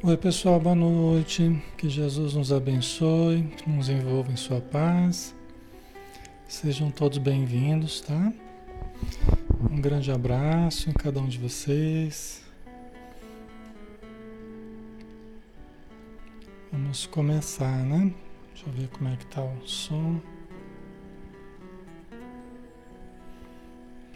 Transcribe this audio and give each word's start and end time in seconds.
Oi, 0.00 0.16
pessoal, 0.16 0.60
boa 0.60 0.76
noite. 0.76 1.60
Que 1.76 1.88
Jesus 1.88 2.34
nos 2.34 2.52
abençoe, 2.52 3.52
nos 3.66 3.88
envolva 3.88 4.30
em 4.30 4.36
Sua 4.36 4.60
paz. 4.60 5.34
Sejam 6.46 6.88
todos 6.88 7.18
bem-vindos, 7.18 8.00
tá? 8.02 8.32
Um 9.68 9.80
grande 9.80 10.12
abraço 10.12 10.88
em 10.88 10.92
cada 10.92 11.18
um 11.18 11.26
de 11.26 11.36
vocês. 11.38 12.44
Vamos 16.70 17.06
começar, 17.06 17.84
né? 17.84 18.14
Deixa 18.54 18.68
eu 18.68 18.72
ver 18.72 18.88
como 18.90 19.08
é 19.08 19.16
que 19.16 19.26
tá 19.26 19.42
o 19.42 19.66
som. 19.66 20.20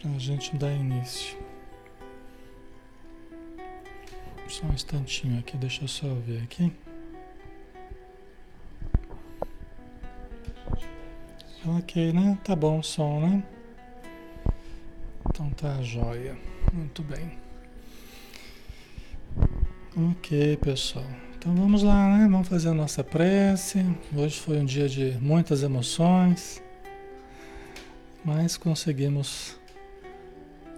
Para 0.00 0.12
a 0.12 0.18
gente 0.18 0.56
dar 0.56 0.72
início. 0.72 1.41
Só 4.52 4.66
um 4.66 4.74
instantinho 4.74 5.38
aqui, 5.38 5.56
deixa 5.56 5.82
eu 5.82 5.88
só 5.88 6.06
ver 6.26 6.42
aqui. 6.42 6.70
Ok, 11.78 12.12
né? 12.12 12.38
Tá 12.44 12.54
bom 12.54 12.80
o 12.80 12.82
som, 12.82 13.20
né? 13.20 13.42
Então 15.26 15.48
tá 15.52 15.80
jóia. 15.80 16.36
Muito 16.70 17.02
bem. 17.02 17.38
Ok, 20.10 20.58
pessoal. 20.58 21.06
Então 21.38 21.54
vamos 21.54 21.82
lá, 21.82 22.18
né? 22.18 22.28
Vamos 22.30 22.46
fazer 22.46 22.68
a 22.68 22.74
nossa 22.74 23.02
prece. 23.02 23.78
Hoje 24.14 24.38
foi 24.38 24.58
um 24.58 24.66
dia 24.66 24.86
de 24.86 25.16
muitas 25.18 25.62
emoções, 25.62 26.62
mas 28.22 28.58
conseguimos 28.58 29.56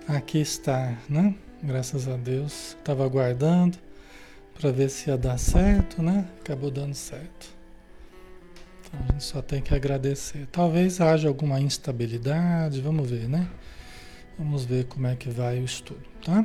aqui 0.06 0.38
estar, 0.38 0.97
né? 1.09 1.35
Graças 1.66 2.06
a 2.06 2.16
Deus. 2.19 2.76
Estava 2.78 3.06
aguardando 3.06 3.78
para 4.52 4.70
ver 4.70 4.90
se 4.90 5.08
ia 5.08 5.16
dar 5.16 5.38
certo, 5.38 6.02
né? 6.02 6.28
Acabou 6.40 6.70
dando 6.70 6.94
certo. 6.94 7.49
Então 8.81 9.00
a 9.00 9.12
gente 9.12 9.25
só 9.25 9.40
tem 9.40 9.62
que 9.62 9.75
agradecer. 9.75 10.46
Talvez 10.52 11.00
haja 11.00 11.26
alguma 11.26 11.58
instabilidade, 11.58 12.82
vamos 12.82 13.08
ver, 13.08 13.31
né? 13.31 13.49
Vamos 14.38 14.66
ver 14.66 14.84
como 14.88 15.06
é 15.06 15.16
que 15.16 15.31
vai 15.31 15.58
o 15.58 15.64
estudo, 15.64 16.05
tá? 16.22 16.44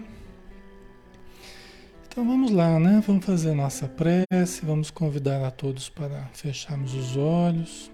Então 2.08 2.26
vamos 2.26 2.50
lá, 2.50 2.80
né? 2.80 3.04
Vamos 3.06 3.26
fazer 3.26 3.54
nossa 3.54 3.90
prece, 3.90 4.66
vamos 4.66 4.90
convidar 4.90 5.46
a 5.46 5.52
todos 5.52 5.90
para 5.90 6.28
fecharmos 6.28 6.94
os 6.94 7.18
olhos, 7.18 7.92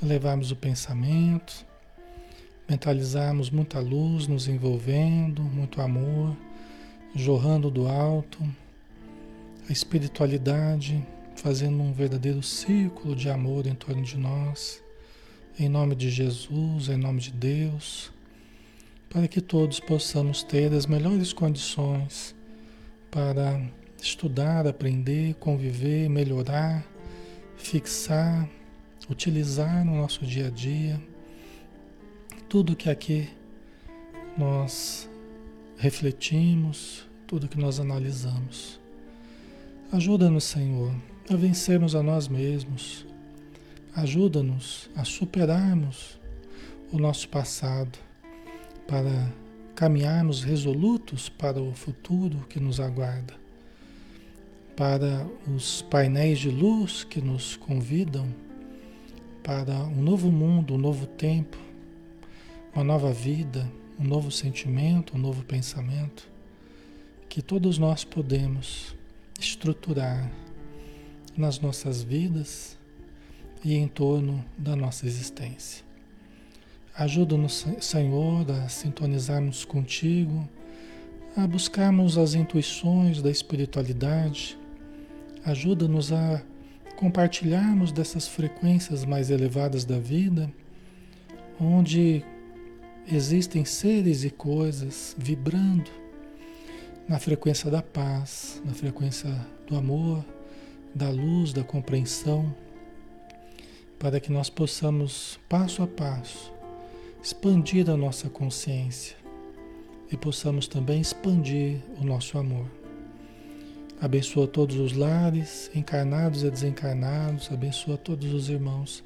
levarmos 0.00 0.52
o 0.52 0.56
pensamento 0.56 1.68
mentalizarmos 2.70 3.50
muita 3.50 3.80
luz 3.80 4.28
nos 4.28 4.46
envolvendo, 4.46 5.42
muito 5.42 5.80
amor 5.80 6.36
jorrando 7.12 7.68
do 7.68 7.88
alto, 7.88 8.38
a 9.68 9.72
espiritualidade 9.72 11.04
fazendo 11.34 11.82
um 11.82 11.92
verdadeiro 11.92 12.40
círculo 12.44 13.16
de 13.16 13.28
amor 13.28 13.66
em 13.66 13.74
torno 13.74 14.04
de 14.04 14.16
nós, 14.16 14.80
em 15.58 15.68
nome 15.68 15.96
de 15.96 16.10
Jesus, 16.10 16.88
em 16.88 16.96
nome 16.96 17.20
de 17.20 17.32
Deus, 17.32 18.12
para 19.08 19.26
que 19.26 19.40
todos 19.40 19.80
possamos 19.80 20.44
ter 20.44 20.72
as 20.72 20.86
melhores 20.86 21.32
condições 21.32 22.36
para 23.10 23.60
estudar, 24.00 24.64
aprender, 24.68 25.34
conviver, 25.34 26.08
melhorar, 26.08 26.86
fixar, 27.56 28.48
utilizar 29.08 29.84
no 29.84 29.96
nosso 29.96 30.24
dia 30.24 30.46
a 30.46 30.50
dia 30.50 31.09
tudo 32.50 32.74
que 32.74 32.90
aqui 32.90 33.28
nós 34.36 35.08
refletimos, 35.76 37.08
tudo 37.24 37.46
que 37.46 37.56
nós 37.56 37.78
analisamos. 37.78 38.80
Ajuda-nos, 39.92 40.42
Senhor, 40.42 40.92
a 41.30 41.36
vencermos 41.36 41.94
a 41.94 42.02
nós 42.02 42.26
mesmos. 42.26 43.06
Ajuda-nos 43.94 44.90
a 44.96 45.04
superarmos 45.04 46.18
o 46.90 46.98
nosso 46.98 47.28
passado 47.28 47.96
para 48.88 49.32
caminharmos 49.76 50.42
resolutos 50.42 51.28
para 51.28 51.62
o 51.62 51.72
futuro 51.72 52.38
que 52.48 52.58
nos 52.58 52.80
aguarda, 52.80 53.34
para 54.74 55.24
os 55.46 55.82
painéis 55.82 56.40
de 56.40 56.50
luz 56.50 57.04
que 57.04 57.20
nos 57.20 57.54
convidam 57.54 58.26
para 59.40 59.84
um 59.84 60.02
novo 60.02 60.32
mundo, 60.32 60.74
um 60.74 60.78
novo 60.78 61.06
tempo, 61.06 61.69
uma 62.74 62.84
nova 62.84 63.12
vida, 63.12 63.70
um 63.98 64.04
novo 64.04 64.30
sentimento, 64.30 65.16
um 65.16 65.18
novo 65.18 65.42
pensamento, 65.44 66.28
que 67.28 67.42
todos 67.42 67.78
nós 67.78 68.04
podemos 68.04 68.94
estruturar 69.38 70.30
nas 71.36 71.58
nossas 71.58 72.02
vidas 72.02 72.78
e 73.64 73.74
em 73.74 73.88
torno 73.88 74.44
da 74.56 74.74
nossa 74.76 75.06
existência. 75.06 75.84
Ajuda-nos, 76.94 77.66
Senhor, 77.80 78.50
a 78.50 78.68
sintonizarmos 78.68 79.64
contigo, 79.64 80.48
a 81.36 81.46
buscarmos 81.46 82.18
as 82.18 82.34
intuições 82.34 83.22
da 83.22 83.30
espiritualidade. 83.30 84.58
Ajuda-nos 85.44 86.12
a 86.12 86.42
compartilharmos 86.96 87.92
dessas 87.92 88.28
frequências 88.28 89.04
mais 89.04 89.30
elevadas 89.30 89.84
da 89.84 89.98
vida, 89.98 90.52
onde 91.58 92.24
existem 93.16 93.64
seres 93.64 94.24
e 94.24 94.30
coisas 94.30 95.14
vibrando 95.18 95.90
na 97.08 97.18
frequência 97.18 97.70
da 97.70 97.82
paz, 97.82 98.62
na 98.64 98.72
frequência 98.72 99.28
do 99.66 99.76
amor, 99.76 100.24
da 100.94 101.10
luz, 101.10 101.52
da 101.52 101.64
compreensão, 101.64 102.54
para 103.98 104.20
que 104.20 104.30
nós 104.30 104.48
possamos, 104.48 105.38
passo 105.48 105.82
a 105.82 105.86
passo, 105.86 106.52
expandir 107.22 107.90
a 107.90 107.96
nossa 107.96 108.28
consciência 108.28 109.16
e 110.10 110.16
possamos 110.16 110.66
também 110.66 111.00
expandir 111.00 111.78
o 112.00 112.04
nosso 112.04 112.38
amor. 112.38 112.66
Abençoa 114.00 114.46
todos 114.46 114.76
os 114.76 114.92
lares, 114.92 115.70
encarnados 115.74 116.42
e 116.42 116.50
desencarnados, 116.50 117.50
abençoa 117.52 117.98
todos 117.98 118.32
os 118.32 118.48
irmãos 118.48 119.04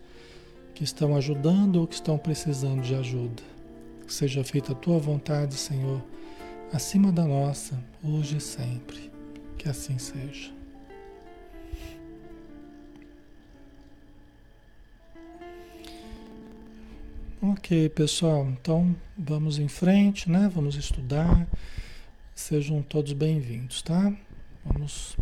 que 0.75 0.85
estão 0.85 1.17
ajudando 1.17 1.77
ou 1.77 1.87
que 1.87 1.95
estão 1.95 2.19
precisando 2.19 2.83
de 2.83 2.95
ajuda. 2.95 3.54
Seja 4.07 4.45
feita 4.45 4.73
a 4.73 4.75
tua 4.75 4.99
vontade, 4.99 5.55
Senhor, 5.55 6.03
acima 6.73 7.11
da 7.11 7.25
nossa, 7.25 7.83
hoje 8.03 8.37
e 8.37 8.41
sempre. 8.41 9.11
Que 9.57 9.69
assim 9.69 9.99
seja. 9.99 10.53
Ok, 17.43 17.89
pessoal, 17.91 18.47
então 18.47 18.95
vamos 19.19 19.59
em 19.59 19.69
frente, 19.69 20.31
né? 20.31 20.51
Vamos 20.55 20.77
estudar. 20.77 21.47
Sejam 22.35 22.83
todos 22.83 23.13
bem-vindos, 23.13 23.83
tá? 23.83 24.13
Vamos. 24.65 25.17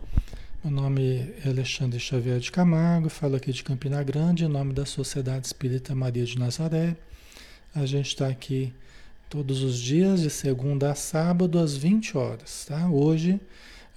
Meu 0.62 0.72
nome 0.72 1.32
é 1.44 1.48
Alexandre 1.48 1.98
Xavier 1.98 2.38
de 2.38 2.52
Camargo, 2.52 3.08
falo 3.08 3.34
aqui 3.34 3.52
de 3.52 3.64
Campina 3.64 4.02
Grande, 4.02 4.44
em 4.44 4.48
nome 4.48 4.72
da 4.72 4.86
Sociedade 4.86 5.46
Espírita 5.46 5.94
Maria 5.94 6.24
de 6.24 6.38
Nazaré. 6.38 6.96
A 7.74 7.86
gente 7.86 8.08
está 8.08 8.28
aqui 8.28 8.70
todos 9.30 9.62
os 9.62 9.78
dias, 9.78 10.20
de 10.20 10.28
segunda 10.28 10.90
a 10.90 10.94
sábado, 10.94 11.58
às 11.58 11.74
20 11.74 12.18
horas. 12.18 12.66
Tá? 12.66 12.86
Hoje 12.90 13.40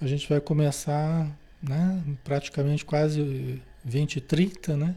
a 0.00 0.06
gente 0.06 0.26
vai 0.26 0.40
começar 0.40 1.30
né, 1.62 2.02
praticamente 2.24 2.86
quase 2.86 3.60
20 3.84 4.16
e 4.16 4.20
30, 4.22 4.76
né? 4.78 4.96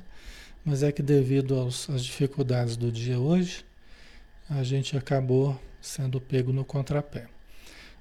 mas 0.63 0.81
é 0.81 0.93
que 0.93 1.03
devido 1.03 1.59
aos, 1.59 1.89
às 1.89 2.05
dificuldades 2.05 2.77
do 2.77 2.89
dia 2.89 3.19
hoje, 3.19 3.65
a 4.49 4.63
gente 4.63 4.97
acabou 4.97 5.59
sendo 5.81 6.21
pego 6.21 6.53
no 6.53 6.63
contrapé. 6.63 7.27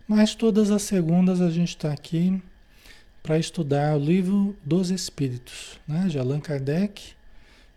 Mas 0.06 0.36
todas 0.36 0.70
as 0.70 0.82
segundas 0.82 1.40
a 1.40 1.50
gente 1.50 1.70
está 1.70 1.92
aqui 1.92 2.40
para 3.20 3.36
estudar 3.36 3.96
o 3.96 3.98
livro 3.98 4.56
dos 4.64 4.90
Espíritos, 4.90 5.80
né, 5.88 6.06
de 6.06 6.20
Allan 6.20 6.38
Kardec 6.38 7.17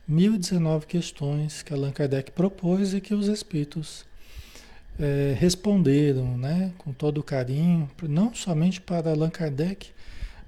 1019 0.07 0.85
questões 0.85 1.61
que 1.61 1.73
Allan 1.73 1.91
Kardec 1.91 2.31
propôs 2.31 2.93
e 2.93 3.01
que 3.01 3.13
os 3.13 3.27
espíritos 3.27 4.05
é, 4.99 5.35
responderam 5.37 6.37
né, 6.37 6.73
com 6.77 6.91
todo 6.91 7.23
carinho, 7.23 7.89
não 8.03 8.33
somente 8.33 8.81
para 8.81 9.11
Allan 9.11 9.29
Kardec, 9.29 9.91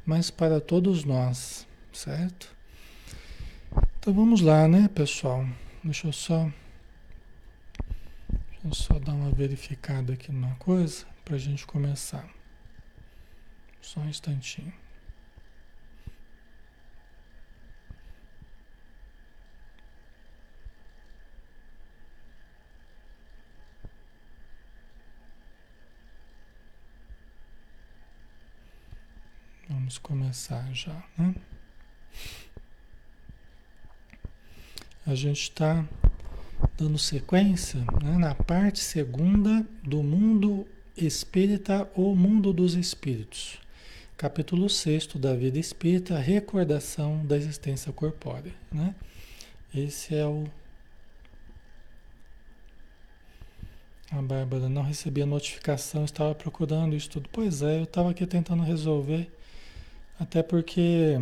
mas 0.05 0.29
para 0.29 0.59
todos 0.59 1.03
nós, 1.03 1.65
certo? 1.91 2.53
Então 3.99 4.13
vamos 4.13 4.41
lá, 4.41 4.67
né, 4.67 4.89
pessoal? 4.93 5.45
Deixa 5.83 6.07
eu 6.07 6.13
só, 6.13 6.51
deixa 8.29 8.67
eu 8.67 8.73
só 8.73 8.99
dar 8.99 9.13
uma 9.13 9.31
verificada 9.31 10.13
aqui 10.13 10.31
numa 10.31 10.55
coisa 10.55 11.05
para 11.23 11.35
a 11.35 11.39
gente 11.39 11.65
começar. 11.65 12.27
Só 13.81 14.01
um 14.01 14.09
instantinho. 14.09 14.73
Vamos 29.73 29.97
começar 29.97 30.71
já, 30.71 31.03
né? 31.17 31.33
A 35.03 35.15
gente 35.15 35.41
está 35.41 35.83
dando 36.77 36.99
sequência 36.99 37.79
né, 38.03 38.17
na 38.19 38.35
parte 38.35 38.79
segunda 38.79 39.65
do 39.81 40.03
mundo 40.03 40.67
espírita 40.95 41.89
ou 41.95 42.15
mundo 42.15 42.53
dos 42.53 42.75
espíritos. 42.75 43.59
Capítulo 44.15 44.69
6 44.69 45.07
da 45.15 45.33
vida 45.35 45.57
espírita, 45.57 46.19
recordação 46.19 47.25
da 47.25 47.35
existência 47.35 47.91
corpórea. 47.91 48.53
Né? 48.71 48.93
Esse 49.73 50.13
é 50.15 50.25
o. 50.27 50.45
A 54.11 54.21
Bárbara 54.21 54.69
não 54.69 54.83
recebia 54.83 55.25
notificação, 55.25 56.05
estava 56.05 56.35
procurando 56.35 56.95
isso 56.95 57.09
tudo. 57.09 57.27
Pois 57.31 57.63
é, 57.63 57.79
eu 57.79 57.85
estava 57.85 58.11
aqui 58.11 58.27
tentando 58.27 58.61
resolver, 58.61 59.31
até 60.19 60.43
porque 60.43 61.17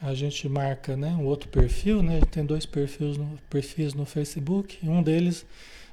a 0.00 0.12
gente 0.14 0.48
marca 0.48 0.96
né, 0.96 1.08
um 1.08 1.24
outro 1.24 1.48
perfil, 1.48 2.02
né? 2.02 2.20
Tem 2.30 2.44
dois 2.44 2.66
perfis 2.66 3.16
no, 3.16 3.38
perfis 3.48 3.94
no 3.94 4.04
Facebook. 4.04 4.78
Um 4.88 5.02
deles 5.02 5.46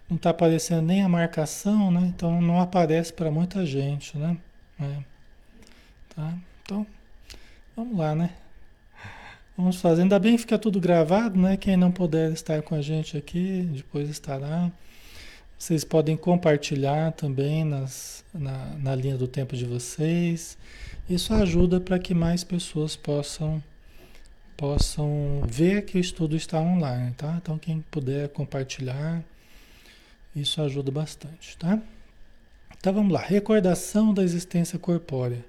não 0.09 0.17
está 0.17 0.31
aparecendo 0.31 0.85
nem 0.85 1.01
a 1.01 1.09
marcação, 1.09 1.89
né? 1.89 2.11
Então 2.13 2.41
não 2.41 2.59
aparece 2.59 3.13
para 3.13 3.31
muita 3.31 3.65
gente, 3.65 4.17
né? 4.17 4.37
É. 4.79 4.97
Tá? 6.13 6.33
Então, 6.61 6.85
vamos 7.75 7.97
lá, 7.97 8.13
né? 8.13 8.31
Vamos 9.57 9.77
fazer. 9.77 10.01
Ainda 10.01 10.19
bem 10.19 10.35
que 10.35 10.41
fica 10.41 10.57
tudo 10.57 10.79
gravado, 10.79 11.39
né? 11.39 11.55
Quem 11.55 11.77
não 11.77 11.91
puder 11.91 12.31
estar 12.31 12.61
com 12.61 12.75
a 12.75 12.81
gente 12.81 13.15
aqui, 13.15 13.69
depois 13.71 14.09
estará. 14.09 14.69
Vocês 15.61 15.83
podem 15.83 16.17
compartilhar 16.17 17.11
também 17.11 17.63
nas, 17.63 18.25
na, 18.33 18.73
na 18.79 18.95
linha 18.95 19.15
do 19.15 19.27
tempo 19.27 19.55
de 19.55 19.63
vocês. 19.63 20.57
Isso 21.07 21.31
ajuda 21.35 21.79
para 21.79 21.99
que 21.99 22.15
mais 22.15 22.43
pessoas 22.43 22.95
possam 22.95 23.63
possam 24.57 25.43
ver 25.47 25.85
que 25.85 25.99
o 25.99 26.01
estudo 26.01 26.35
está 26.35 26.59
online, 26.59 27.13
tá? 27.13 27.37
Então 27.39 27.59
quem 27.59 27.85
puder 27.91 28.29
compartilhar, 28.29 29.23
isso 30.35 30.59
ajuda 30.63 30.91
bastante, 30.91 31.55
tá? 31.59 31.79
Então 32.75 32.91
vamos 32.91 33.13
lá, 33.13 33.21
recordação 33.21 34.15
da 34.15 34.23
existência 34.23 34.79
corpórea. 34.79 35.45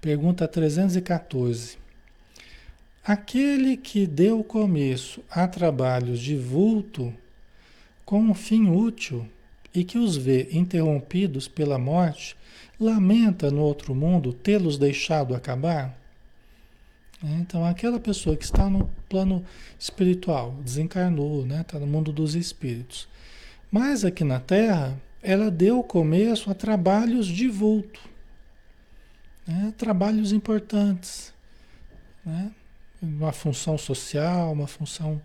Pergunta 0.00 0.48
314. 0.48 1.78
Aquele 3.04 3.76
que 3.76 4.04
deu 4.04 4.42
começo 4.42 5.22
a 5.30 5.46
trabalhos 5.46 6.18
de 6.18 6.36
vulto 6.36 7.14
com 8.04 8.18
um 8.18 8.34
fim 8.34 8.68
útil 8.68 9.24
e 9.74 9.82
que 9.82 9.98
os 9.98 10.16
vê 10.16 10.48
interrompidos 10.52 11.48
pela 11.48 11.78
morte, 11.78 12.36
lamenta 12.78 13.50
no 13.50 13.60
outro 13.60 13.94
mundo 13.94 14.32
tê-los 14.32 14.78
deixado 14.78 15.34
acabar? 15.34 15.98
Né? 17.22 17.38
Então, 17.40 17.64
aquela 17.64 17.98
pessoa 17.98 18.36
que 18.36 18.44
está 18.44 18.68
no 18.70 18.88
plano 19.08 19.44
espiritual, 19.78 20.52
desencarnou, 20.62 21.44
né? 21.44 21.62
está 21.62 21.78
no 21.78 21.86
mundo 21.86 22.12
dos 22.12 22.34
espíritos. 22.34 23.08
Mas 23.70 24.04
aqui 24.04 24.22
na 24.22 24.38
Terra, 24.38 24.96
ela 25.22 25.50
deu 25.50 25.82
começo 25.82 26.50
a 26.50 26.54
trabalhos 26.54 27.26
de 27.26 27.48
vulto, 27.48 28.00
né? 29.46 29.72
trabalhos 29.76 30.32
importantes, 30.32 31.32
né? 32.24 32.52
uma 33.02 33.32
função 33.32 33.76
social, 33.76 34.52
uma 34.52 34.66
função 34.66 35.20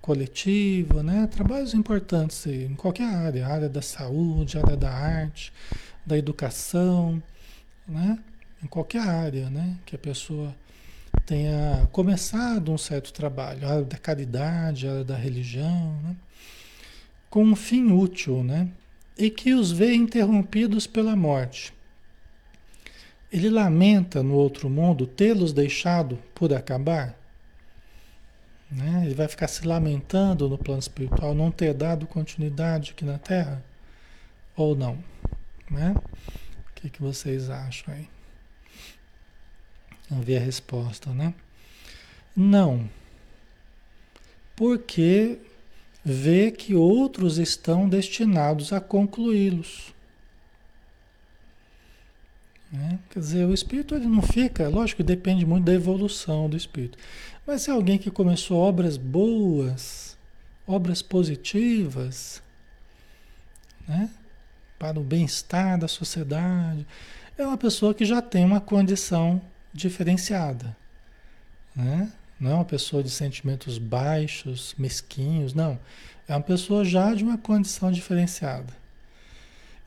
coletiva, 0.00 1.02
né? 1.02 1.26
trabalhos 1.30 1.74
importantes 1.74 2.46
em 2.46 2.74
qualquer 2.74 3.12
área, 3.14 3.46
área 3.46 3.68
da 3.68 3.82
saúde, 3.82 4.58
área 4.58 4.76
da 4.76 4.90
arte, 4.90 5.52
da 6.04 6.16
educação, 6.16 7.22
né? 7.86 8.18
em 8.62 8.66
qualquer 8.66 9.02
área 9.02 9.50
né? 9.50 9.76
que 9.84 9.94
a 9.94 9.98
pessoa 9.98 10.54
tenha 11.26 11.88
começado 11.92 12.72
um 12.72 12.78
certo 12.78 13.12
trabalho, 13.12 13.68
área 13.68 13.84
da 13.84 13.98
caridade, 13.98 14.88
área 14.88 15.04
da 15.04 15.16
religião, 15.16 15.96
né? 16.02 16.16
com 17.28 17.44
um 17.44 17.54
fim 17.54 17.92
útil, 17.92 18.42
né? 18.42 18.68
e 19.18 19.28
que 19.28 19.52
os 19.52 19.70
vê 19.70 19.94
interrompidos 19.94 20.86
pela 20.86 21.14
morte. 21.14 21.74
Ele 23.32 23.48
lamenta 23.48 24.22
no 24.22 24.34
outro 24.34 24.68
mundo 24.68 25.06
tê-los 25.06 25.52
deixado 25.52 26.18
por 26.34 26.52
acabar. 26.52 27.19
Né? 28.70 29.02
Ele 29.04 29.14
vai 29.14 29.26
ficar 29.26 29.48
se 29.48 29.66
lamentando 29.66 30.48
no 30.48 30.56
plano 30.56 30.78
espiritual, 30.78 31.34
não 31.34 31.50
ter 31.50 31.74
dado 31.74 32.06
continuidade 32.06 32.92
aqui 32.92 33.04
na 33.04 33.18
Terra? 33.18 33.62
Ou 34.56 34.76
não? 34.76 35.02
Né? 35.68 35.94
O 35.96 36.72
que, 36.74 36.88
que 36.88 37.02
vocês 37.02 37.50
acham 37.50 37.92
aí? 37.92 38.08
Vamos 40.08 40.24
ver 40.24 40.36
a 40.36 40.40
resposta, 40.40 41.10
né? 41.10 41.34
Não. 42.36 42.88
Porque 44.54 45.38
vê 46.04 46.50
que 46.50 46.74
outros 46.74 47.38
estão 47.38 47.88
destinados 47.88 48.72
a 48.72 48.80
concluí-los. 48.80 49.92
Né? 52.70 52.99
Quer 53.10 53.18
dizer, 53.18 53.44
o 53.44 53.52
espírito 53.52 53.94
ele 53.96 54.06
não 54.06 54.22
fica, 54.22 54.68
lógico 54.68 55.02
depende 55.02 55.44
muito 55.44 55.64
da 55.64 55.74
evolução 55.74 56.48
do 56.48 56.56
espírito. 56.56 56.96
Mas 57.44 57.62
se 57.62 57.70
é 57.70 57.72
alguém 57.72 57.98
que 57.98 58.08
começou 58.08 58.58
obras 58.58 58.96
boas, 58.96 60.16
obras 60.64 61.02
positivas, 61.02 62.40
né? 63.88 64.08
para 64.78 64.98
o 64.98 65.02
bem-estar 65.02 65.76
da 65.76 65.88
sociedade, 65.88 66.86
é 67.36 67.44
uma 67.44 67.58
pessoa 67.58 67.92
que 67.92 68.04
já 68.04 68.22
tem 68.22 68.44
uma 68.44 68.60
condição 68.60 69.42
diferenciada. 69.74 70.76
Né? 71.74 72.12
Não 72.38 72.52
é 72.52 72.54
uma 72.54 72.64
pessoa 72.64 73.02
de 73.02 73.10
sentimentos 73.10 73.76
baixos, 73.76 74.74
mesquinhos, 74.78 75.52
não. 75.52 75.78
É 76.28 76.34
uma 76.34 76.42
pessoa 76.42 76.84
já 76.84 77.12
de 77.12 77.24
uma 77.24 77.36
condição 77.36 77.90
diferenciada. 77.90 78.79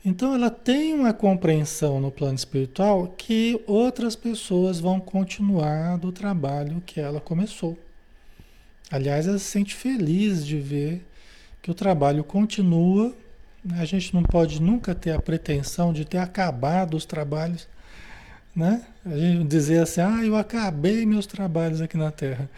Então 0.05 0.33
ela 0.35 0.49
tem 0.49 0.93
uma 0.93 1.13
compreensão 1.13 2.01
no 2.01 2.11
plano 2.11 2.35
espiritual 2.35 3.07
que 3.17 3.61
outras 3.65 4.15
pessoas 4.15 4.79
vão 4.79 4.99
continuar 4.99 5.97
do 5.97 6.11
trabalho 6.11 6.83
que 6.85 6.99
ela 6.99 7.21
começou. 7.21 7.77
Aliás, 8.91 9.27
ela 9.27 9.39
se 9.39 9.45
sente 9.45 9.73
feliz 9.73 10.45
de 10.45 10.59
ver 10.59 11.05
que 11.61 11.71
o 11.71 11.73
trabalho 11.73 12.23
continua. 12.23 13.15
A 13.79 13.85
gente 13.85 14.13
não 14.13 14.23
pode 14.23 14.61
nunca 14.61 14.93
ter 14.93 15.11
a 15.11 15.21
pretensão 15.21 15.93
de 15.93 16.03
ter 16.03 16.17
acabado 16.17 16.97
os 16.97 17.05
trabalhos 17.05 17.67
né? 18.55 18.85
A 19.05 19.17
gente 19.17 19.47
dizer 19.47 19.81
assim, 19.81 20.01
ah, 20.01 20.23
eu 20.23 20.35
acabei 20.35 21.05
meus 21.05 21.25
trabalhos 21.25 21.81
aqui 21.81 21.97
na 21.97 22.11
Terra. 22.11 22.49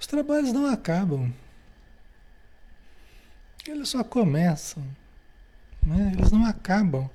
Os 0.00 0.06
trabalhos 0.06 0.52
não 0.52 0.66
acabam. 0.66 1.32
Eles 3.66 3.90
só 3.90 4.02
começam. 4.02 4.82
Né? 5.84 6.12
Eles 6.16 6.30
não 6.30 6.44
acabam. 6.44 7.08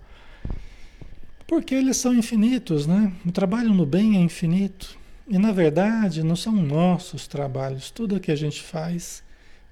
Porque 1.48 1.74
eles 1.74 1.98
são 1.98 2.14
infinitos, 2.14 2.86
né? 2.86 3.12
O 3.26 3.32
trabalho 3.32 3.74
no 3.74 3.86
bem 3.86 4.18
é 4.18 4.20
infinito. 4.20 4.98
E 5.28 5.38
na 5.38 5.52
verdade 5.52 6.24
não 6.24 6.36
são 6.36 6.54
nossos 6.54 7.28
trabalhos. 7.28 7.92
Tudo 7.92 8.20
que 8.20 8.32
a 8.32 8.36
gente 8.36 8.62
faz 8.62 9.24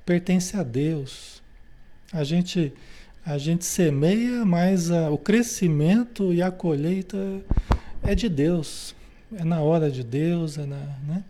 pertence 0.05 0.55
a 0.55 0.63
Deus. 0.63 1.41
A 2.13 2.23
gente, 2.23 2.73
a 3.25 3.37
gente 3.37 3.65
semeia, 3.65 4.45
mas 4.45 4.91
a, 4.91 5.09
o 5.09 5.17
crescimento 5.17 6.33
e 6.33 6.41
a 6.41 6.51
colheita 6.51 7.17
é 8.03 8.13
de 8.13 8.29
Deus, 8.29 8.95
é 9.35 9.43
na 9.43 9.61
hora 9.61 9.89
de 9.89 10.03
Deus, 10.03 10.57
é 10.57 10.65
na, 10.65 10.77
né? 11.07 11.23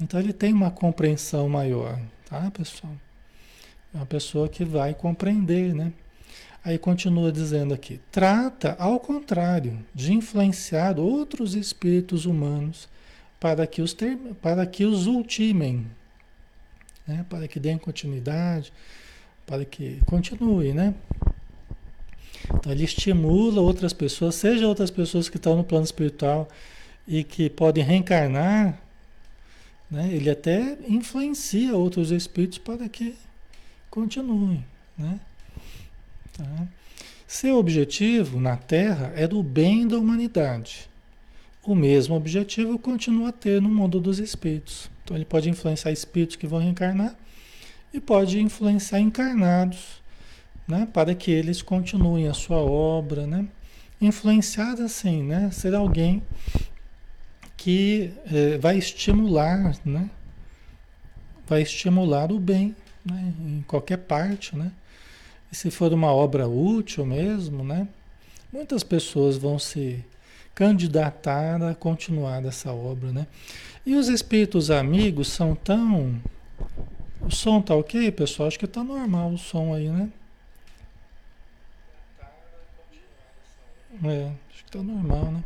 Então 0.00 0.18
ele 0.18 0.32
tem 0.32 0.52
uma 0.52 0.70
compreensão 0.70 1.48
maior, 1.48 2.00
tá, 2.28 2.50
pessoal? 2.50 2.92
É 3.94 3.98
uma 3.98 4.06
pessoa 4.06 4.48
que 4.48 4.64
vai 4.64 4.94
compreender, 4.94 5.74
né? 5.74 5.92
Aí 6.64 6.78
continua 6.78 7.32
dizendo 7.32 7.74
aqui: 7.74 8.00
trata, 8.10 8.76
ao 8.78 9.00
contrário, 9.00 9.78
de 9.94 10.12
influenciar 10.12 10.98
outros 10.98 11.54
espíritos 11.54 12.24
humanos 12.24 12.88
para 13.40 13.66
que 13.66 13.82
os, 13.82 13.96
para 14.40 14.64
que 14.66 14.84
os 14.84 15.06
ultimem, 15.06 15.86
né? 17.06 17.26
para 17.28 17.48
que 17.48 17.58
deem 17.58 17.78
continuidade, 17.78 18.72
para 19.44 19.64
que 19.64 20.00
continue, 20.06 20.72
né? 20.72 20.94
Então 22.54 22.70
ele 22.70 22.84
estimula 22.84 23.60
outras 23.60 23.92
pessoas, 23.92 24.36
seja 24.36 24.66
outras 24.66 24.90
pessoas 24.90 25.28
que 25.28 25.36
estão 25.36 25.56
no 25.56 25.64
plano 25.64 25.84
espiritual 25.84 26.48
e 27.06 27.24
que 27.24 27.50
podem 27.50 27.82
reencarnar, 27.82 28.80
né? 29.90 30.08
ele 30.12 30.30
até 30.30 30.78
influencia 30.88 31.76
outros 31.76 32.10
espíritos 32.10 32.58
para 32.58 32.88
que 32.88 33.16
continuem. 33.90 34.64
Né? 34.96 35.18
Tá? 36.32 36.68
Seu 37.26 37.56
objetivo 37.56 38.40
na 38.40 38.56
Terra 38.56 39.12
é 39.16 39.26
do 39.26 39.42
bem 39.42 39.86
da 39.86 39.98
humanidade. 39.98 40.88
O 41.64 41.74
mesmo 41.74 42.14
objetivo 42.14 42.78
continua 42.78 43.28
a 43.28 43.32
ter 43.32 43.62
no 43.62 43.68
mundo 43.68 44.00
dos 44.00 44.18
espíritos. 44.18 44.90
Então 45.04 45.16
ele 45.16 45.24
pode 45.24 45.48
influenciar 45.48 45.92
espíritos 45.92 46.36
que 46.36 46.46
vão 46.46 46.58
reencarnar 46.58 47.16
e 47.92 48.00
pode 48.00 48.40
influenciar 48.40 49.00
encarnados 49.00 50.02
né? 50.66 50.88
para 50.92 51.14
que 51.14 51.30
eles 51.30 51.62
continuem 51.62 52.28
a 52.28 52.34
sua 52.34 52.58
obra, 52.58 53.26
né? 53.26 53.46
influenciado 54.00 54.82
assim, 54.82 55.22
né? 55.22 55.50
ser 55.50 55.74
alguém 55.74 56.22
que 57.56 58.12
é, 58.26 58.58
vai 58.58 58.76
estimular, 58.76 59.76
né? 59.84 60.10
Vai 61.46 61.62
estimular 61.62 62.32
o 62.32 62.40
bem, 62.40 62.74
né? 63.04 63.32
Em 63.38 63.62
qualquer 63.68 63.98
parte, 63.98 64.56
né? 64.56 64.72
Se 65.52 65.70
for 65.70 65.92
uma 65.92 66.10
obra 66.10 66.48
útil 66.48 67.04
mesmo, 67.04 67.62
né? 67.62 67.86
Muitas 68.50 68.82
pessoas 68.82 69.36
vão 69.36 69.58
se 69.58 70.02
candidatar 70.54 71.62
a 71.62 71.74
continuar 71.74 72.44
essa 72.44 72.72
obra, 72.72 73.12
né? 73.12 73.26
E 73.84 73.94
os 73.94 74.08
espíritos 74.08 74.70
amigos 74.70 75.28
são 75.28 75.54
tão... 75.54 76.20
O 77.20 77.30
som 77.30 77.60
tá 77.60 77.74
ok, 77.74 78.10
pessoal? 78.12 78.48
Acho 78.48 78.58
que 78.58 78.66
tá 78.66 78.82
normal 78.82 79.30
o 79.30 79.38
som 79.38 79.74
aí, 79.74 79.88
né? 79.88 80.10
É, 84.04 84.32
acho 84.52 84.64
que 84.64 84.70
tá 84.70 84.82
normal, 84.82 85.32
né? 85.32 85.44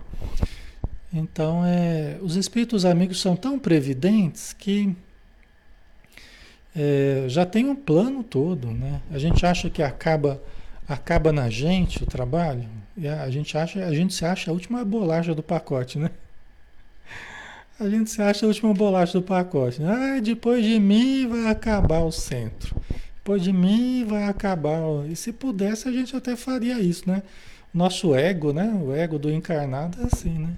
Então, 1.13 1.65
é, 1.65 2.19
os 2.23 2.37
espíritos 2.37 2.85
amigos 2.85 3.21
são 3.21 3.35
tão 3.35 3.59
previdentes 3.59 4.53
que 4.53 4.95
é, 6.77 7.25
já 7.27 7.47
tem 7.47 7.65
um 7.65 7.75
plano 7.75 8.23
todo, 8.23 8.71
né? 8.71 9.01
A 9.11 9.19
gente 9.19 9.47
acha 9.47 9.71
que 9.71 9.83
acaba 9.83 10.41
acaba 10.87 11.33
na 11.33 11.51
gente 11.51 12.03
o 12.05 12.07
trabalho 12.07 12.65
e 12.97 13.09
a, 13.09 13.23
a 13.23 13.31
gente 13.31 13.57
acha 13.57 13.85
a 13.85 13.95
gente 13.95 14.15
se 14.15 14.25
acha 14.25 14.51
a 14.51 14.55
última 14.55 14.85
bolacha 14.85 15.35
do 15.35 15.43
pacote, 15.43 15.99
né? 15.99 16.11
A 17.79 17.89
gente 17.91 18.11
se 18.11 18.23
acha 18.23 18.47
a 18.47 18.49
última 18.49 18.73
bolacha 18.73 19.13
do 19.15 19.23
pacote. 19.23 19.83
Né? 19.83 20.17
Ah, 20.17 20.21
depois 20.21 20.65
de 20.65 20.81
mim 20.81 21.29
vai 21.29 21.47
acabar 21.51 22.01
o 22.01 22.11
centro. 22.11 22.75
Depois 23.17 23.43
de 23.43 23.53
mim 23.53 24.03
vai 24.07 24.25
acabar. 24.25 24.81
E 25.11 25.15
se 25.15 25.31
pudesse, 25.31 25.87
a 25.87 25.93
gente 25.93 26.17
até 26.17 26.35
faria 26.37 26.81
isso, 26.81 27.07
né? 27.07 27.23
Nosso 27.75 28.15
ego, 28.15 28.51
né? 28.55 28.73
O 28.83 28.95
ego 28.95 29.19
do 29.19 29.31
encarnado 29.31 30.01
é 30.01 30.07
assim, 30.07 30.39
né? 30.39 30.55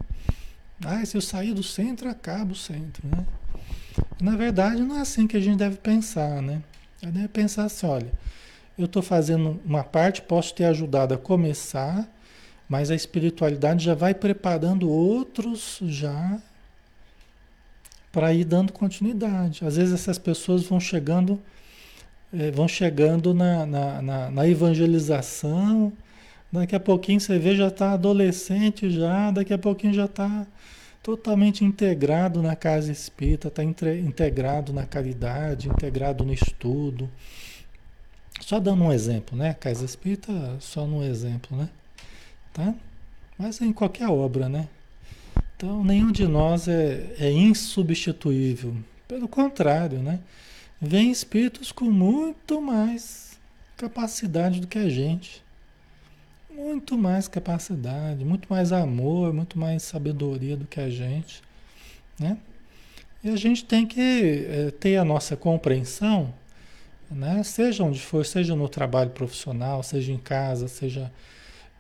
Ah, 0.85 1.05
se 1.05 1.17
eu 1.17 1.21
sair 1.21 1.53
do 1.53 1.63
centro, 1.63 2.09
acaba 2.09 2.53
o 2.53 2.55
centro, 2.55 3.03
né? 3.09 3.27
Na 4.21 4.37
verdade, 4.37 4.83
não 4.83 4.97
é 4.97 5.01
assim 5.01 5.27
que 5.27 5.37
a 5.37 5.41
gente 5.41 5.59
deve 5.59 5.77
pensar, 5.77 6.43
né? 6.43 6.63
A 7.03 7.07
gente 7.07 7.15
deve 7.15 7.29
pensar 7.29 7.65
assim, 7.65 7.87
olha, 7.87 8.13
eu 8.77 8.87
estou 8.87 9.03
fazendo 9.03 9.61
uma 9.65 9.85
parte, 9.85 10.23
posso 10.23 10.55
ter 10.55 10.65
ajudado 10.65 11.15
a 11.15 11.19
começar, 11.19 12.09
mas 12.69 12.91
a 12.91 12.95
espiritualidade 12.95 13.85
já 13.85 13.95
vai 13.95 14.15
preparando 14.15 14.91
outros 14.91 15.79
já 15.83 16.39
para 18.11 18.33
ir 18.33 18.45
dando 18.45 18.73
continuidade. 18.73 19.65
Às 19.65 19.77
vezes 19.77 19.95
essas 19.95 20.19
pessoas 20.19 20.65
vão 20.65 20.81
chegando, 20.81 21.41
eh, 22.33 22.51
vão 22.51 22.67
chegando 22.67 23.33
na, 23.33 23.67
na, 23.67 24.03
na, 24.03 24.31
na 24.31 24.49
evangelização, 24.49 25.93
Daqui 26.51 26.75
a 26.75 26.81
pouquinho 26.81 27.21
você 27.21 27.39
vê, 27.39 27.55
já 27.55 27.69
está 27.69 27.93
adolescente 27.93 28.91
já, 28.91 29.31
daqui 29.31 29.53
a 29.53 29.59
pouquinho 29.59 29.93
já 29.93 30.07
está 30.07 30.47
totalmente 31.09 31.65
integrado 31.65 32.43
na 32.43 32.55
casa 32.55 32.93
espírita, 32.93 33.49
está 33.49 33.65
integrado 33.65 34.75
na 34.75 34.85
caridade, 34.85 35.67
integrado 35.67 36.23
no 36.23 36.35
estudo. 36.35 37.09
Só 38.43 38.61
dando 38.61 38.85
um 38.85 38.93
exemplo, 38.93 39.35
né? 39.35 39.55
Casa 39.55 39.87
espírita, 39.87 40.31
só 40.61 40.85
um 40.85 41.03
exemplo, 41.03 41.57
né? 41.57 41.71
Tá? 42.53 42.75
Mas 43.39 43.59
em 43.63 43.73
qualquer 43.73 44.11
obra, 44.11 44.51
né? 44.51 44.69
Então, 45.57 45.83
nenhum 45.83 46.13
de 46.13 46.27
nós 46.27 46.69
é, 46.69 47.15
é 47.19 47.33
insubstituível. 47.33 48.77
Pelo 49.09 49.27
contrário, 49.27 50.01
né? 50.01 50.21
Vem 50.79 51.11
espíritos 51.11 51.73
com 51.73 51.87
muito 51.87 52.61
mais 52.61 53.39
capacidade 53.79 54.61
do 54.61 54.67
que 54.67 54.79
a 54.79 54.91
gente 54.91 55.43
muito 56.59 56.99
mais 56.99 57.29
capacidade, 57.29 58.25
muito 58.25 58.49
mais 58.49 58.73
amor, 58.73 59.33
muito 59.33 59.57
mais 59.57 59.85
sabedoria 59.85 60.57
do 60.57 60.67
que 60.67 60.81
a 60.81 60.91
gente, 60.91 61.41
né? 62.19 62.37
E 63.23 63.31
a 63.31 63.37
gente 63.37 63.65
tem 63.65 63.87
que 63.87 64.47
é, 64.49 64.71
ter 64.73 64.97
a 64.97 65.05
nossa 65.05 65.37
compreensão, 65.37 66.35
né? 67.09 67.45
Seja 67.45 67.85
onde 67.85 68.01
for, 68.01 68.27
seja 68.27 68.57
no 68.57 68.69
trabalho 68.69 69.11
profissional, 69.11 69.85
seja 69.85 70.13
em 70.13 70.19
casa, 70.19 70.67
seja 70.67 71.13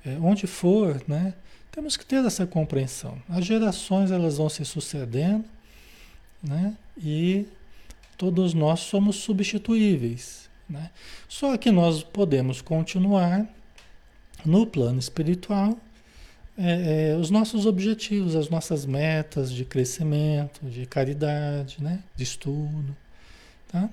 é, 0.06 0.16
onde 0.22 0.46
for, 0.46 1.02
né? 1.08 1.34
Temos 1.72 1.96
que 1.96 2.06
ter 2.06 2.24
essa 2.24 2.46
compreensão. 2.46 3.20
As 3.28 3.44
gerações 3.44 4.12
elas 4.12 4.38
vão 4.38 4.48
se 4.48 4.64
sucedendo, 4.64 5.44
né? 6.40 6.76
E 6.96 7.46
todos 8.16 8.54
nós 8.54 8.80
somos 8.80 9.16
substituíveis, 9.16 10.48
né? 10.70 10.90
Só 11.28 11.56
que 11.56 11.72
nós 11.72 12.04
podemos 12.04 12.60
continuar 12.60 13.57
no 14.44 14.66
plano 14.66 14.98
espiritual, 14.98 15.78
é, 16.56 17.12
é, 17.12 17.16
os 17.16 17.30
nossos 17.30 17.66
objetivos, 17.66 18.34
as 18.34 18.48
nossas 18.48 18.84
metas 18.84 19.52
de 19.52 19.64
crescimento, 19.64 20.66
de 20.66 20.86
caridade, 20.86 21.76
né? 21.80 22.02
de 22.16 22.24
estudo. 22.24 22.96
Tá? 23.70 23.88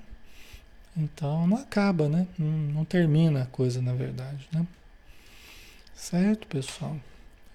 Então 0.97 1.45
não 1.45 1.57
acaba, 1.57 2.07
né? 2.07 2.25
Não, 2.39 2.47
não, 2.47 2.85
termina 2.85 3.43
a 3.43 3.45
coisa, 3.45 3.81
na 3.81 3.93
verdade. 3.93 4.47
Né? 4.51 4.65
Certo, 5.93 6.47
pessoal? 6.47 6.97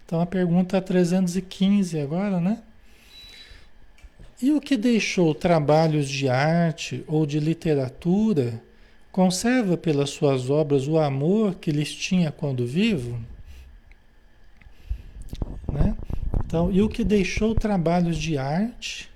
Então 0.07 0.21
a 0.21 0.27
pergunta 0.27 0.81
315 0.81 1.99
agora, 1.99 2.41
né? 2.41 2.63
E 4.43 4.53
o 4.53 4.61
que 4.61 4.77
deixou 4.77 5.35
trabalhos 5.35 6.09
de 6.09 6.29
arte 6.29 7.05
ou 7.07 7.27
de 7.27 7.41
literatura 7.41 8.63
Conserva 9.12 9.76
pelas 9.76 10.11
suas 10.11 10.50
obras 10.50 10.87
o 10.87 10.99
amor 10.99 11.57
que 11.57 11.71
lhes 11.71 11.93
tinha 11.93 12.31
quando 12.31 12.67
vivo? 12.67 13.21
Né? 15.71 15.97
Então, 16.45 16.71
e 16.71 16.81
o 16.83 16.88
que 16.88 17.05
deixou 17.05 17.55
trabalhos 17.55 18.17
de 18.17 18.38
arte 18.38 19.11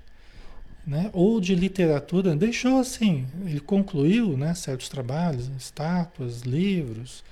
né, 0.85 1.09
ou 1.13 1.41
de 1.41 1.55
literatura, 1.55 2.35
deixou 2.35 2.79
assim, 2.79 3.25
ele 3.45 3.59
concluiu 3.59 4.37
né, 4.37 4.53
certos 4.53 4.87
trabalhos, 4.87 5.49
estátuas, 5.57 6.41
livros, 6.41 7.23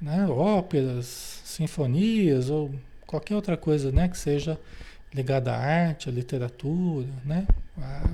né, 0.00 0.26
óperas, 0.26 1.40
sinfonias 1.44 2.48
ou 2.48 2.74
qualquer 3.06 3.34
outra 3.34 3.56
coisa 3.56 3.92
né, 3.92 4.08
que 4.08 4.16
seja 4.16 4.58
ligada 5.12 5.52
à 5.52 5.58
arte, 5.58 6.08
à 6.08 6.12
literatura, 6.12 7.06
né, 7.24 7.46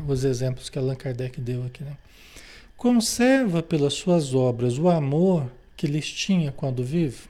os 0.08 0.24
exemplos 0.24 0.68
que 0.68 0.78
Allan 0.78 0.96
Kardec 0.96 1.40
deu 1.40 1.64
aqui. 1.64 1.84
Né. 1.84 1.96
Conserva 2.78 3.60
pelas 3.60 3.94
suas 3.94 4.36
obras 4.36 4.78
o 4.78 4.88
amor 4.88 5.50
que 5.76 5.84
lhes 5.84 6.08
tinha 6.08 6.52
quando 6.52 6.84
vivo? 6.84 7.28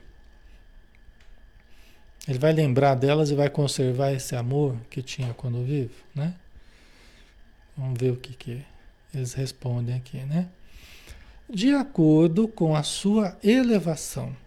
Ele 2.27 2.37
vai 2.37 2.53
lembrar 2.53 2.93
delas 2.93 3.31
e 3.31 3.35
vai 3.35 3.49
conservar 3.49 4.13
esse 4.13 4.35
amor 4.35 4.77
que 4.91 5.01
tinha 5.01 5.33
quando 5.33 5.65
vivo, 5.65 5.95
né? 6.13 6.35
Vamos 7.75 7.99
ver 7.99 8.11
o 8.11 8.15
que, 8.15 8.35
que 8.35 8.63
eles 9.11 9.33
respondem 9.33 9.95
aqui, 9.95 10.17
né? 10.19 10.47
De 11.49 11.73
acordo 11.73 12.47
com 12.47 12.75
a 12.75 12.83
sua 12.83 13.35
elevação, 13.43 14.37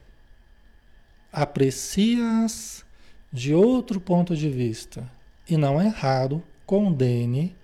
aprecia-as 1.32 2.84
de 3.32 3.52
outro 3.52 4.00
ponto 4.00 4.36
de 4.36 4.48
vista 4.48 5.10
e 5.50 5.56
não 5.56 5.80
é 5.80 5.88
raro 5.88 6.40
condene 6.64 7.56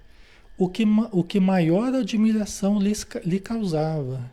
o 0.59 0.69
que, 0.69 0.85
o 1.13 1.23
que 1.23 1.39
maior 1.39 1.95
admiração 1.95 2.81
lhe, 2.81 2.93
lhe 3.25 3.39
causava. 3.39 4.29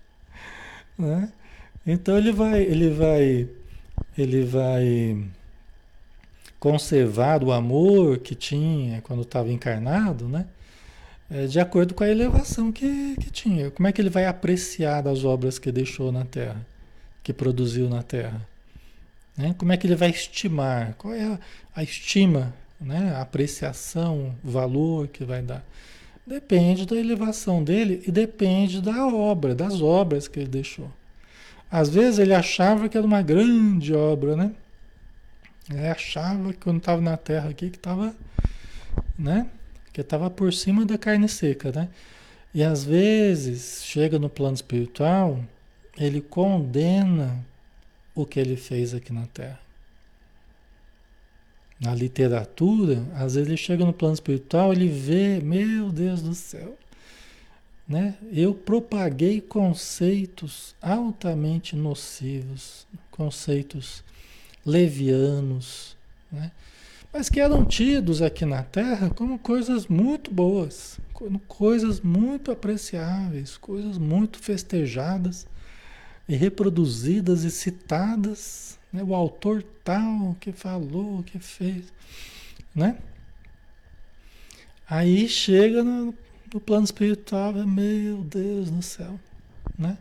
né? 0.96 1.32
Então 1.86 2.18
ele 2.18 2.30
vai, 2.30 2.62
ele 2.62 2.90
vai, 2.90 3.48
ele 4.16 4.44
vai 4.44 5.24
conservar 6.60 7.42
o 7.42 7.50
amor 7.50 8.18
que 8.18 8.34
tinha 8.34 9.00
quando 9.00 9.22
estava 9.22 9.50
encarnado, 9.50 10.28
né? 10.28 10.46
É, 11.30 11.46
de 11.46 11.60
acordo 11.60 11.94
com 11.94 12.04
a 12.04 12.08
elevação 12.08 12.70
que, 12.72 13.16
que 13.16 13.30
tinha. 13.30 13.70
Como 13.70 13.86
é 13.86 13.92
que 13.92 14.00
ele 14.00 14.10
vai 14.10 14.26
apreciar 14.26 15.02
das 15.02 15.24
obras 15.24 15.58
que 15.58 15.70
deixou 15.70 16.10
na 16.10 16.24
Terra, 16.24 16.66
que 17.22 17.32
produziu 17.32 17.88
na 17.88 18.02
Terra? 18.02 18.46
Né? 19.36 19.54
Como 19.56 19.70
é 19.72 19.76
que 19.76 19.86
ele 19.86 19.94
vai 19.94 20.10
estimar? 20.10 20.94
Qual 20.94 21.12
é 21.12 21.24
a, 21.24 21.38
a 21.76 21.82
estima 21.82 22.54
né? 22.80 23.14
Apreciação, 23.16 24.34
o 24.44 24.50
valor 24.50 25.08
que 25.08 25.24
vai 25.24 25.42
dar. 25.42 25.64
Depende 26.26 26.86
da 26.86 26.96
elevação 26.96 27.64
dele 27.64 28.02
e 28.06 28.12
depende 28.12 28.82
da 28.82 29.06
obra, 29.06 29.54
das 29.54 29.80
obras 29.80 30.28
que 30.28 30.40
ele 30.40 30.48
deixou. 30.48 30.90
Às 31.70 31.88
vezes 31.88 32.18
ele 32.18 32.34
achava 32.34 32.88
que 32.88 32.96
era 32.96 33.06
uma 33.06 33.22
grande 33.22 33.94
obra, 33.94 34.36
né? 34.36 34.52
Ele 35.70 35.86
achava 35.86 36.52
que 36.52 36.58
quando 36.60 36.78
estava 36.78 37.00
na 37.00 37.16
terra 37.16 37.50
aqui 37.50 37.70
que 37.70 37.76
estava, 37.76 38.14
né? 39.18 39.46
Que 39.92 40.00
estava 40.00 40.30
por 40.30 40.52
cima 40.52 40.84
da 40.84 40.96
carne 40.96 41.28
seca, 41.28 41.72
né? 41.72 41.88
E 42.54 42.62
às 42.62 42.84
vezes 42.84 43.82
chega 43.84 44.18
no 44.18 44.30
plano 44.30 44.54
espiritual, 44.54 45.40
ele 45.96 46.20
condena 46.20 47.44
o 48.14 48.24
que 48.24 48.40
ele 48.40 48.56
fez 48.56 48.94
aqui 48.94 49.12
na 49.12 49.26
terra 49.26 49.67
na 51.80 51.94
literatura, 51.94 53.06
às 53.14 53.34
vezes 53.34 53.48
ele 53.48 53.56
chega 53.56 53.84
no 53.84 53.92
plano 53.92 54.14
espiritual, 54.14 54.72
ele 54.72 54.88
vê, 54.88 55.40
meu 55.40 55.90
Deus 55.90 56.22
do 56.22 56.34
céu, 56.34 56.76
né? 57.86 58.16
Eu 58.32 58.52
propaguei 58.52 59.40
conceitos 59.40 60.74
altamente 60.82 61.74
nocivos, 61.74 62.86
conceitos 63.10 64.04
levianos, 64.66 65.96
né? 66.30 66.52
mas 67.12 67.28
que 67.28 67.40
eram 67.40 67.64
tidos 67.64 68.20
aqui 68.20 68.44
na 68.44 68.62
Terra 68.62 69.08
como 69.10 69.38
coisas 69.38 69.86
muito 69.86 70.30
boas, 70.30 71.00
coisas 71.46 72.00
muito 72.00 72.50
apreciáveis, 72.50 73.56
coisas 73.56 73.96
muito 73.96 74.38
festejadas 74.38 75.46
e 76.28 76.36
reproduzidas 76.36 77.44
e 77.44 77.50
citadas, 77.50 78.77
né? 78.92 79.02
o 79.02 79.14
autor 79.14 79.62
tal 79.84 80.36
que 80.40 80.52
falou, 80.52 81.22
que 81.22 81.38
fez, 81.38 81.92
né? 82.74 82.98
Aí 84.88 85.28
chega 85.28 85.82
no, 85.82 86.14
no 86.52 86.60
plano 86.60 86.84
espiritual, 86.84 87.52
meu 87.52 88.24
Deus 88.24 88.70
do 88.70 88.82
céu, 88.82 89.18
né? 89.78 89.98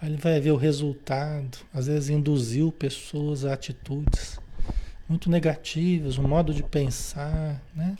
Aí 0.00 0.08
ele 0.08 0.16
vai 0.16 0.40
ver 0.40 0.52
o 0.52 0.56
resultado, 0.56 1.58
às 1.72 1.86
vezes 1.86 2.08
induziu 2.08 2.72
pessoas 2.72 3.44
a 3.44 3.52
atitudes 3.52 4.38
muito 5.08 5.30
negativas, 5.30 6.16
um 6.18 6.26
modo 6.26 6.54
de 6.54 6.62
pensar, 6.62 7.62
né? 7.74 7.96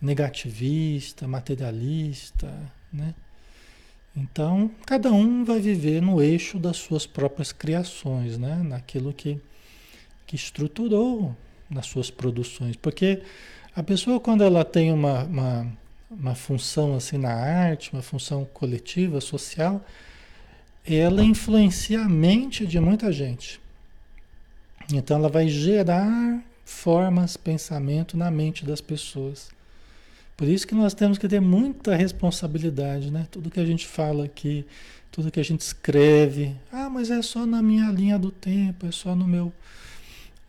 Negativista, 0.00 1.26
materialista, 1.26 2.52
né? 2.92 3.14
Então, 4.14 4.70
cada 4.84 5.10
um 5.10 5.44
vai 5.44 5.58
viver 5.58 6.02
no 6.02 6.22
eixo 6.22 6.58
das 6.58 6.76
suas 6.76 7.06
próprias 7.06 7.50
criações, 7.50 8.36
né? 8.36 8.62
Naquilo 8.62 9.12
que, 9.12 9.40
que 10.26 10.36
estruturou 10.36 11.34
nas 11.70 11.86
suas 11.86 12.10
produções. 12.10 12.76
Porque 12.76 13.22
a 13.74 13.82
pessoa, 13.82 14.20
quando 14.20 14.44
ela 14.44 14.64
tem 14.64 14.92
uma, 14.92 15.24
uma, 15.24 15.78
uma 16.10 16.34
função 16.34 16.94
assim 16.94 17.16
na 17.16 17.32
arte, 17.32 17.92
uma 17.92 18.02
função 18.02 18.44
coletiva, 18.44 19.20
social, 19.20 19.82
ela 20.84 21.24
influencia 21.24 22.00
a 22.00 22.08
mente 22.08 22.66
de 22.66 22.78
muita 22.78 23.10
gente. 23.10 23.60
Então 24.92 25.16
ela 25.16 25.28
vai 25.28 25.48
gerar 25.48 26.42
formas, 26.64 27.36
pensamento 27.36 28.16
na 28.16 28.30
mente 28.30 28.64
das 28.64 28.80
pessoas. 28.80 29.50
Por 30.36 30.48
isso 30.48 30.66
que 30.66 30.74
nós 30.74 30.94
temos 30.94 31.18
que 31.18 31.28
ter 31.28 31.40
muita 31.40 31.94
responsabilidade, 31.94 33.10
né? 33.10 33.26
Tudo 33.30 33.50
que 33.50 33.60
a 33.60 33.66
gente 33.66 33.86
fala 33.86 34.24
aqui, 34.24 34.66
tudo 35.10 35.30
que 35.30 35.38
a 35.38 35.44
gente 35.44 35.60
escreve, 35.60 36.56
ah, 36.72 36.88
mas 36.88 37.10
é 37.10 37.20
só 37.20 37.44
na 37.44 37.62
minha 37.62 37.90
linha 37.90 38.18
do 38.18 38.30
tempo, 38.30 38.86
é 38.86 38.90
só 38.90 39.14
no 39.14 39.26
meu, 39.26 39.52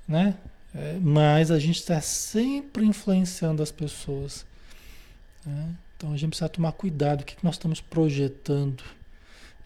né? 0.08 0.36
É, 0.74 0.98
mas 1.00 1.52
a 1.52 1.60
gente 1.60 1.78
está 1.78 2.02
sempre 2.02 2.86
influenciando 2.86 3.62
as 3.62 3.72
pessoas. 3.72 4.46
Né? 5.46 5.76
Então 5.96 6.14
a 6.14 6.18
gente 6.18 6.30
precisa 6.30 6.50
tomar 6.50 6.72
cuidado, 6.72 7.22
o 7.22 7.24
que, 7.26 7.36
que 7.36 7.44
nós 7.44 7.56
estamos 7.56 7.80
projetando? 7.80 8.84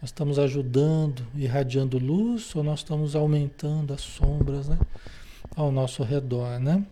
Nós 0.01 0.09
estamos 0.09 0.37
ajudando, 0.37 1.25
irradiando 1.35 1.97
luz 1.97 2.55
ou 2.55 2.63
nós 2.63 2.79
estamos 2.79 3.15
aumentando 3.15 3.93
as 3.93 4.01
sombras 4.01 4.67
né, 4.67 4.77
ao 5.55 5.71
nosso 5.71 6.03
redor, 6.03 6.59
né? 6.59 6.85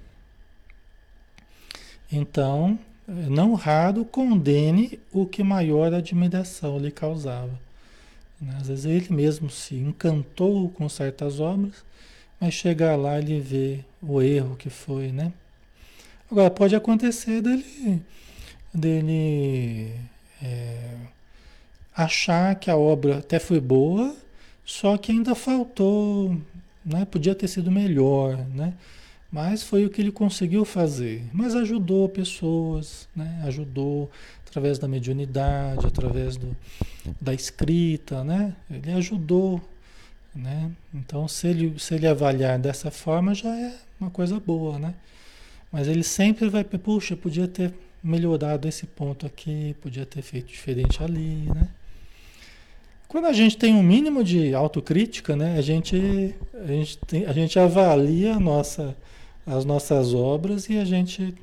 Então, 2.11 2.79
não 3.07 3.53
raro 3.53 4.03
condene 4.03 4.99
o 5.11 5.25
que 5.25 5.43
maior 5.43 5.93
admiração 5.93 6.79
lhe 6.79 6.91
causava. 6.91 7.59
Né? 8.41 8.57
Às 8.59 8.67
vezes 8.67 8.85
ele 8.85 9.07
mesmo 9.09 9.49
se 9.49 9.75
encantou 9.75 10.69
com 10.69 10.89
certas 10.89 11.39
obras, 11.39 11.83
mas 12.39 12.53
chegar 12.53 12.95
lá 12.95 13.17
ele 13.17 13.39
vê 13.39 13.79
o 14.01 14.21
erro 14.21 14.55
que 14.55 14.69
foi, 14.69 15.11
né? 15.11 15.31
Agora, 16.29 16.49
pode 16.49 16.75
acontecer 16.75 17.41
dele, 17.41 18.01
dele 18.73 19.93
é, 20.41 20.95
achar 21.95 22.55
que 22.55 22.69
a 22.69 22.75
obra 22.75 23.19
até 23.19 23.39
foi 23.39 23.59
boa, 23.59 24.15
só 24.65 24.97
que 24.97 25.11
ainda 25.11 25.35
faltou, 25.35 26.35
né? 26.83 27.05
Podia 27.05 27.35
ter 27.35 27.47
sido 27.47 27.71
melhor, 27.71 28.37
né? 28.53 28.73
Mas 29.35 29.63
foi 29.63 29.85
o 29.85 29.89
que 29.89 30.01
ele 30.01 30.13
conseguiu 30.13 30.63
fazer. 30.63 31.21
Mas 31.33 31.55
ajudou 31.55 32.07
pessoas, 32.07 33.05
né? 33.13 33.41
Ajudou 33.43 34.09
através 34.47 34.79
da 34.79 34.87
mediunidade, 34.87 35.85
através 35.85 36.37
do, 36.37 36.55
da 37.19 37.33
escrita, 37.33 38.23
né? 38.23 38.55
Ele 38.71 38.93
ajudou, 38.93 39.59
né? 40.33 40.71
Então, 40.93 41.27
se 41.27 41.47
ele, 41.47 41.77
se 41.77 41.95
ele 41.95 42.07
avaliar 42.07 42.57
dessa 42.57 42.89
forma, 42.89 43.35
já 43.35 43.53
é 43.53 43.73
uma 43.99 44.09
coisa 44.09 44.39
boa, 44.39 44.79
né? 44.79 44.93
Mas 45.69 45.89
ele 45.89 46.03
sempre 46.03 46.47
vai, 46.47 46.63
puxa, 46.63 47.17
podia 47.17 47.45
ter 47.45 47.73
melhorado 48.01 48.69
esse 48.69 48.85
ponto 48.85 49.25
aqui, 49.25 49.75
podia 49.81 50.05
ter 50.05 50.21
feito 50.21 50.47
diferente 50.47 51.03
ali, 51.03 51.49
né? 51.53 51.67
Quando 53.09 53.25
a 53.25 53.33
gente 53.33 53.57
tem 53.57 53.75
um 53.75 53.83
mínimo 53.83 54.23
de 54.23 54.55
autocrítica, 54.55 55.35
né, 55.35 55.57
a, 55.57 55.61
gente, 55.61 56.33
a, 56.53 56.67
gente 56.67 56.97
tem, 56.99 57.25
a 57.25 57.33
gente 57.33 57.59
avalia 57.59 58.35
a 58.35 58.39
nossa, 58.39 58.95
as 59.45 59.65
nossas 59.65 60.13
obras 60.13 60.69
e 60.69 60.77
a 60.77 60.85
gente, 60.85 61.35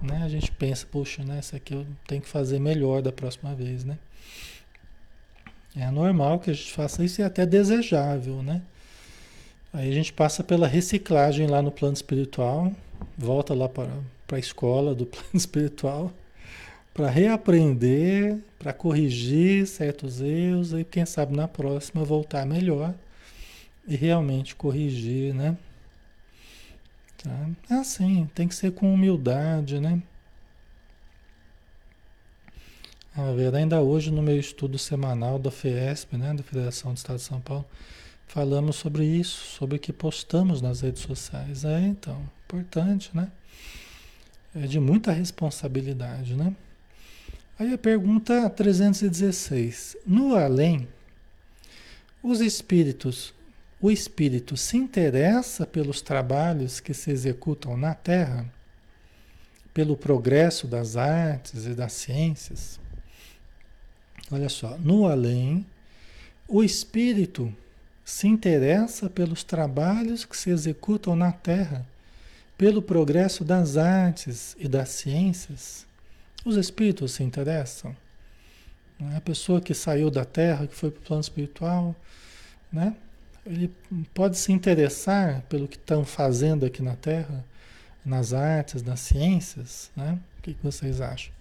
né, 0.00 0.22
a 0.24 0.28
gente 0.28 0.50
pensa, 0.52 0.86
poxa, 0.90 1.24
né, 1.24 1.40
isso 1.40 1.56
aqui 1.56 1.74
eu 1.74 1.86
tenho 2.06 2.22
que 2.22 2.28
fazer 2.28 2.58
melhor 2.58 3.02
da 3.02 3.10
próxima 3.10 3.54
vez, 3.54 3.84
né? 3.84 3.98
É 5.76 5.90
normal 5.90 6.40
que 6.40 6.50
a 6.50 6.54
gente 6.54 6.72
faça 6.72 7.04
isso 7.04 7.20
e 7.20 7.22
é 7.22 7.26
até 7.26 7.44
desejável, 7.44 8.42
né? 8.42 8.62
Aí 9.72 9.88
a 9.88 9.92
gente 9.92 10.12
passa 10.12 10.42
pela 10.42 10.66
reciclagem 10.66 11.46
lá 11.46 11.60
no 11.60 11.70
plano 11.70 11.94
espiritual, 11.94 12.72
volta 13.16 13.54
lá 13.54 13.68
para 13.68 13.88
a 14.32 14.38
escola 14.38 14.94
do 14.94 15.04
plano 15.06 15.28
espiritual 15.34 16.12
para 16.98 17.08
reaprender, 17.08 18.38
para 18.58 18.72
corrigir 18.72 19.68
certos 19.68 20.20
erros 20.20 20.72
e 20.72 20.82
quem 20.82 21.06
sabe 21.06 21.36
na 21.36 21.46
próxima 21.46 22.02
voltar 22.02 22.44
melhor 22.44 22.92
e 23.86 23.94
realmente 23.94 24.56
corrigir, 24.56 25.32
né? 25.32 25.56
Tá? 27.22 27.50
É 27.70 27.74
assim, 27.74 28.28
tem 28.34 28.46
que 28.46 28.54
ser 28.54 28.72
com 28.72 28.92
humildade, 28.92 29.80
né? 29.80 30.02
A 33.16 33.32
ver, 33.32 33.52
ainda 33.54 33.80
hoje 33.80 34.12
no 34.12 34.22
meu 34.22 34.38
estudo 34.38 34.78
semanal 34.78 35.40
da 35.40 35.50
FESP, 35.50 36.16
né, 36.16 36.32
da 36.32 36.42
Federação 36.42 36.92
do 36.92 36.96
Estado 36.96 37.16
de 37.16 37.22
São 37.22 37.40
Paulo, 37.40 37.66
falamos 38.28 38.76
sobre 38.76 39.04
isso, 39.04 39.56
sobre 39.56 39.76
o 39.76 39.80
que 39.80 39.92
postamos 39.92 40.62
nas 40.62 40.82
redes 40.82 41.02
sociais. 41.02 41.64
É, 41.64 41.80
então, 41.80 42.22
importante, 42.44 43.10
né? 43.12 43.32
É 44.54 44.66
de 44.68 44.78
muita 44.78 45.10
responsabilidade, 45.10 46.34
né? 46.36 46.54
Aí 47.58 47.74
a 47.74 47.78
pergunta 47.78 48.48
316. 48.48 49.96
No 50.06 50.36
além, 50.36 50.86
os 52.22 52.40
espíritos, 52.40 53.34
o 53.80 53.90
espírito 53.90 54.56
se 54.56 54.76
interessa 54.76 55.64
pelos 55.64 56.00
trabalhos 56.00 56.80
que 56.80 56.92
se 56.92 57.10
executam 57.10 57.76
na 57.76 57.94
Terra, 57.94 58.50
pelo 59.72 59.96
progresso 59.96 60.66
das 60.66 60.96
artes 60.96 61.64
e 61.64 61.74
das 61.74 61.92
ciências? 61.92 62.80
Olha 64.30 64.48
só, 64.48 64.76
no 64.78 65.06
além, 65.06 65.64
o 66.46 66.64
espírito 66.64 67.54
se 68.04 68.26
interessa 68.26 69.08
pelos 69.08 69.44
trabalhos 69.44 70.24
que 70.24 70.36
se 70.36 70.50
executam 70.50 71.14
na 71.14 71.30
Terra, 71.30 71.86
pelo 72.56 72.82
progresso 72.82 73.44
das 73.44 73.76
artes 73.76 74.56
e 74.58 74.66
das 74.66 74.88
ciências? 74.88 75.86
Os 76.44 76.56
espíritos 76.56 77.12
se 77.12 77.22
interessam. 77.22 77.94
Né? 78.98 79.16
A 79.16 79.20
pessoa 79.20 79.60
que 79.60 79.72
saiu 79.72 80.10
da 80.10 80.24
Terra, 80.24 80.66
que 80.66 80.74
foi 80.74 80.90
para 80.90 81.00
o 81.00 81.02
plano 81.02 81.20
espiritual, 81.20 81.94
né? 82.72 82.96
Ele 83.48 83.74
pode 84.12 84.36
se 84.36 84.52
interessar 84.52 85.40
pelo 85.42 85.66
que 85.66 85.76
estão 85.76 86.04
fazendo 86.04 86.66
aqui 86.66 86.82
na 86.82 86.94
Terra, 86.94 87.42
nas 88.04 88.34
artes, 88.34 88.82
nas 88.82 89.00
ciências. 89.00 89.90
Né? 89.96 90.20
O 90.38 90.42
que, 90.42 90.56
vocês 90.62 91.00
acham? 91.00 91.32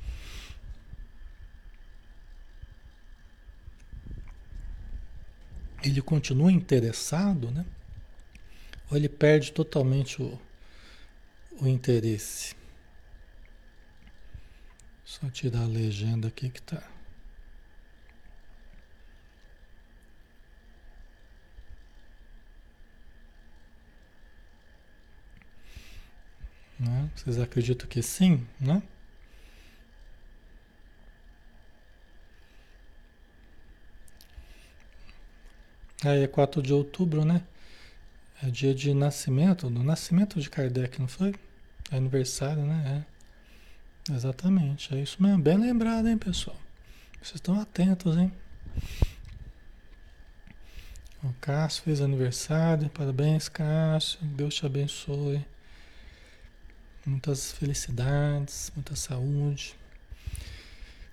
Ele 5.83 6.01
continua 6.01 6.51
interessado, 6.51 7.51
né? 7.51 7.65
Ou 8.89 8.97
ele 8.97 9.09
perde 9.09 9.51
totalmente 9.51 10.21
o, 10.21 10.39
o 11.59 11.67
interesse? 11.67 12.55
Só 15.03 15.29
tirar 15.29 15.63
a 15.63 15.67
legenda 15.67 16.29
aqui 16.29 16.49
que 16.49 16.61
tá. 16.61 16.81
Né? 26.87 27.09
Vocês 27.15 27.39
acreditam 27.39 27.87
que 27.87 28.01
sim, 28.01 28.45
né? 28.59 28.81
Aí 36.05 36.23
é 36.23 36.27
4 36.27 36.61
de 36.61 36.73
outubro, 36.73 37.25
né? 37.25 37.43
É 38.41 38.49
dia 38.49 38.73
de 38.73 38.93
nascimento, 38.93 39.69
do 39.69 39.83
nascimento 39.83 40.39
de 40.39 40.49
Kardec, 40.49 40.99
não 40.99 41.07
foi? 41.07 41.33
É 41.91 41.97
aniversário, 41.97 42.63
né? 42.63 43.03
É. 44.09 44.13
Exatamente, 44.13 44.93
é 44.95 45.01
isso 45.01 45.21
mesmo. 45.21 45.41
Bem 45.41 45.57
lembrado, 45.57 46.07
hein, 46.07 46.17
pessoal? 46.17 46.55
Vocês 47.15 47.35
estão 47.35 47.59
atentos, 47.59 48.15
hein? 48.15 48.31
O 51.23 51.33
Cássio 51.41 51.83
fez 51.83 51.99
aniversário. 51.99 52.89
Parabéns, 52.89 53.49
Cássio. 53.49 54.19
Deus 54.21 54.55
te 54.55 54.65
abençoe. 54.65 55.43
Muitas 57.07 57.53
felicidades, 57.53 58.71
muita 58.75 58.95
saúde. 58.95 59.75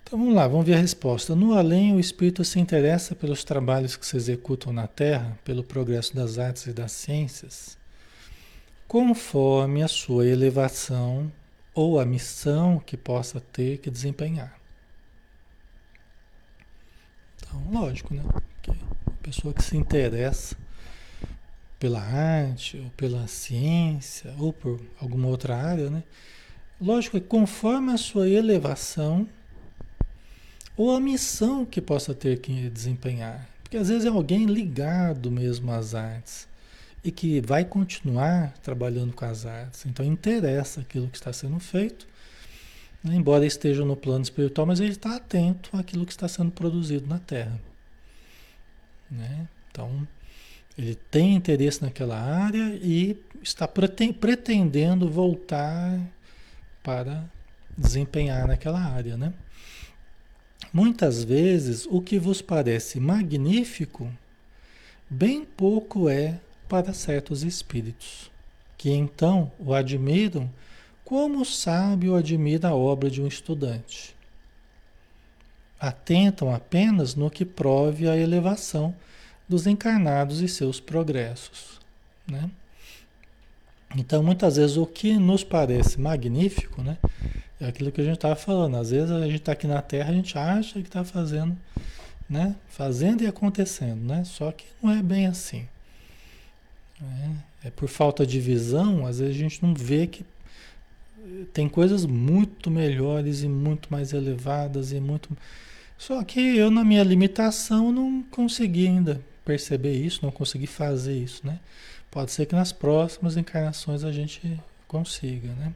Então 0.03 0.19
vamos 0.19 0.35
lá, 0.35 0.47
vamos 0.47 0.65
ver 0.65 0.75
a 0.75 0.79
resposta. 0.79 1.35
No 1.35 1.57
além, 1.57 1.95
o 1.95 1.99
espírito 1.99 2.43
se 2.43 2.59
interessa 2.59 3.15
pelos 3.15 3.43
trabalhos 3.43 3.95
que 3.95 4.05
se 4.05 4.15
executam 4.17 4.71
na 4.71 4.87
Terra, 4.87 5.39
pelo 5.43 5.63
progresso 5.63 6.15
das 6.15 6.37
artes 6.37 6.67
e 6.67 6.73
das 6.73 6.91
ciências, 6.91 7.77
conforme 8.87 9.81
a 9.81 9.87
sua 9.87 10.27
elevação 10.27 11.31
ou 11.73 11.99
a 11.99 12.05
missão 12.05 12.77
que 12.77 12.95
possa 12.95 13.39
ter 13.39 13.79
que 13.79 13.89
desempenhar. 13.89 14.59
Então, 17.37 17.63
lógico, 17.71 18.13
né? 18.13 18.23
Porque 18.31 18.71
a 18.71 19.23
pessoa 19.23 19.53
que 19.53 19.63
se 19.63 19.75
interessa 19.75 20.55
pela 21.79 22.01
arte, 22.01 22.77
ou 22.77 22.89
pela 22.91 23.27
ciência, 23.27 24.33
ou 24.39 24.53
por 24.53 24.79
alguma 24.99 25.27
outra 25.27 25.55
área, 25.55 25.89
né? 25.89 26.03
Lógico 26.79 27.19
que 27.19 27.27
conforme 27.27 27.91
a 27.91 27.97
sua 27.97 28.27
elevação 28.29 29.27
ou 30.77 30.95
a 30.95 30.99
missão 30.99 31.65
que 31.65 31.81
possa 31.81 32.13
ter 32.13 32.39
que 32.39 32.69
desempenhar. 32.69 33.47
Porque 33.63 33.77
às 33.77 33.87
vezes 33.89 34.05
é 34.05 34.09
alguém 34.09 34.45
ligado 34.45 35.31
mesmo 35.31 35.71
às 35.71 35.95
artes 35.95 36.47
e 37.03 37.11
que 37.11 37.39
vai 37.39 37.63
continuar 37.63 38.53
trabalhando 38.63 39.13
com 39.13 39.25
as 39.25 39.45
artes. 39.45 39.85
Então 39.85 40.05
interessa 40.05 40.81
aquilo 40.81 41.07
que 41.07 41.17
está 41.17 41.31
sendo 41.31 41.59
feito, 41.59 42.07
né? 43.03 43.15
embora 43.15 43.45
esteja 43.45 43.85
no 43.85 43.95
plano 43.95 44.23
espiritual, 44.23 44.67
mas 44.67 44.79
ele 44.79 44.91
está 44.91 45.15
atento 45.15 45.75
àquilo 45.77 46.05
que 46.05 46.11
está 46.11 46.27
sendo 46.27 46.51
produzido 46.51 47.07
na 47.07 47.19
Terra. 47.19 47.59
Né? 49.09 49.47
Então 49.71 50.05
ele 50.77 50.95
tem 50.95 51.35
interesse 51.35 51.81
naquela 51.81 52.19
área 52.19 52.77
e 52.81 53.17
está 53.41 53.67
pretendendo 53.67 55.09
voltar 55.09 55.99
para 56.83 57.23
desempenhar 57.77 58.47
naquela 58.47 58.79
área, 58.79 59.17
né? 59.17 59.33
Muitas 60.73 61.23
vezes 61.23 61.87
o 61.89 62.01
que 62.01 62.19
vos 62.19 62.41
parece 62.41 62.99
magnífico, 62.99 64.11
bem 65.09 65.45
pouco 65.45 66.09
é 66.09 66.39
para 66.67 66.93
certos 66.93 67.43
espíritos, 67.43 68.31
que 68.77 68.91
então 68.91 69.51
o 69.57 69.73
admiram 69.73 70.51
como 71.05 71.41
o 71.41 71.45
sábio 71.45 72.15
admira 72.15 72.69
a 72.69 72.75
obra 72.75 73.09
de 73.09 73.21
um 73.21 73.27
estudante. 73.27 74.15
Atentam 75.79 76.53
apenas 76.53 77.15
no 77.15 77.29
que 77.29 77.45
prove 77.45 78.09
a 78.09 78.17
elevação 78.17 78.95
dos 79.47 79.67
encarnados 79.67 80.41
e 80.41 80.47
seus 80.47 80.79
progressos. 80.79 81.79
Né? 82.27 82.49
Então, 83.95 84.21
muitas 84.23 84.57
vezes, 84.57 84.77
o 84.77 84.85
que 84.85 85.17
nos 85.17 85.43
parece 85.43 85.99
magnífico, 85.99 86.81
né, 86.81 86.97
é 87.59 87.67
aquilo 87.67 87.91
que 87.91 88.01
a 88.01 88.03
gente 88.03 88.15
estava 88.15 88.35
falando. 88.35 88.75
Às 88.75 88.91
vezes, 88.91 89.11
a 89.11 89.25
gente 89.25 89.37
está 89.37 89.53
aqui 89.53 89.67
na 89.67 89.81
Terra, 89.81 90.09
a 90.09 90.13
gente 90.13 90.37
acha 90.37 90.81
que 90.81 90.87
está 90.87 91.03
fazendo, 91.03 91.55
né, 92.29 92.55
fazendo 92.67 93.23
e 93.23 93.27
acontecendo, 93.27 94.01
né? 94.01 94.23
Só 94.25 94.51
que 94.51 94.65
não 94.81 94.91
é 94.91 95.01
bem 95.01 95.27
assim. 95.27 95.65
Né? 96.99 97.37
É 97.63 97.69
por 97.69 97.87
falta 97.87 98.25
de 98.25 98.39
visão, 98.39 99.05
às 99.05 99.19
vezes 99.19 99.35
a 99.35 99.39
gente 99.39 99.63
não 99.63 99.73
vê 99.73 100.07
que 100.07 100.25
tem 101.53 101.67
coisas 101.67 102.05
muito 102.05 102.69
melhores 102.69 103.43
e 103.43 103.47
muito 103.47 103.89
mais 103.91 104.13
elevadas 104.13 104.91
e 104.91 104.99
muito. 104.99 105.35
Só 105.97 106.23
que 106.23 106.39
eu, 106.39 106.69
na 106.69 106.83
minha 106.83 107.03
limitação, 107.03 107.91
não 107.91 108.21
consegui 108.23 108.87
ainda 108.87 109.21
perceber 109.45 109.93
isso, 109.93 110.19
não 110.23 110.31
consegui 110.31 110.67
fazer 110.67 111.17
isso, 111.17 111.45
né? 111.45 111.59
Pode 112.09 112.31
ser 112.31 112.45
que 112.45 112.55
nas 112.55 112.71
próximas 112.71 113.37
encarnações 113.37 114.03
a 114.03 114.11
gente 114.11 114.59
consiga, 114.87 115.49
né? 115.53 115.73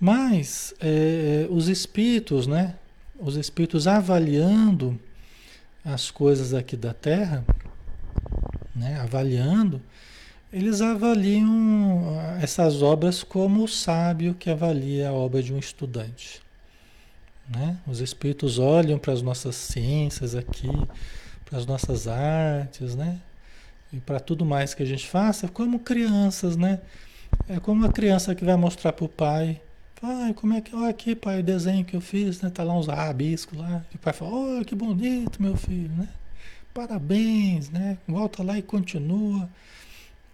Mas 0.00 0.74
é, 0.80 1.46
os 1.50 1.68
espíritos, 1.68 2.46
né? 2.46 2.74
Os 3.18 3.36
espíritos 3.36 3.86
avaliando 3.86 4.98
as 5.84 6.10
coisas 6.10 6.52
aqui 6.52 6.76
da 6.76 6.92
Terra, 6.92 7.44
né? 8.74 9.00
Avaliando, 9.00 9.80
eles 10.52 10.80
avaliam 10.80 12.18
essas 12.40 12.82
obras 12.82 13.22
como 13.22 13.64
o 13.64 13.68
sábio 13.68 14.34
que 14.34 14.48
avalia 14.50 15.10
a 15.10 15.12
obra 15.12 15.42
de 15.42 15.52
um 15.52 15.58
estudante. 15.58 16.40
Né? 17.48 17.78
Os 17.86 18.00
espíritos 18.00 18.58
olham 18.58 18.98
para 18.98 19.12
as 19.12 19.22
nossas 19.22 19.56
ciências 19.56 20.34
aqui, 20.34 20.70
para 21.48 21.58
as 21.58 21.66
nossas 21.66 22.06
artes, 22.06 22.94
né? 22.94 23.18
E 23.90 23.98
para 23.98 24.20
tudo 24.20 24.44
mais 24.44 24.74
que 24.74 24.82
a 24.82 24.86
gente 24.86 25.08
faça, 25.08 25.48
como 25.48 25.78
crianças, 25.78 26.56
né? 26.56 26.80
É 27.48 27.58
como 27.58 27.86
a 27.86 27.92
criança 27.92 28.34
que 28.34 28.44
vai 28.44 28.56
mostrar 28.56 28.92
para 28.92 29.06
o 29.06 29.08
pai. 29.08 29.60
Pai, 29.98 30.34
como 30.34 30.52
é 30.52 30.60
que. 30.60 30.76
Olha 30.76 30.90
aqui, 30.90 31.14
pai, 31.14 31.40
o 31.40 31.42
desenho 31.42 31.84
que 31.84 31.96
eu 31.96 32.00
fiz, 32.00 32.42
né? 32.42 32.50
Tá 32.50 32.62
lá 32.62 32.78
uns 32.78 32.86
rabiscos 32.86 33.58
lá. 33.58 33.84
E 33.92 33.96
o 33.96 33.98
pai 33.98 34.12
fala: 34.12 34.30
Olha 34.30 34.64
que 34.64 34.74
bonito, 34.74 35.42
meu 35.42 35.56
filho, 35.56 35.90
né? 35.96 36.08
Parabéns, 36.74 37.70
né? 37.70 37.96
Volta 38.06 38.42
lá 38.42 38.58
e 38.58 38.62
continua. 38.62 39.48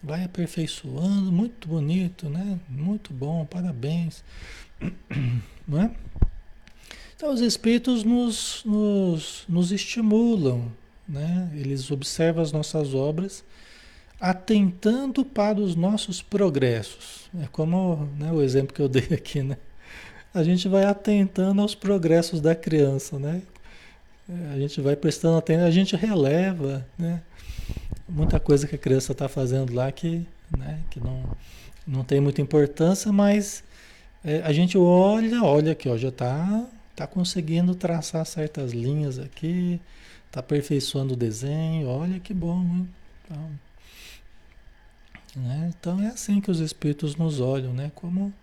Vai 0.02 0.24
aperfeiçoando. 0.24 1.30
Muito 1.30 1.68
bonito, 1.68 2.28
né? 2.28 2.58
Muito 2.68 3.12
bom, 3.12 3.46
parabéns. 3.46 4.24
Não 5.66 5.80
é? 5.80 5.90
Então, 7.16 7.32
os 7.32 7.40
espíritos 7.40 8.02
nos, 8.02 8.62
nos, 8.64 9.44
nos 9.48 9.70
estimulam 9.70 10.70
né? 11.08 11.50
Eles 11.54 11.90
observam 11.90 12.42
as 12.42 12.52
nossas 12.52 12.94
obras 12.94 13.44
atentando 14.20 15.24
para 15.24 15.60
os 15.60 15.76
nossos 15.76 16.22
progressos. 16.22 17.28
É 17.42 17.46
como 17.50 18.08
né, 18.18 18.32
o 18.32 18.40
exemplo 18.42 18.74
que 18.74 18.80
eu 18.80 18.88
dei 18.88 19.08
aqui, 19.12 19.42
né? 19.42 19.56
A 20.32 20.42
gente 20.42 20.68
vai 20.68 20.84
atentando 20.84 21.60
aos 21.60 21.74
progressos 21.74 22.40
da 22.40 22.54
criança, 22.54 23.18
né? 23.18 23.42
A 24.52 24.58
gente 24.58 24.80
vai 24.80 24.96
prestando 24.96 25.36
atenção, 25.36 25.66
a 25.66 25.70
gente 25.70 25.94
releva, 25.94 26.84
né? 26.98 27.20
Muita 28.08 28.40
coisa 28.40 28.66
que 28.66 28.74
a 28.74 28.78
criança 28.78 29.12
está 29.12 29.28
fazendo 29.28 29.74
lá 29.74 29.92
que, 29.92 30.26
né, 30.56 30.80
que 30.90 31.00
não, 31.00 31.22
não 31.86 32.04
tem 32.04 32.20
muita 32.20 32.40
importância, 32.40 33.12
mas 33.12 33.62
é, 34.24 34.40
a 34.42 34.52
gente 34.52 34.76
olha, 34.76 35.42
olha 35.42 35.72
aqui, 35.72 35.88
ó, 35.88 35.96
já 35.96 36.08
está 36.08 36.66
tá 36.96 37.06
conseguindo 37.06 37.74
traçar 37.74 38.24
certas 38.24 38.72
linhas 38.72 39.18
aqui, 39.18 39.80
Está 40.34 40.40
aperfeiçoando 40.40 41.14
o 41.14 41.16
desenho, 41.16 41.86
olha 41.86 42.18
que 42.18 42.34
bom, 42.34 42.60
hein? 42.60 42.88
Então, 43.24 43.50
né? 45.36 45.72
então 45.78 46.02
é 46.02 46.08
assim 46.08 46.40
que 46.40 46.50
os 46.50 46.58
espíritos 46.58 47.14
nos 47.14 47.38
olham, 47.38 47.72
né? 47.72 47.92
Como, 47.94 48.34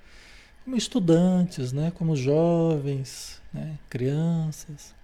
como 0.64 0.78
estudantes, 0.78 1.74
né? 1.74 1.92
Como 1.92 2.16
jovens, 2.16 3.42
né? 3.54 3.78
crianças. 3.90 4.96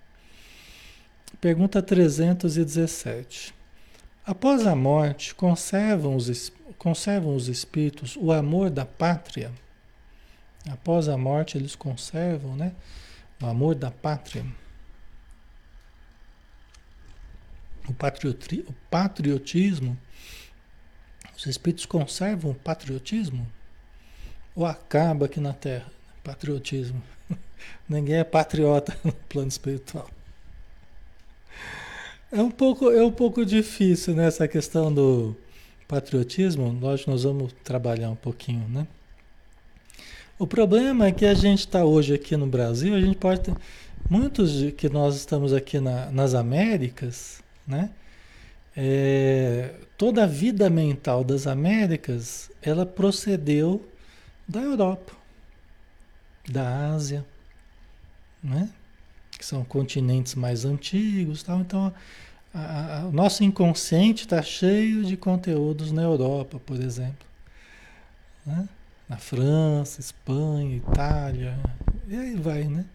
Pergunta 1.41 1.82
317. 1.82 3.54
Após 4.26 4.65
a 4.65 4.73
morte, 4.73 5.36
conservam 5.36 6.15
os, 6.15 6.54
conservam 6.78 7.36
os 7.36 7.50
espíritos 7.50 8.15
o 8.15 8.32
amor 8.32 8.69
da 8.69 8.86
pátria? 8.86 9.52
Após 10.69 11.10
a 11.10 11.17
morte, 11.17 11.58
eles 11.58 11.76
conservam 11.76 12.56
né, 12.56 12.71
o 13.43 13.45
amor 13.45 13.76
da 13.76 13.91
pátria. 13.91 14.45
O, 17.88 18.69
o 18.69 18.73
patriotismo, 18.89 19.97
os 21.36 21.45
espíritos 21.45 21.86
conservam 21.86 22.52
o 22.52 22.56
patriotismo? 22.56 23.47
Ou 24.56 24.65
acaba 24.65 25.28
aqui 25.28 25.39
na 25.39 25.54
Terra? 25.54 25.91
Patriotismo. 26.23 27.02
Ninguém 27.88 28.15
é 28.15 28.23
patriota 28.23 28.97
no 29.04 29.13
plano 29.13 29.47
espiritual. 29.47 30.10
É 32.32 32.41
um 32.41 32.52
pouco, 32.52 32.91
é 32.91 33.04
um 33.04 33.12
pouco 33.12 33.45
difícil 33.45 34.13
nessa 34.13 34.43
né, 34.43 34.47
questão 34.50 34.93
do 34.93 35.36
patriotismo. 35.88 36.78
Lógico, 36.82 37.12
nós 37.12 37.23
vamos 37.23 37.54
trabalhar 37.63 38.10
um 38.10 38.15
pouquinho, 38.15 38.67
né? 38.67 38.86
O 40.38 40.45
problema 40.45 41.08
é 41.08 41.12
que 41.12 41.26
a 41.26 41.34
gente 41.34 41.60
está 41.60 41.86
hoje 41.86 42.13
aqui 42.13 42.36
no 42.36 42.45
Brasil, 42.45 42.93
a 42.93 43.02
gente 43.02 43.17
pode 43.17 43.41
ter, 43.41 43.56
muitos 44.10 44.71
que 44.73 44.88
nós 44.88 45.15
estamos 45.15 45.52
aqui 45.52 45.80
na, 45.80 46.12
nas 46.12 46.36
Américas, 46.36 47.41
né? 47.67 47.91
É, 48.75 49.73
toda 49.97 50.23
a 50.23 50.27
vida 50.27 50.69
mental 50.69 51.23
das 51.23 51.47
Américas, 51.47 52.51
ela 52.62 52.86
procedeu 52.86 53.84
da 54.47 54.62
Europa, 54.62 55.13
da 56.47 56.91
Ásia, 56.93 57.25
né? 58.43 58.69
que 59.38 59.45
são 59.45 59.63
continentes 59.63 60.36
mais 60.36 60.63
antigos, 60.63 61.43
tal. 61.43 61.60
Então, 61.60 61.93
a, 62.53 62.99
a, 62.99 63.06
o 63.08 63.12
nosso 63.12 63.43
inconsciente 63.43 64.23
está 64.23 64.41
cheio 64.41 65.03
de 65.03 65.17
conteúdos 65.17 65.91
na 65.91 66.03
Europa, 66.03 66.60
por 66.60 66.80
exemplo, 66.80 67.27
né? 68.45 68.69
na 69.10 69.17
França, 69.17 69.99
Espanha, 69.99 70.75
Itália, 70.75 71.58
e 72.08 72.15
aí 72.15 72.36
vai, 72.36 72.65
né? 72.65 72.86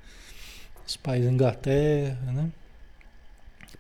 Os 0.87 0.97
países 0.97 1.31
Inglaterra, 1.31 2.33
né? 2.33 2.51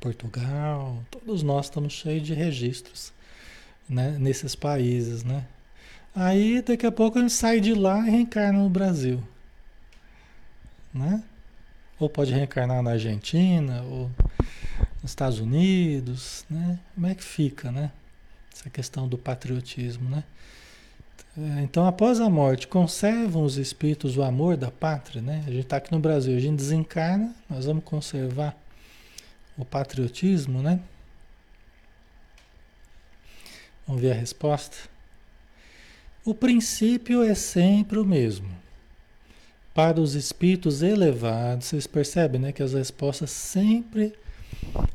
Portugal, 0.02 1.00
todos 1.12 1.44
nós 1.44 1.66
estamos 1.66 1.92
cheios 1.92 2.26
de 2.26 2.34
registros 2.34 3.12
né, 3.88 4.16
nesses 4.18 4.56
países, 4.56 5.22
né? 5.22 5.46
Aí 6.12 6.60
daqui 6.60 6.84
a 6.84 6.90
pouco 6.90 7.18
a 7.18 7.20
gente 7.20 7.32
sai 7.32 7.60
de 7.60 7.72
lá 7.72 8.00
e 8.00 8.10
reencarna 8.10 8.58
no 8.58 8.68
Brasil. 8.68 9.22
Né? 10.92 11.22
Ou 12.00 12.10
pode 12.10 12.34
reencarnar 12.34 12.82
na 12.82 12.90
Argentina, 12.90 13.82
ou 13.82 14.10
nos 15.00 15.12
Estados 15.12 15.38
Unidos, 15.38 16.44
né? 16.50 16.80
Como 16.94 17.06
é 17.06 17.14
que 17.14 17.22
fica, 17.22 17.70
né? 17.70 17.92
Essa 18.52 18.68
questão 18.68 19.06
do 19.06 19.16
patriotismo, 19.16 20.10
né? 20.10 20.24
É, 21.38 21.62
então, 21.62 21.86
após 21.86 22.20
a 22.20 22.28
morte, 22.28 22.66
conservam 22.66 23.44
os 23.44 23.56
espíritos 23.56 24.16
o 24.16 24.22
amor 24.22 24.56
da 24.56 24.70
pátria, 24.70 25.22
né? 25.22 25.44
A 25.46 25.50
gente 25.50 25.62
está 25.62 25.76
aqui 25.76 25.92
no 25.92 26.00
Brasil, 26.00 26.36
a 26.36 26.40
gente 26.40 26.56
desencarna, 26.56 27.34
nós 27.48 27.66
vamos 27.66 27.84
conservar 27.84 28.54
o 29.56 29.64
patriotismo, 29.64 30.62
né? 30.62 30.80
Vamos 33.86 34.02
ver 34.02 34.12
a 34.12 34.14
resposta. 34.14 34.76
O 36.24 36.34
princípio 36.34 37.22
é 37.22 37.34
sempre 37.34 37.98
o 37.98 38.04
mesmo. 38.04 38.48
Para 39.74 40.00
os 40.00 40.14
espíritos 40.14 40.82
elevados, 40.82 41.66
vocês 41.66 41.86
percebem, 41.86 42.40
né, 42.40 42.52
que 42.52 42.62
as 42.62 42.74
respostas 42.74 43.30
sempre, 43.30 44.14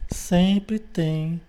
sempre 0.10 0.80
têm 0.80 1.41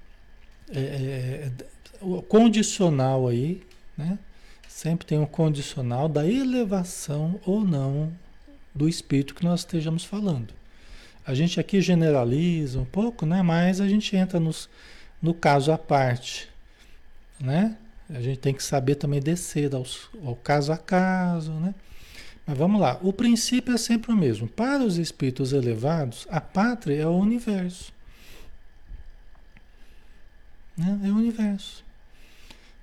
é, 0.71 0.81
é, 0.81 1.53
o 2.01 2.23
condicional 2.23 3.29
aí, 3.29 3.62
né? 3.97 4.18
Sempre 4.66 5.07
tem 5.07 5.18
um 5.18 5.27
condicional 5.27 6.09
da 6.09 6.27
elevação 6.27 7.40
ou 7.44 7.61
não 7.61 8.12
do 8.75 8.88
espírito 8.88 9.35
que 9.35 9.44
nós 9.44 9.61
estejamos 9.61 10.05
falando. 10.05 10.58
A 11.29 11.35
gente 11.35 11.61
aqui 11.61 11.83
generaliza 11.83 12.81
um 12.81 12.87
pouco, 12.87 13.27
né? 13.27 13.43
Mas 13.43 13.83
a 13.83 13.87
gente 13.87 14.17
entra 14.17 14.41
nos, 14.41 14.67
no 15.21 15.35
caso 15.35 15.71
à 15.71 15.77
parte, 15.77 16.49
né? 17.38 17.77
A 18.09 18.19
gente 18.19 18.38
tem 18.38 18.55
que 18.55 18.62
saber 18.62 18.95
também 18.95 19.21
descer 19.21 19.75
ao, 19.75 19.85
ao 20.25 20.35
caso 20.35 20.73
a 20.73 20.79
caso, 20.79 21.53
né? 21.53 21.75
Mas 22.47 22.57
vamos 22.57 22.81
lá, 22.81 22.99
o 23.03 23.12
princípio 23.12 23.75
é 23.75 23.77
sempre 23.77 24.11
o 24.11 24.17
mesmo. 24.17 24.49
Para 24.49 24.83
os 24.83 24.97
espíritos 24.97 25.53
elevados, 25.53 26.27
a 26.31 26.41
pátria 26.41 27.03
é 27.03 27.07
o 27.07 27.19
universo. 27.19 27.93
Né? 30.75 30.99
É 31.05 31.09
o 31.09 31.17
universo. 31.17 31.85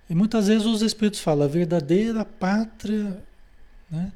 E 0.08 0.14
muitas 0.14 0.46
vezes 0.46 0.68
os 0.68 0.84
espíritos 0.84 1.20
falam, 1.20 1.46
a 1.46 1.50
verdadeira 1.50 2.24
pátria, 2.24 3.24
né? 3.90 4.12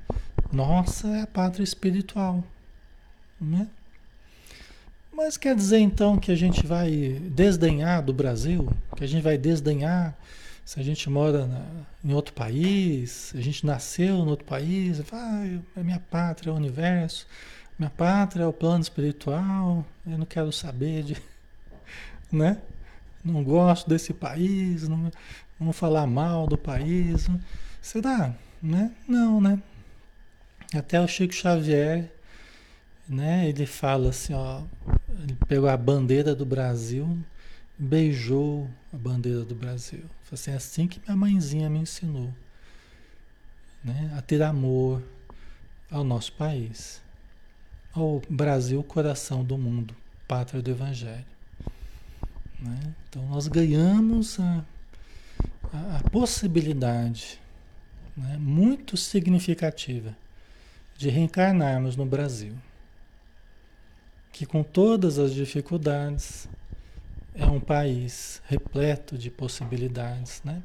nossa, 0.54 1.08
é 1.08 1.22
a 1.24 1.28
pátria 1.28 1.64
espiritual. 1.64 2.44
Né? 3.42 3.68
Mas 5.22 5.36
quer 5.36 5.54
dizer 5.54 5.80
então 5.80 6.18
que 6.18 6.32
a 6.32 6.36
gente 6.36 6.66
vai 6.66 7.20
desdenhar 7.36 8.02
do 8.02 8.14
Brasil? 8.14 8.70
Que 8.96 9.04
a 9.04 9.08
gente 9.08 9.22
vai 9.22 9.38
desdenhar 9.38 10.18
se 10.64 10.80
a 10.80 10.84
gente 10.84 11.10
mora 11.10 11.46
na, 11.46 11.66
em 12.06 12.14
outro 12.14 12.34
país, 12.34 13.34
a 13.36 13.42
gente 13.42 13.66
nasceu 13.66 14.16
em 14.16 14.28
outro 14.30 14.46
país, 14.46 15.02
ah, 15.12 15.44
minha 15.76 16.00
pátria, 16.00 16.52
é 16.52 16.54
o 16.54 16.56
universo, 16.56 17.28
minha 17.78 17.90
pátria 17.90 18.44
é 18.44 18.48
o 18.48 18.54
plano 18.54 18.82
espiritual, 18.82 19.86
eu 20.08 20.18
não 20.18 20.26
quero 20.26 20.54
saber 20.54 21.04
de. 21.04 21.18
né? 22.32 22.62
Não 23.22 23.44
gosto 23.44 23.90
desse 23.90 24.14
país, 24.14 24.88
não, 24.88 25.12
Vamos 25.60 25.76
falar 25.76 26.08
mal 26.08 26.48
do 26.48 26.58
país. 26.58 27.28
Será? 27.82 28.34
Né? 28.64 28.90
Não, 29.06 29.42
né? 29.42 29.62
Até 30.74 31.02
o 31.02 31.08
Chico 31.10 31.34
Xavier, 31.34 32.10
né? 33.06 33.50
Ele 33.50 33.66
fala 33.66 34.12
assim, 34.12 34.34
ó, 34.34 34.62
ele 35.20 35.38
pegou 35.48 35.70
a 35.70 35.78
bandeira 35.78 36.34
do 36.34 36.46
Brasil, 36.46 37.18
beijou 37.78 38.70
a 38.94 38.98
bandeira 38.98 39.44
do 39.44 39.56
Brasil. 39.56 40.04
Foi 40.24 40.36
assim, 40.36 40.52
assim 40.52 40.88
que 40.88 41.00
minha 41.02 41.16
mãezinha 41.16 41.70
me 41.70 41.80
ensinou, 41.80 42.34
né? 43.84 44.14
A 44.18 44.22
ter 44.22 44.42
amor 44.42 45.02
ao 45.92 46.04
nosso 46.04 46.34
país, 46.34 47.02
ao 47.94 48.22
Brasil, 48.30 48.84
coração 48.84 49.44
do 49.44 49.58
mundo, 49.58 49.96
pátria 50.28 50.62
do 50.62 50.72
Evangelho. 50.72 51.26
Né? 52.60 52.94
Então 53.08 53.26
nós 53.28 53.48
ganhamos 53.48 54.40
a 54.40 54.64
a, 55.74 55.98
a 55.98 56.10
possibilidade 56.10 57.40
né, 58.16 58.38
muito 58.38 58.98
significativa 58.98 60.16
de 60.98 61.10
reencarnarmos 61.10 61.96
no 61.96 62.06
Brasil, 62.06 62.54
que 64.40 64.46
com 64.46 64.64
todas 64.64 65.20
as 65.20 65.34
dificuldades 65.34 66.48
é 67.36 67.46
um 67.46 67.60
país 67.60 68.42
repleto 68.46 69.18
de 69.18 69.30
possibilidades, 69.30 70.42
né, 70.46 70.64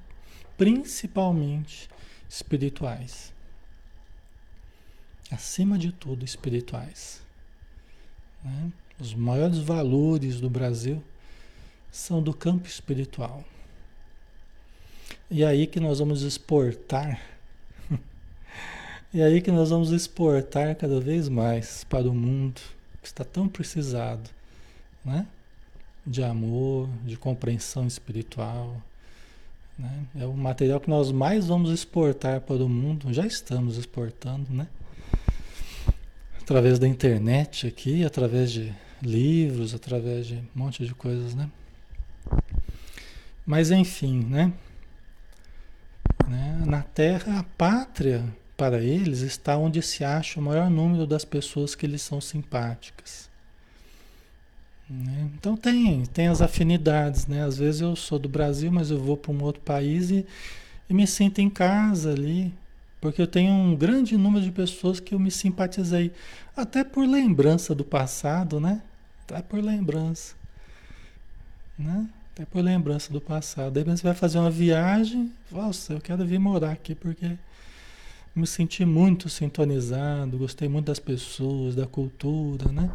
principalmente 0.56 1.90
espirituais. 2.28 3.34
Acima 5.28 5.76
de 5.76 5.90
tudo, 5.90 6.24
espirituais. 6.24 7.20
Né? 8.44 8.70
Os 9.00 9.12
maiores 9.12 9.58
valores 9.58 10.40
do 10.40 10.48
Brasil 10.48 11.02
são 11.90 12.22
do 12.22 12.32
campo 12.32 12.68
espiritual. 12.68 13.42
E 15.28 15.44
aí 15.44 15.66
que 15.66 15.80
nós 15.80 15.98
vamos 15.98 16.22
exportar. 16.22 17.20
e 19.12 19.20
aí 19.20 19.42
que 19.42 19.50
nós 19.50 19.70
vamos 19.70 19.90
exportar 19.90 20.76
cada 20.76 21.00
vez 21.00 21.28
mais 21.28 21.82
para 21.82 22.08
o 22.08 22.14
mundo 22.14 22.60
que 23.04 23.08
está 23.08 23.22
tão 23.22 23.46
precisado, 23.46 24.30
né? 25.04 25.26
De 26.06 26.22
amor, 26.22 26.88
de 27.04 27.18
compreensão 27.18 27.86
espiritual. 27.86 28.80
Né? 29.78 30.06
É 30.20 30.26
o 30.26 30.32
material 30.32 30.80
que 30.80 30.88
nós 30.88 31.12
mais 31.12 31.46
vamos 31.46 31.70
exportar 31.70 32.40
para 32.40 32.56
o 32.56 32.68
mundo. 32.68 33.12
Já 33.12 33.26
estamos 33.26 33.76
exportando, 33.76 34.50
né? 34.50 34.66
Através 36.40 36.78
da 36.78 36.88
internet 36.88 37.66
aqui, 37.66 38.04
através 38.04 38.50
de 38.50 38.72
livros, 39.02 39.74
através 39.74 40.26
de 40.26 40.36
um 40.36 40.46
monte 40.54 40.86
de 40.86 40.94
coisas, 40.94 41.34
né? 41.34 41.50
Mas 43.44 43.70
enfim, 43.70 44.24
né? 44.24 44.50
Né? 46.26 46.62
Na 46.64 46.82
Terra, 46.82 47.40
a 47.40 47.42
pátria 47.42 48.24
para 48.56 48.82
eles 48.82 49.20
está 49.20 49.56
onde 49.56 49.82
se 49.82 50.04
acha 50.04 50.38
o 50.38 50.42
maior 50.42 50.70
número 50.70 51.06
das 51.06 51.24
pessoas 51.24 51.74
que 51.74 51.86
lhes 51.86 52.02
são 52.02 52.20
simpáticas. 52.20 53.28
Né? 54.88 55.30
Então 55.34 55.56
tem, 55.56 56.04
tem 56.06 56.28
as 56.28 56.40
afinidades, 56.42 57.26
né? 57.26 57.42
Às 57.44 57.58
vezes 57.58 57.80
eu 57.80 57.96
sou 57.96 58.18
do 58.18 58.28
Brasil, 58.28 58.70
mas 58.70 58.90
eu 58.90 58.98
vou 58.98 59.16
para 59.16 59.32
um 59.32 59.42
outro 59.42 59.62
país 59.62 60.10
e, 60.10 60.26
e 60.88 60.94
me 60.94 61.06
sinto 61.06 61.40
em 61.40 61.50
casa 61.50 62.12
ali, 62.12 62.52
porque 63.00 63.20
eu 63.20 63.26
tenho 63.26 63.52
um 63.52 63.74
grande 63.74 64.16
número 64.16 64.44
de 64.44 64.52
pessoas 64.52 65.00
que 65.00 65.14
eu 65.14 65.18
me 65.18 65.30
simpatizei, 65.30 66.12
até 66.56 66.84
por 66.84 67.06
lembrança 67.06 67.74
do 67.74 67.84
passado, 67.84 68.60
né? 68.60 68.82
Até 69.26 69.42
por 69.42 69.62
lembrança, 69.62 70.34
né? 71.78 72.06
Até 72.32 72.44
por 72.44 72.62
lembrança 72.62 73.12
do 73.12 73.20
passado. 73.20 73.72
Daí 73.74 73.84
você 73.84 74.02
vai 74.02 74.14
fazer 74.14 74.38
uma 74.38 74.50
viagem, 74.50 75.32
nossa, 75.50 75.94
eu 75.94 76.00
quero 76.00 76.24
vir 76.26 76.38
morar 76.38 76.72
aqui 76.72 76.94
porque 76.94 77.38
me 78.34 78.46
senti 78.46 78.84
muito 78.84 79.28
sintonizado, 79.28 80.36
gostei 80.36 80.68
muito 80.68 80.86
das 80.86 80.98
pessoas, 80.98 81.74
da 81.74 81.86
cultura, 81.86 82.72
né? 82.72 82.90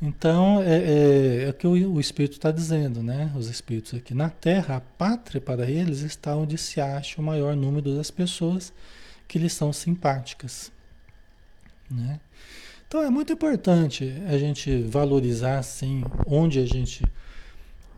Então, 0.00 0.62
é, 0.62 0.76
é, 0.76 1.44
é 1.44 1.50
o 1.50 1.54
que 1.54 1.66
o, 1.66 1.94
o 1.94 2.00
Espírito 2.00 2.34
está 2.34 2.50
dizendo, 2.50 3.02
né? 3.02 3.32
Os 3.36 3.48
Espíritos 3.48 3.94
aqui. 3.94 4.14
Na 4.14 4.30
Terra, 4.30 4.76
a 4.76 4.80
pátria 4.80 5.40
para 5.40 5.70
eles 5.70 6.00
está 6.00 6.34
onde 6.34 6.56
se 6.58 6.80
acha 6.80 7.20
o 7.20 7.24
maior 7.24 7.54
número 7.56 7.94
das 7.94 8.10
pessoas 8.10 8.72
que 9.28 9.38
lhes 9.38 9.52
são 9.52 9.72
simpáticas, 9.72 10.70
né? 11.90 12.20
Então, 12.88 13.02
é 13.02 13.10
muito 13.10 13.32
importante 13.32 14.12
a 14.28 14.38
gente 14.38 14.82
valorizar, 14.82 15.58
assim, 15.58 16.04
onde 16.26 16.60
a 16.60 16.66
gente 16.66 17.04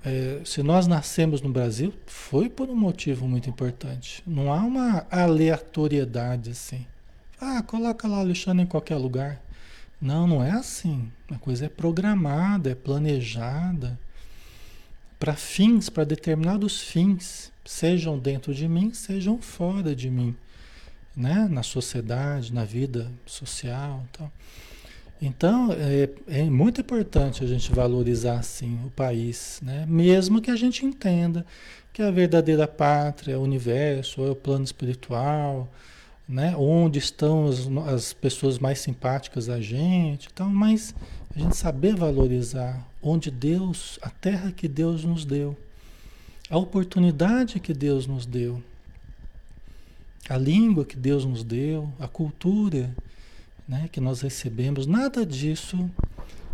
é, 0.04 0.40
se 0.44 0.62
nós 0.62 0.87
nascemos 0.87 1.40
no 1.40 1.50
Brasil, 1.50 1.92
foi 2.06 2.48
por 2.48 2.68
um 2.68 2.76
motivo 2.76 3.26
muito 3.26 3.50
importante. 3.50 4.22
Não 4.26 4.52
há 4.52 4.58
uma 4.58 5.06
aleatoriedade 5.11 6.50
assim. 6.50 6.87
Ah, 7.40 7.62
coloca 7.62 8.08
lá 8.08 8.18
Alexandre 8.18 8.64
em 8.64 8.66
qualquer 8.66 8.96
lugar. 8.96 9.40
Não, 10.00 10.26
não 10.26 10.42
é 10.42 10.50
assim. 10.50 11.11
A 11.30 11.38
coisa 11.38 11.66
é 11.66 11.68
programada, 11.68 12.70
é 12.70 12.74
planejada 12.74 13.98
para 15.18 15.34
fins, 15.34 15.88
para 15.88 16.04
determinados 16.04 16.80
fins, 16.80 17.52
sejam 17.64 18.18
dentro 18.18 18.54
de 18.54 18.68
mim, 18.68 18.94
sejam 18.94 19.38
fora 19.38 19.94
de 19.94 20.08
mim, 20.08 20.34
né? 21.16 21.48
Na 21.50 21.62
sociedade, 21.62 22.54
na 22.54 22.64
vida 22.64 23.11
social, 23.26 24.06
tal. 24.12 24.26
Então, 24.26 24.32
é, 25.72 26.09
é, 26.28 26.44
muito 26.44 26.81
importante 26.81 27.42
a 27.42 27.46
gente 27.46 27.72
valorizar, 27.72 28.42
sim, 28.44 28.78
o 28.87 28.90
país, 28.90 29.61
né? 29.62 29.85
mesmo 29.88 30.40
que 30.40 30.50
a 30.50 30.57
gente 30.57 30.87
entenda 30.87 31.44
que 31.92 32.00
a 32.00 32.11
verdadeira 32.11 32.68
pátria 32.68 33.35
é 33.35 33.37
o 33.37 33.40
universo, 33.40 34.24
é 34.24 34.31
o 34.31 34.37
plano 34.37 34.64
espiritual, 34.64 35.68
né? 36.28 36.54
onde 36.57 37.00
estão 37.00 37.48
as, 37.48 37.66
as 37.92 38.12
pessoas 38.12 38.61
mais 38.61 38.78
simpáticas 38.78 39.48
a 39.48 39.61
gente, 39.61 40.28
então, 40.33 40.48
mas 40.48 40.94
a 41.35 41.38
gente 41.40 41.57
saber 41.57 41.96
valorizar 41.96 42.87
onde 43.02 43.28
Deus, 43.28 43.98
a 44.00 44.11
terra 44.11 44.52
que 44.52 44.68
Deus 44.68 45.02
nos 45.02 45.24
deu, 45.24 45.57
a 46.48 46.57
oportunidade 46.57 47.59
que 47.59 47.74
Deus 47.74 48.07
nos 48.07 48.24
deu, 48.24 48.62
a 50.28 50.37
língua 50.37 50.85
que 50.85 50.96
Deus 50.96 51.24
nos 51.24 51.42
deu, 51.42 51.92
a 51.98 52.07
cultura 52.07 52.94
né, 53.68 53.88
que 53.92 54.00
nós 54.00 54.22
recebemos, 54.22 54.87
nada 54.87 55.26
disso 55.26 55.90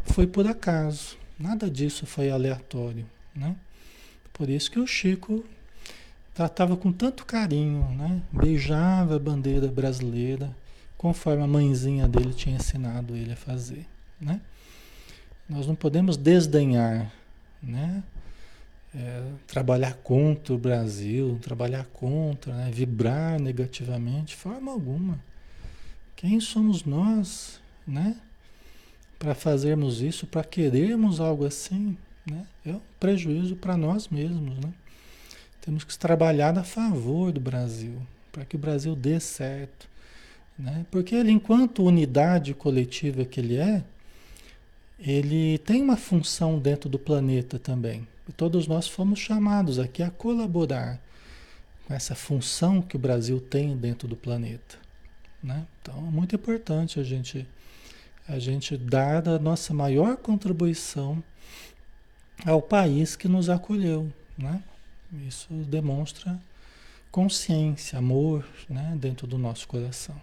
foi 0.05 0.27
por 0.27 0.47
acaso, 0.47 1.17
nada 1.39 1.71
disso 1.71 2.05
foi 2.05 2.31
aleatório. 2.31 3.07
Né? 3.35 3.55
Por 4.33 4.51
isso 4.51 4.71
que 4.71 4.81
o 4.81 4.87
Chico 4.87 5.45
tratava 6.35 6.77
com 6.77 6.93
tanto 6.93 7.25
carinho, 7.25 7.89
né? 7.97 8.21
beijava 8.33 9.15
a 9.15 9.19
bandeira 9.19 9.69
brasileira, 9.69 10.55
conforme 10.99 11.45
a 11.45 11.47
mãezinha 11.47 12.09
dele 12.09 12.35
tinha 12.35 12.57
ensinado 12.57 13.15
ele 13.15 13.33
a 13.33 13.37
fazer. 13.37 13.87
Né? 14.21 14.41
Nós 15.49 15.67
não 15.67 15.75
podemos 15.75 16.17
desdenhar, 16.17 17.13
né? 17.63 18.03
É, 18.97 19.25
trabalhar 19.49 19.95
contra 20.05 20.55
o 20.55 20.59
Brasil, 20.59 21.37
trabalhar 21.43 21.85
contra, 21.87 22.55
né? 22.55 22.71
vibrar 22.73 23.41
negativamente, 23.41 24.37
forma 24.37 24.71
alguma. 24.71 25.19
Quem 26.17 26.41
somos 26.41 26.85
nós, 26.85 27.61
né? 27.87 28.17
Para 29.19 29.35
fazermos 29.35 30.01
isso, 30.01 30.27
para 30.27 30.45
querermos 30.45 31.21
algo 31.21 31.45
assim, 31.45 31.97
né? 32.27 32.47
É 32.65 32.73
um 32.73 32.81
prejuízo 32.99 33.57
para 33.57 33.77
nós 33.77 34.09
mesmos, 34.09 34.59
né? 34.59 34.73
Temos 35.61 35.85
que 35.85 35.97
trabalhar 35.97 36.57
a 36.59 36.65
favor 36.65 37.33
do 37.33 37.41
Brasil, 37.41 38.01
para 38.31 38.45
que 38.45 38.57
o 38.57 38.59
Brasil 38.59 38.95
dê 38.95 39.19
certo, 39.19 39.89
né? 40.59 40.85
Porque 40.91 41.15
ele, 41.15 41.31
enquanto 41.31 41.85
unidade 41.85 42.55
coletiva 42.55 43.25
que 43.25 43.41
ele 43.41 43.57
é, 43.57 43.83
ele 44.99 45.59
tem 45.59 45.83
uma 45.83 45.97
função 45.97 46.59
dentro 46.59 46.89
do 46.89 46.99
planeta 46.99 47.59
também. 47.59 48.07
E 48.29 48.33
todos 48.33 48.67
nós 48.67 48.89
fomos 48.89 49.19
chamados 49.19 49.79
aqui 49.79 50.03
a 50.03 50.11
colaborar 50.11 51.01
com 51.87 51.93
essa 51.93 52.15
função 52.15 52.81
que 52.81 52.97
o 52.97 52.99
Brasil 52.99 53.41
tem 53.41 53.77
dentro 53.77 54.09
do 54.09 54.17
planeta. 54.17 54.84
Né? 55.45 55.67
Então 55.83 55.99
é 55.99 56.11
muito 56.11 56.35
importante 56.35 56.99
a 56.99 57.05
gente, 57.05 57.47
a 58.27 58.39
gente 58.39 58.79
dar 58.79 59.29
a 59.29 59.39
nossa 59.39 59.75
maior 59.75 60.17
contribuição 60.17 61.23
ao 62.47 62.63
país 62.63 63.15
que 63.15 63.29
nos 63.29 63.51
acolheu. 63.51 64.11
Né? 64.39 64.63
Isso 65.29 65.53
demonstra 65.53 66.41
consciência, 67.11 67.99
amor 67.99 68.49
né? 68.71 68.97
dentro 68.99 69.27
do 69.27 69.37
nosso 69.37 69.69
coração. 69.69 70.19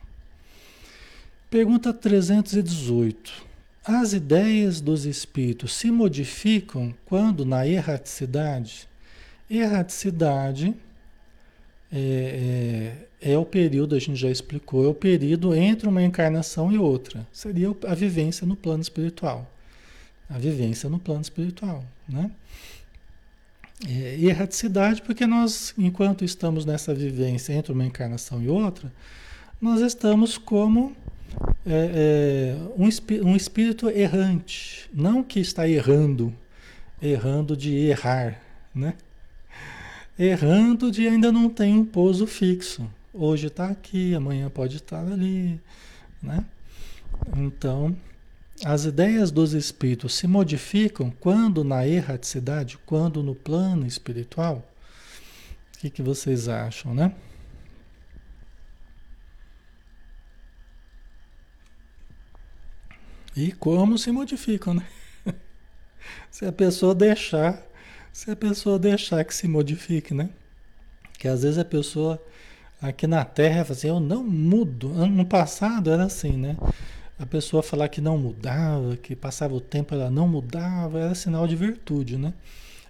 Pergunta 1.52 1.94
318. 1.94 3.52
As 3.84 4.14
ideias 4.14 4.82
dos 4.82 5.06
espíritos 5.06 5.74
se 5.74 5.92
modificam 5.92 6.96
quando 7.06 7.46
na 7.46 7.68
erraticidade? 7.68 8.90
Erraticidade 9.50 10.76
é, 11.92 13.06
é, 13.22 13.32
é, 13.34 13.38
o 13.38 13.46
período, 13.46 13.96
a 13.96 14.00
gente 14.00 14.16
já 14.16 14.30
explicou, 14.30 14.86
é 14.86 14.88
o 14.88 14.94
período 14.94 15.54
entre 15.54 15.88
uma 15.88 16.02
encarnação 16.02 16.72
e 16.72 16.78
outra. 16.78 17.28
Seria 17.34 17.76
a 17.86 17.94
vivência 17.94 18.48
no 18.48 18.56
plano 18.56 18.82
espiritual. 18.82 19.52
A 20.30 20.38
vivência 20.38 20.90
no 20.90 20.98
plano 20.98 21.22
espiritual, 21.22 21.84
né? 22.08 22.32
É, 23.88 24.16
erraticidade 24.20 25.02
porque 25.02 25.26
nós, 25.26 25.74
enquanto 25.76 26.24
estamos 26.24 26.66
nessa 26.66 26.94
vivência 26.94 27.52
entre 27.52 27.74
uma 27.74 27.84
encarnação 27.84 28.42
e 28.42 28.48
outra, 28.48 28.94
nós 29.60 29.82
estamos 29.82 30.38
como 30.38 30.96
é, 31.66 32.56
é, 32.56 32.56
um, 32.78 32.88
um 33.28 33.36
espírito 33.36 33.90
errante, 33.90 34.90
não 34.94 35.24
que 35.24 35.40
está 35.40 35.68
errando, 35.68 36.34
errando 37.02 37.58
de 37.58 37.76
errar, 37.76 38.40
né? 38.74 38.94
Errando 40.24 40.92
de 40.92 41.08
ainda 41.08 41.32
não 41.32 41.50
tem 41.50 41.74
um 41.76 41.84
pouso 41.84 42.28
fixo. 42.28 42.88
Hoje 43.12 43.48
está 43.48 43.70
aqui, 43.70 44.14
amanhã 44.14 44.52
pode 44.52 44.76
estar 44.76 45.04
ali, 45.04 45.60
né? 46.22 46.46
Então, 47.36 47.98
as 48.64 48.86
ideias 48.86 49.32
dos 49.32 49.54
espíritos 49.54 50.14
se 50.14 50.28
modificam 50.28 51.10
quando 51.10 51.64
na 51.64 51.88
erraticidade, 51.88 52.78
quando 52.86 53.24
no 53.24 53.34
plano 53.34 53.88
espiritual. 53.88 54.64
O 55.76 55.80
que, 55.80 55.90
que 55.90 56.04
vocês 56.04 56.48
acham, 56.48 56.94
né? 56.94 57.16
E 63.36 63.52
como 63.54 63.98
se 63.98 64.12
modificam, 64.12 64.76
né? 64.76 64.86
se 66.30 66.46
a 66.46 66.52
pessoa 66.52 66.94
deixar, 66.94 67.71
se 68.12 68.30
a 68.30 68.36
pessoa 68.36 68.78
deixar 68.78 69.24
que 69.24 69.34
se 69.34 69.48
modifique, 69.48 70.14
né? 70.14 70.30
Que 71.18 71.28
às 71.28 71.44
vezes 71.44 71.58
a 71.58 71.66
pessoa 71.66 72.22
aqui 72.82 73.08
na 73.08 73.24
Terra 73.24 73.64
fala 73.64 73.78
assim, 73.78 73.88
eu 73.88 74.00
não 74.00 74.24
mudo. 74.24 74.92
Ano 74.94 75.26
passado 75.26 75.90
era 75.92 76.06
assim, 76.06 76.34
né? 76.34 76.58
A 77.18 77.26
pessoa 77.26 77.62
falar 77.62 77.88
que 77.88 78.02
não 78.02 78.18
mudava, 78.18 78.98
que 78.98 79.16
passava 79.16 79.54
o 79.54 79.62
tempo 79.62 79.94
ela 79.94 80.10
não 80.10 80.28
mudava, 80.28 81.00
era 81.00 81.16
sinal 81.16 81.48
de 81.48 81.56
virtude, 81.56 82.18
né? 82.18 82.34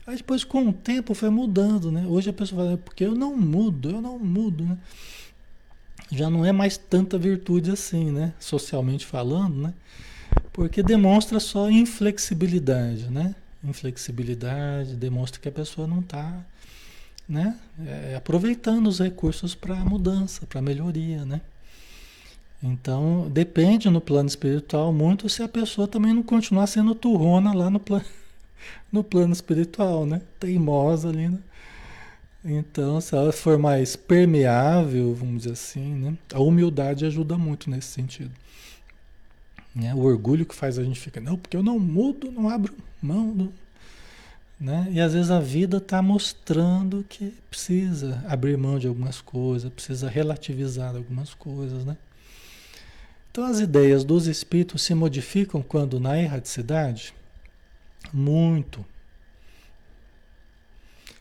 Aí 0.07 0.17
depois 0.17 0.43
com 0.43 0.69
o 0.69 0.74
tempo 0.74 1.13
foi 1.13 1.30
mudando, 1.30 1.91
né? 1.91 2.05
Hoje 2.07 2.30
a 2.30 2.34
pessoa 2.34 2.63
fala, 2.63 2.78
porque 2.78 3.03
eu 3.03 3.13
não 3.13 3.36
mudo, 3.36 3.89
eu 3.89 4.01
não 4.01 4.17
mudo, 4.17 4.65
né? 4.65 4.78
Já 6.11 6.30
não 6.30 6.45
é 6.45 6.51
mais 6.51 6.78
tanta 6.78 7.17
virtude 7.17 7.72
assim, 7.72 8.11
né? 8.11 8.34
Socialmente 8.39 9.05
falando, 9.05 9.55
né? 9.55 9.74
Porque 10.51 10.82
demonstra 10.82 11.39
só 11.39 11.69
inflexibilidade, 11.69 13.09
né? 13.09 13.36
Inflexibilidade, 13.64 14.95
demonstra 14.95 15.39
que 15.39 15.47
a 15.47 15.51
pessoa 15.51 15.88
não 15.88 15.99
está 15.99 16.43
né? 17.32 17.57
É, 17.86 18.16
aproveitando 18.16 18.88
os 18.88 18.99
recursos 18.99 19.55
para 19.55 19.76
mudança, 19.76 20.45
para 20.45 20.62
melhoria, 20.62 21.24
né? 21.24 21.39
Então, 22.62 23.30
depende 23.30 23.89
no 23.89 24.01
plano 24.01 24.28
espiritual 24.28 24.93
muito 24.93 25.28
se 25.30 25.41
a 25.41 25.47
pessoa 25.47 25.88
também 25.88 26.14
não 26.14 26.22
continuar 26.22 26.68
sendo 26.68 26.93
turrona 26.93 27.53
lá 27.53 27.70
no 27.70 27.80
plano, 27.80 28.05
no 28.91 29.01
plano 29.03 29.32
espiritual, 29.32 30.05
né? 30.05 30.22
Teimosa 30.39 31.07
ali, 31.07 31.30
né? 31.30 31.39
Então, 32.43 32.99
se 32.99 33.16
ela 33.16 33.32
for 33.32 33.57
mais 33.57 33.95
permeável, 33.95 35.14
vamos 35.14 35.43
dizer 35.43 35.53
assim, 35.53 35.93
né? 35.93 36.18
A 36.34 36.41
humildade 36.41 37.05
ajuda 37.05 37.38
muito 37.38 37.70
nesse 37.70 37.88
sentido. 37.88 38.32
Né? 39.74 39.93
O 39.95 39.99
orgulho 39.99 40.45
que 40.45 40.55
faz 40.55 40.78
a 40.78 40.84
gente 40.84 40.99
ficar, 40.99 41.22
não, 41.22 41.38
porque 41.38 41.55
eu 41.55 41.63
não 41.63 41.80
mudo, 41.80 42.32
não 42.32 42.49
abro 42.49 42.76
mão. 43.01 43.51
Né? 44.59 44.88
E 44.91 45.01
às 45.01 45.13
vezes 45.13 45.32
a 45.32 45.39
vida 45.39 45.78
está 45.78 46.01
mostrando 46.01 47.05
que 47.09 47.34
precisa 47.49 48.24
abrir 48.28 48.57
mão 48.57 48.78
de 48.78 48.88
algumas 48.88 49.19
coisas, 49.22 49.72
precisa 49.72 50.09
relativizar 50.09 50.95
algumas 50.95 51.34
coisas. 51.34 51.84
Né? 51.84 51.97
Então 53.32 53.45
as 53.45 53.59
ideias 53.59 54.03
dos 54.03 54.28
espíritos 54.28 54.84
se 54.84 54.93
modificam 54.93 55.61
quando 55.61 55.99
na 55.99 56.19
erraticidade? 56.22 57.13
Muito. 58.13 58.86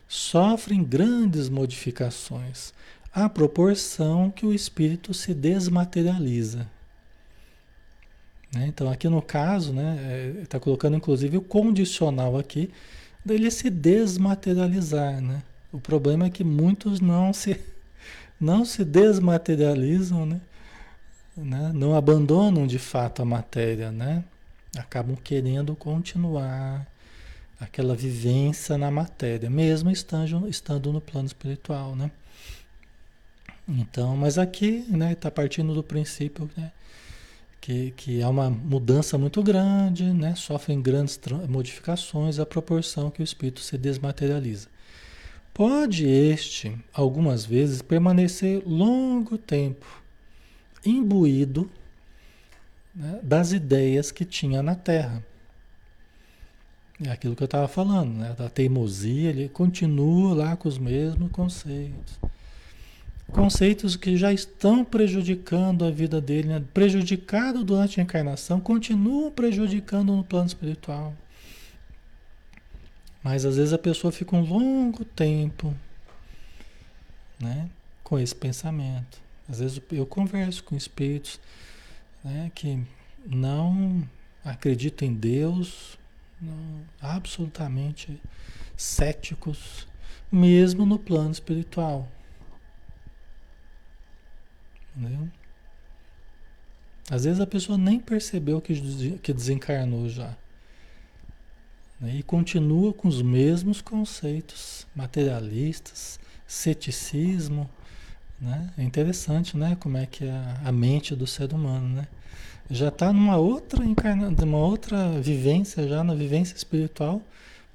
Sofrem 0.07 0.83
grandes 0.83 1.47
modificações 1.47 2.73
à 3.13 3.29
proporção 3.29 4.29
que 4.29 4.45
o 4.45 4.53
espírito 4.53 5.13
se 5.13 5.33
desmaterializa. 5.33 6.69
Né? 8.53 8.67
Então, 8.67 8.91
aqui 8.91 9.07
no 9.07 9.21
caso, 9.21 9.73
né, 9.73 10.35
está 10.41 10.57
é, 10.57 10.59
colocando 10.59 10.97
inclusive 10.97 11.37
o 11.37 11.41
condicional 11.41 12.37
aqui, 12.37 12.71
dele 13.23 13.49
se 13.49 13.69
desmaterializar. 13.69 15.21
Né? 15.21 15.41
O 15.71 15.79
problema 15.79 16.25
é 16.25 16.29
que 16.29 16.43
muitos 16.43 16.99
não 16.99 17.33
se, 17.33 17.59
não 18.39 18.65
se 18.65 18.83
desmaterializam, 18.83 20.25
né? 20.25 20.41
né? 21.37 21.71
não 21.73 21.95
abandonam 21.95 22.67
de 22.67 22.77
fato 22.77 23.21
a 23.21 23.25
matéria, 23.25 23.91
né? 23.91 24.23
acabam 24.77 25.15
querendo 25.15 25.75
continuar 25.75 26.87
aquela 27.59 27.95
vivência 27.95 28.77
na 28.77 28.89
matéria, 28.89 29.49
mesmo 29.49 29.91
estando, 29.91 30.47
estando 30.47 30.91
no 30.91 30.99
plano 30.99 31.27
espiritual. 31.27 31.95
Né? 31.95 32.09
Então, 33.67 34.17
mas 34.17 34.37
aqui 34.37 34.85
está 34.89 34.97
né, 34.97 35.15
partindo 35.33 35.73
do 35.73 35.83
princípio 35.83 36.49
né, 36.57 36.71
que, 37.61 37.91
que 37.91 38.23
há 38.23 38.27
uma 38.27 38.49
mudança 38.49 39.19
muito 39.19 39.43
grande, 39.43 40.03
né? 40.03 40.33
sofrem 40.35 40.81
grandes 40.81 41.19
modificações 41.47 42.39
à 42.39 42.45
proporção 42.45 43.11
que 43.11 43.21
o 43.21 43.23
espírito 43.23 43.61
se 43.61 43.77
desmaterializa. 43.77 44.67
Pode 45.53 46.07
este, 46.07 46.75
algumas 46.91 47.45
vezes, 47.45 47.81
permanecer 47.81 48.63
longo 48.65 49.37
tempo 49.37 50.01
imbuído 50.83 51.69
né, 52.95 53.19
das 53.21 53.51
ideias 53.51 54.11
que 54.11 54.25
tinha 54.25 54.63
na 54.63 54.73
Terra. 54.73 55.23
É 57.03 57.11
aquilo 57.11 57.35
que 57.35 57.43
eu 57.43 57.45
estava 57.45 57.67
falando, 57.67 58.13
né, 58.13 58.33
da 58.37 58.49
teimosia, 58.49 59.29
ele 59.29 59.49
continua 59.49 60.33
lá 60.33 60.55
com 60.55 60.67
os 60.67 60.79
mesmos 60.79 61.31
conceitos 61.31 62.19
conceitos 63.31 63.95
que 63.95 64.15
já 64.15 64.31
estão 64.31 64.83
prejudicando 64.83 65.85
a 65.85 65.91
vida 65.91 66.21
dele, 66.21 66.47
né? 66.47 66.63
prejudicado 66.73 67.63
durante 67.63 67.99
a 67.99 68.03
encarnação, 68.03 68.59
continuam 68.59 69.31
prejudicando 69.31 70.15
no 70.15 70.23
plano 70.23 70.47
espiritual. 70.47 71.13
Mas 73.23 73.45
às 73.45 73.57
vezes 73.57 73.73
a 73.73 73.77
pessoa 73.77 74.11
fica 74.11 74.35
um 74.35 74.41
longo 74.41 75.05
tempo 75.05 75.73
né? 77.39 77.69
com 78.03 78.19
esse 78.19 78.35
pensamento. 78.35 79.21
Às 79.49 79.59
vezes 79.59 79.81
eu 79.91 80.05
converso 80.05 80.63
com 80.63 80.75
espíritos 80.75 81.39
né, 82.23 82.51
que 82.55 82.79
não 83.25 84.07
acreditam 84.43 85.07
em 85.07 85.13
Deus, 85.13 85.97
não, 86.41 86.81
absolutamente 87.01 88.19
céticos, 88.77 89.87
mesmo 90.31 90.85
no 90.85 90.97
plano 90.97 91.31
espiritual. 91.31 92.07
Entendeu? 94.95 95.27
Às 97.09 97.25
vezes 97.25 97.39
a 97.39 97.47
pessoa 97.47 97.77
nem 97.77 97.99
percebeu 97.99 98.61
que, 98.61 99.33
desencarnou 99.33 100.07
já. 100.07 100.35
Né? 101.99 102.15
E 102.15 102.23
continua 102.23 102.93
com 102.93 103.07
os 103.07 103.21
mesmos 103.21 103.81
conceitos 103.81 104.87
materialistas, 104.95 106.19
ceticismo. 106.47 107.69
Né? 108.39 108.71
É 108.77 108.83
interessante 108.83 109.57
né? 109.57 109.75
como 109.79 109.97
é 109.97 110.05
que 110.05 110.25
é 110.25 110.57
a 110.63 110.71
mente 110.71 111.15
do 111.15 111.27
ser 111.27 111.53
humano. 111.53 111.95
Né? 111.97 112.07
Já 112.69 112.87
está 112.87 113.11
numa 113.11 113.37
outra 113.37 113.83
encarnação, 113.83 114.47
uma 114.47 114.57
outra 114.57 115.19
vivência, 115.19 115.87
já 115.87 116.03
na 116.03 116.15
vivência 116.15 116.55
espiritual, 116.55 117.21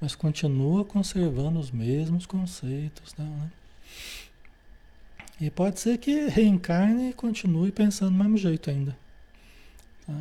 mas 0.01 0.15
continua 0.15 0.83
conservando 0.83 1.59
os 1.59 1.69
mesmos 1.69 2.25
conceitos. 2.25 3.13
Né? 3.15 3.51
E 5.39 5.49
pode 5.49 5.79
ser 5.79 5.97
que 5.97 6.27
reencarne 6.27 7.11
e 7.11 7.13
continue 7.13 7.71
pensando 7.71 8.11
do 8.11 8.17
mesmo 8.17 8.37
jeito 8.37 8.69
ainda. 8.69 8.97
Tá? 10.05 10.13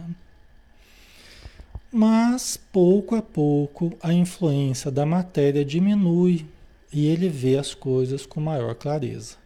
Mas 1.90 2.58
pouco 2.70 3.14
a 3.14 3.22
pouco 3.22 3.96
a 4.02 4.12
influência 4.12 4.90
da 4.90 5.06
matéria 5.06 5.64
diminui 5.64 6.44
e 6.92 7.06
ele 7.06 7.28
vê 7.28 7.56
as 7.56 7.74
coisas 7.74 8.26
com 8.26 8.40
maior 8.40 8.74
clareza. 8.74 9.36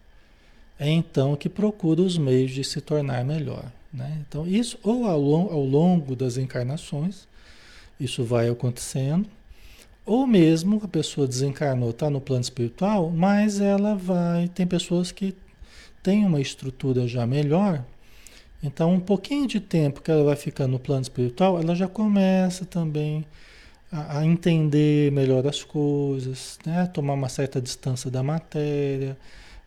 É 0.77 0.89
então 0.89 1.35
que 1.35 1.47
procura 1.47 2.01
os 2.01 2.17
meios 2.17 2.51
de 2.51 2.63
se 2.63 2.81
tornar 2.81 3.23
melhor. 3.23 3.71
Né? 3.93 4.23
Então, 4.27 4.47
isso 4.47 4.77
ou 4.83 5.05
ao, 5.05 5.21
ao 5.51 5.63
longo 5.63 6.15
das 6.15 6.37
encarnações, 6.37 7.27
isso 7.99 8.23
vai 8.23 8.49
acontecendo, 8.49 9.29
ou 10.05 10.25
mesmo 10.25 10.81
a 10.83 10.87
pessoa 10.87 11.27
desencarnou, 11.27 11.91
está 11.91 12.09
no 12.09 12.19
plano 12.19 12.41
espiritual, 12.41 13.11
mas 13.11 13.61
ela 13.61 13.95
vai. 13.95 14.47
Tem 14.47 14.65
pessoas 14.65 15.11
que 15.11 15.35
têm 16.03 16.25
uma 16.25 16.41
estrutura 16.41 17.07
já 17.07 17.25
melhor, 17.25 17.83
então, 18.63 18.93
um 18.93 18.99
pouquinho 18.99 19.47
de 19.47 19.59
tempo 19.59 20.01
que 20.01 20.11
ela 20.11 20.23
vai 20.23 20.35
ficando 20.35 20.73
no 20.73 20.79
plano 20.79 21.01
espiritual, 21.01 21.59
ela 21.59 21.73
já 21.75 21.87
começa 21.87 22.63
também 22.63 23.25
a, 23.91 24.19
a 24.19 24.25
entender 24.25 25.11
melhor 25.11 25.47
as 25.47 25.63
coisas, 25.63 26.59
né? 26.65 26.85
tomar 26.87 27.13
uma 27.13 27.29
certa 27.29 27.59
distância 27.59 28.11
da 28.11 28.21
matéria, 28.21 29.17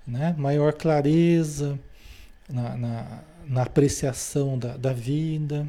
né? 0.07 0.35
maior 0.39 0.73
clareza 0.73 1.79
na, 2.49 2.77
na, 2.77 3.21
na 3.49 3.63
apreciação 3.63 4.57
da, 4.57 4.77
da 4.77 4.93
vida. 4.93 5.67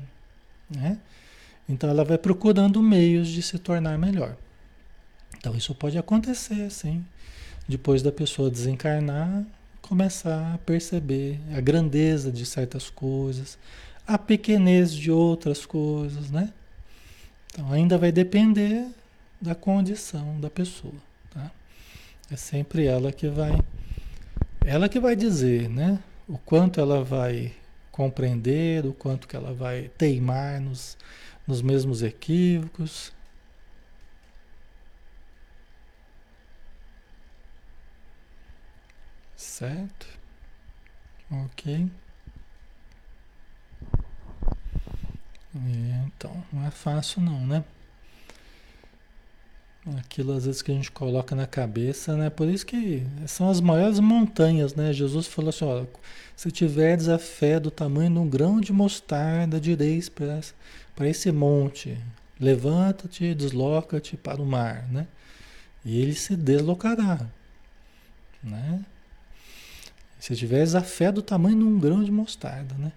Né? 0.69 0.99
Então, 1.67 1.89
ela 1.89 2.03
vai 2.05 2.19
procurando 2.19 2.81
meios 2.81 3.27
de 3.29 3.41
se 3.41 3.57
tornar 3.57 3.97
melhor. 3.97 4.37
Então, 5.35 5.55
isso 5.55 5.73
pode 5.73 5.97
acontecer, 5.97 6.69
sim. 6.69 7.03
Depois 7.67 8.03
da 8.03 8.11
pessoa 8.11 8.51
desencarnar, 8.51 9.43
começar 9.87 10.55
a 10.55 10.57
perceber 10.57 11.39
a 11.55 11.61
grandeza 11.61 12.31
de 12.31 12.43
certas 12.43 12.89
coisas, 12.89 13.55
a 14.07 14.17
pequenez 14.17 14.91
de 14.91 15.11
outras 15.11 15.63
coisas, 15.63 16.31
né? 16.31 16.51
Então 17.53 17.71
ainda 17.71 17.95
vai 17.95 18.11
depender 18.11 18.87
da 19.39 19.53
condição 19.53 20.39
da 20.39 20.49
pessoa, 20.49 20.95
tá? 21.31 21.51
É 22.31 22.35
sempre 22.35 22.87
ela 22.87 23.11
que 23.11 23.27
vai, 23.27 23.61
ela 24.65 24.89
que 24.89 24.99
vai 24.99 25.15
dizer, 25.15 25.69
né? 25.69 25.99
O 26.27 26.39
quanto 26.39 26.81
ela 26.81 27.03
vai 27.03 27.53
compreender, 27.91 28.87
o 28.87 28.93
quanto 28.93 29.27
que 29.27 29.35
ela 29.35 29.53
vai 29.53 29.91
teimar 29.99 30.59
nos, 30.59 30.97
nos 31.47 31.61
mesmos 31.61 32.01
equívocos, 32.01 33.13
Certo? 39.55 40.05
Ok. 41.31 41.89
então, 46.07 46.43
não 46.51 46.67
é 46.67 46.71
fácil 46.71 47.21
não, 47.21 47.39
né? 47.47 47.63
Aquilo 49.97 50.33
às 50.33 50.45
vezes 50.45 50.61
que 50.61 50.73
a 50.73 50.75
gente 50.75 50.91
coloca 50.91 51.33
na 51.37 51.47
cabeça, 51.47 52.17
né? 52.17 52.29
Por 52.29 52.49
isso 52.49 52.65
que 52.65 53.07
são 53.27 53.49
as 53.49 53.61
maiores 53.61 54.01
montanhas, 54.01 54.75
né? 54.75 54.91
Jesus 54.91 55.25
falou 55.25 55.51
assim, 55.51 55.63
ó, 55.63 55.85
se 56.35 56.51
tiverdes 56.51 57.07
a 57.07 57.17
fé 57.17 57.57
do 57.57 57.71
tamanho 57.71 58.11
de 58.11 58.19
um 58.19 58.27
grão 58.29 58.59
de 58.59 58.73
mostarda, 58.73 59.57
direis 59.57 60.09
para 60.09 61.07
esse 61.07 61.31
monte, 61.31 61.97
levanta-te, 62.37 63.33
desloca-te 63.33 64.17
para 64.17 64.41
o 64.41 64.45
mar, 64.45 64.85
né? 64.91 65.07
E 65.85 66.01
ele 66.01 66.13
se 66.13 66.35
deslocará, 66.35 67.25
né? 68.43 68.83
Se 70.19 70.35
tiveres 70.35 70.75
a 70.75 70.81
fé 70.81 71.11
do 71.11 71.21
tamanho 71.21 71.57
de 71.57 71.63
um 71.63 71.79
grão 71.79 72.03
de 72.03 72.11
mostarda, 72.11 72.75
né? 72.75 72.91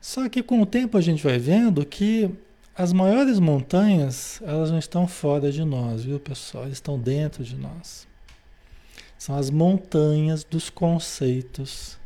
Só 0.00 0.28
que 0.28 0.42
com 0.42 0.60
o 0.60 0.66
tempo 0.66 0.98
a 0.98 1.00
gente 1.00 1.22
vai 1.22 1.38
vendo 1.38 1.84
que 1.86 2.30
as 2.74 2.92
maiores 2.92 3.38
montanhas, 3.38 4.40
elas 4.44 4.70
não 4.70 4.78
estão 4.78 5.06
fora 5.06 5.52
de 5.52 5.64
nós, 5.64 6.04
viu, 6.04 6.18
pessoal? 6.18 6.64
Elas 6.64 6.78
estão 6.78 6.98
dentro 6.98 7.44
de 7.44 7.56
nós. 7.56 8.06
São 9.18 9.36
as 9.36 9.50
montanhas 9.50 10.42
dos 10.42 10.70
conceitos 10.70 11.98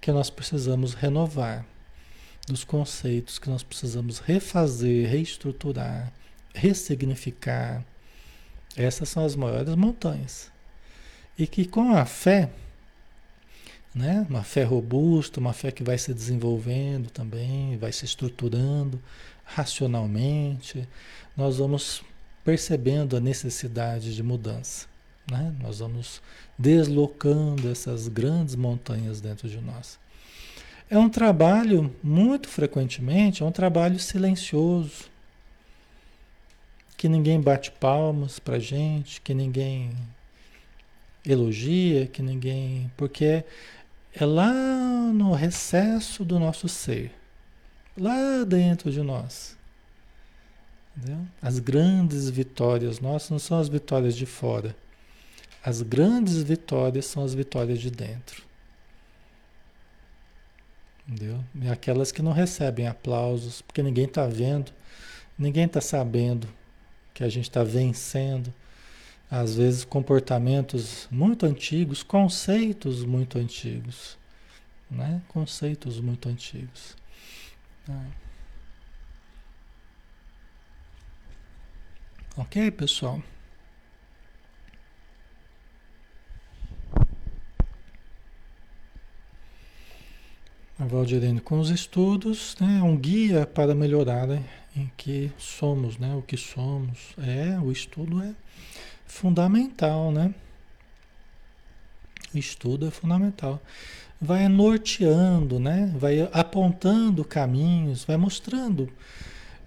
que 0.00 0.12
nós 0.12 0.28
precisamos 0.28 0.92
renovar, 0.92 1.64
dos 2.46 2.64
conceitos 2.64 3.38
que 3.38 3.48
nós 3.48 3.62
precisamos 3.62 4.18
refazer, 4.18 5.08
reestruturar, 5.08 6.12
ressignificar. 6.54 7.84
Essas 8.76 9.08
são 9.08 9.24
as 9.24 9.34
maiores 9.34 9.74
montanhas. 9.74 10.50
E 11.38 11.46
que 11.46 11.64
com 11.64 11.92
a 11.92 12.04
fé, 12.04 12.50
né? 13.98 14.24
Uma 14.30 14.44
fé 14.44 14.62
robusta, 14.62 15.40
uma 15.40 15.52
fé 15.52 15.72
que 15.72 15.82
vai 15.82 15.98
se 15.98 16.14
desenvolvendo 16.14 17.10
também, 17.10 17.76
vai 17.76 17.90
se 17.90 18.04
estruturando 18.04 19.02
racionalmente. 19.44 20.88
Nós 21.36 21.58
vamos 21.58 22.04
percebendo 22.44 23.16
a 23.16 23.20
necessidade 23.20 24.14
de 24.14 24.22
mudança, 24.22 24.86
né? 25.28 25.52
Nós 25.60 25.80
vamos 25.80 26.22
deslocando 26.56 27.68
essas 27.68 28.06
grandes 28.06 28.54
montanhas 28.54 29.20
dentro 29.20 29.48
de 29.48 29.60
nós. 29.60 29.98
É 30.88 30.96
um 30.96 31.08
trabalho, 31.08 31.92
muito 32.00 32.48
frequentemente, 32.48 33.42
é 33.42 33.46
um 33.46 33.52
trabalho 33.52 33.98
silencioso, 33.98 35.10
que 36.96 37.08
ninguém 37.08 37.40
bate 37.40 37.72
palmas 37.72 38.38
para 38.38 38.60
gente, 38.60 39.20
que 39.20 39.34
ninguém 39.34 39.90
elogia, 41.26 42.06
que 42.06 42.22
ninguém. 42.22 42.90
Porque 42.96 43.44
é 44.14 44.24
lá 44.24 44.52
no 45.12 45.32
recesso 45.32 46.24
do 46.24 46.38
nosso 46.38 46.68
ser, 46.68 47.12
lá 47.96 48.44
dentro 48.44 48.90
de 48.90 49.02
nós. 49.02 49.56
Entendeu? 50.96 51.24
As 51.40 51.58
grandes 51.58 52.28
vitórias 52.28 53.00
nossas 53.00 53.30
não 53.30 53.38
são 53.38 53.58
as 53.58 53.68
vitórias 53.68 54.16
de 54.16 54.26
fora. 54.26 54.74
As 55.62 55.82
grandes 55.82 56.42
vitórias 56.42 57.06
são 57.06 57.24
as 57.24 57.34
vitórias 57.34 57.78
de 57.78 57.90
dentro. 57.90 58.42
Entendeu? 61.06 61.42
E 61.62 61.68
aquelas 61.68 62.10
que 62.10 62.20
não 62.20 62.32
recebem 62.32 62.86
aplausos, 62.86 63.62
porque 63.62 63.82
ninguém 63.82 64.04
está 64.04 64.26
vendo, 64.26 64.72
ninguém 65.38 65.64
está 65.64 65.80
sabendo 65.80 66.48
que 67.14 67.22
a 67.24 67.28
gente 67.28 67.48
está 67.48 67.62
vencendo 67.62 68.52
às 69.30 69.56
vezes 69.56 69.84
comportamentos 69.84 71.06
muito 71.10 71.44
antigos, 71.44 72.02
conceitos 72.02 73.04
muito 73.04 73.38
antigos, 73.38 74.18
né? 74.90 75.20
Conceitos 75.28 76.00
muito 76.00 76.28
antigos. 76.28 76.96
Tá? 77.84 78.06
Ok, 82.38 82.70
pessoal? 82.70 83.22
A 90.78 90.84
Valdirene 90.84 91.40
com 91.40 91.58
os 91.58 91.70
estudos, 91.70 92.54
né, 92.60 92.80
um 92.80 92.96
guia 92.96 93.44
para 93.44 93.74
melhorar 93.74 94.28
né, 94.28 94.44
em 94.76 94.88
que 94.96 95.32
somos, 95.36 95.98
né, 95.98 96.14
o 96.14 96.22
que 96.22 96.36
somos. 96.36 97.14
É, 97.18 97.58
o 97.58 97.72
estudo 97.72 98.22
é 98.22 98.32
fundamental, 99.08 100.12
né? 100.12 100.32
O 102.32 102.38
estudo 102.38 102.86
é 102.86 102.90
fundamental. 102.90 103.60
Vai 104.20 104.46
norteando, 104.48 105.58
né? 105.58 105.92
Vai 105.96 106.28
apontando 106.32 107.24
caminhos, 107.24 108.04
vai 108.04 108.16
mostrando, 108.16 108.88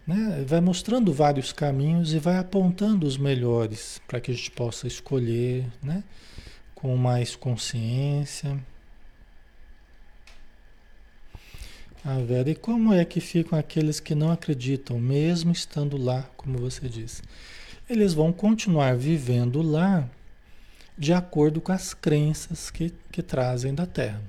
né? 0.05 0.45
Vai 0.47 0.61
mostrando 0.61 1.11
vários 1.11 1.51
caminhos 1.51 2.13
e 2.13 2.19
vai 2.19 2.37
apontando 2.37 3.05
os 3.07 3.17
melhores 3.17 3.99
para 4.07 4.21
que 4.21 4.31
a 4.31 4.33
gente 4.33 4.51
possa 4.51 4.87
escolher, 4.87 5.65
né? 5.81 6.03
Com 6.75 6.95
mais 6.95 7.35
consciência. 7.35 8.59
A 12.03 12.17
Vera, 12.17 12.49
e 12.49 12.55
como 12.55 12.93
é 12.93 13.05
que 13.05 13.19
ficam 13.19 13.57
aqueles 13.57 13.99
que 13.99 14.15
não 14.15 14.31
acreditam, 14.31 14.99
mesmo 14.99 15.51
estando 15.51 15.97
lá, 15.97 16.23
como 16.35 16.57
você 16.57 16.89
disse? 16.89 17.21
Eles 17.91 18.13
vão 18.13 18.31
continuar 18.31 18.95
vivendo 18.95 19.61
lá 19.61 20.07
de 20.97 21.11
acordo 21.11 21.59
com 21.59 21.73
as 21.73 21.93
crenças 21.93 22.71
que, 22.71 22.93
que 23.11 23.21
trazem 23.21 23.75
da 23.75 23.85
Terra. 23.85 24.21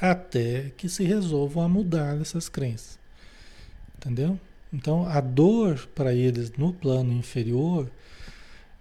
Até 0.00 0.72
que 0.78 0.88
se 0.88 1.04
resolvam 1.04 1.62
a 1.62 1.68
mudar 1.68 2.18
essas 2.18 2.48
crenças. 2.48 2.98
Entendeu? 3.98 4.40
Então, 4.72 5.06
a 5.06 5.20
dor 5.20 5.86
para 5.94 6.14
eles 6.14 6.50
no 6.52 6.72
plano 6.72 7.12
inferior 7.12 7.90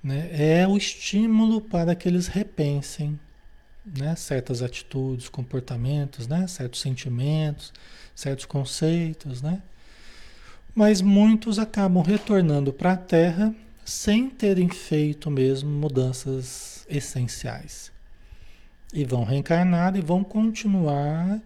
né, 0.01 0.29
é 0.31 0.65
o 0.65 0.77
estímulo 0.77 1.59
para 1.59 1.93
que 1.93 2.07
eles 2.07 2.27
repensem 2.27 3.19
né, 3.85 4.15
certas 4.15 4.61
atitudes, 4.61 5.27
comportamentos, 5.27 6.25
né, 6.25 6.47
certos 6.47 6.79
sentimentos, 6.79 7.73
certos 8.15 8.45
conceitos, 8.45 9.41
né? 9.41 9.61
Mas 10.75 11.01
muitos 11.01 11.57
acabam 11.57 12.03
retornando 12.03 12.73
para 12.73 12.91
a 12.91 12.97
Terra 12.97 13.55
sem 13.85 14.29
terem 14.29 14.67
feito 14.67 15.31
mesmo 15.31 15.69
mudanças 15.69 16.85
essenciais. 16.89 17.91
E 18.93 19.05
vão 19.05 19.23
reencarnar 19.23 19.95
e 19.95 20.01
vão 20.01 20.23
continuar 20.23 21.39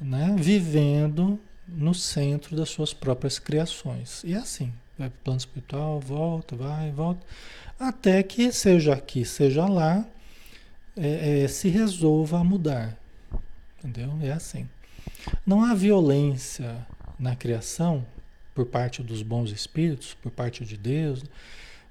né, 0.00 0.34
vivendo 0.38 1.40
no 1.66 1.92
centro 1.92 2.54
das 2.54 2.68
suas 2.68 2.94
próprias 2.94 3.38
criações. 3.38 4.22
E 4.22 4.34
é 4.34 4.36
assim, 4.36 4.72
vai 4.96 5.08
para 5.10 5.18
o 5.18 5.24
plano 5.24 5.38
espiritual, 5.38 5.98
volta, 5.98 6.54
vai, 6.54 6.92
volta, 6.92 7.20
até 7.80 8.22
que 8.22 8.52
seja 8.52 8.94
aqui, 8.94 9.24
seja 9.24 9.66
lá, 9.66 10.06
é, 10.96 11.42
é, 11.42 11.48
se 11.48 11.68
resolva 11.68 12.38
a 12.38 12.44
mudar. 12.44 12.96
Entendeu? 13.78 14.12
É 14.22 14.30
assim. 14.30 14.68
Não 15.44 15.64
há 15.64 15.74
violência 15.74 16.86
na 17.18 17.34
criação 17.34 18.04
por 18.56 18.64
parte 18.64 19.02
dos 19.02 19.20
bons 19.20 19.50
espíritos, 19.50 20.14
por 20.14 20.32
parte 20.32 20.64
de 20.64 20.78
Deus, 20.78 21.22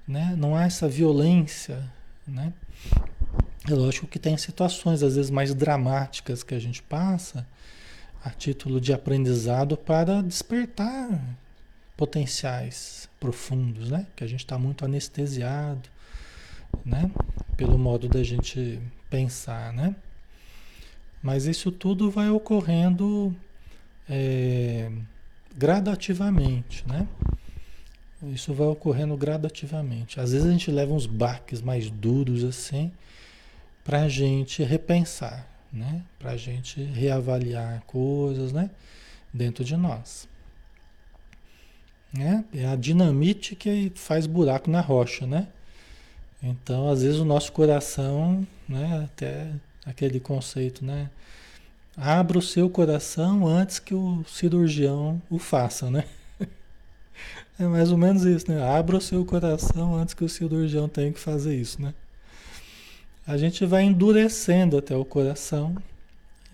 né? 0.06 0.34
Não 0.36 0.56
há 0.56 0.64
essa 0.64 0.88
violência, 0.88 1.80
né? 2.26 2.52
É 3.70 3.72
lógico 3.72 4.08
que 4.08 4.18
tem 4.18 4.36
situações 4.36 5.00
às 5.00 5.14
vezes 5.14 5.30
mais 5.30 5.54
dramáticas 5.54 6.42
que 6.42 6.56
a 6.56 6.58
gente 6.58 6.82
passa 6.82 7.46
a 8.22 8.30
título 8.30 8.80
de 8.80 8.92
aprendizado 8.92 9.76
para 9.76 10.20
despertar 10.20 11.36
potenciais 11.96 13.08
profundos, 13.20 13.92
né? 13.92 14.04
Que 14.16 14.24
a 14.24 14.26
gente 14.26 14.40
está 14.40 14.58
muito 14.58 14.84
anestesiado, 14.84 15.88
né? 16.84 17.08
Pelo 17.56 17.78
modo 17.78 18.08
da 18.08 18.24
gente 18.24 18.80
pensar, 19.08 19.72
né? 19.72 19.94
Mas 21.22 21.46
isso 21.46 21.70
tudo 21.70 22.10
vai 22.10 22.28
ocorrendo 22.28 23.32
é, 24.08 24.90
gradativamente, 25.56 26.84
né? 26.86 27.08
Isso 28.24 28.52
vai 28.52 28.66
ocorrendo 28.66 29.16
gradativamente. 29.16 30.20
Às 30.20 30.32
vezes 30.32 30.46
a 30.46 30.50
gente 30.50 30.70
leva 30.70 30.92
uns 30.92 31.06
baques 31.06 31.60
mais 31.60 31.90
duros 31.90 32.44
assim 32.44 32.90
para 33.84 34.02
a 34.02 34.08
gente 34.08 34.62
repensar, 34.62 35.46
né? 35.72 36.02
Para 36.18 36.32
a 36.32 36.36
gente 36.36 36.82
reavaliar 36.82 37.82
coisas, 37.86 38.52
né? 38.52 38.70
Dentro 39.32 39.64
de 39.64 39.76
nós. 39.76 40.28
Né? 42.12 42.44
É 42.54 42.66
a 42.66 42.76
dinamite 42.76 43.54
que 43.54 43.92
faz 43.94 44.26
buraco 44.26 44.70
na 44.70 44.80
rocha, 44.80 45.26
né? 45.26 45.48
Então, 46.42 46.88
às 46.88 47.02
vezes 47.02 47.18
o 47.18 47.24
nosso 47.24 47.52
coração, 47.52 48.46
né? 48.68 49.04
Até 49.04 49.50
aquele 49.84 50.18
conceito, 50.18 50.84
né? 50.84 51.10
Abra 51.96 52.38
o 52.38 52.42
seu 52.42 52.68
coração 52.68 53.46
antes 53.46 53.78
que 53.78 53.94
o 53.94 54.22
cirurgião 54.28 55.20
o 55.30 55.38
faça, 55.38 55.90
né? 55.90 56.04
É 57.58 57.64
mais 57.64 57.90
ou 57.90 57.96
menos 57.96 58.22
isso, 58.22 58.50
né? 58.50 58.62
Abra 58.62 58.98
o 58.98 59.00
seu 59.00 59.24
coração 59.24 59.96
antes 59.96 60.12
que 60.12 60.22
o 60.22 60.28
cirurgião 60.28 60.90
tenha 60.90 61.10
que 61.10 61.18
fazer 61.18 61.56
isso, 61.56 61.80
né? 61.80 61.94
A 63.26 63.38
gente 63.38 63.64
vai 63.64 63.82
endurecendo 63.82 64.76
até 64.76 64.94
o 64.94 65.06
coração 65.06 65.74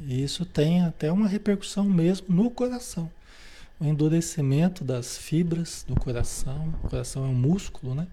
e 0.00 0.22
isso 0.22 0.44
tem 0.44 0.82
até 0.82 1.10
uma 1.10 1.26
repercussão 1.26 1.84
mesmo 1.84 2.28
no 2.32 2.48
coração. 2.48 3.10
O 3.80 3.84
endurecimento 3.84 4.84
das 4.84 5.18
fibras 5.18 5.84
do 5.88 5.96
coração, 5.96 6.72
o 6.84 6.88
coração 6.88 7.24
é 7.24 7.28
um 7.28 7.34
músculo, 7.34 7.96
né? 7.96 8.06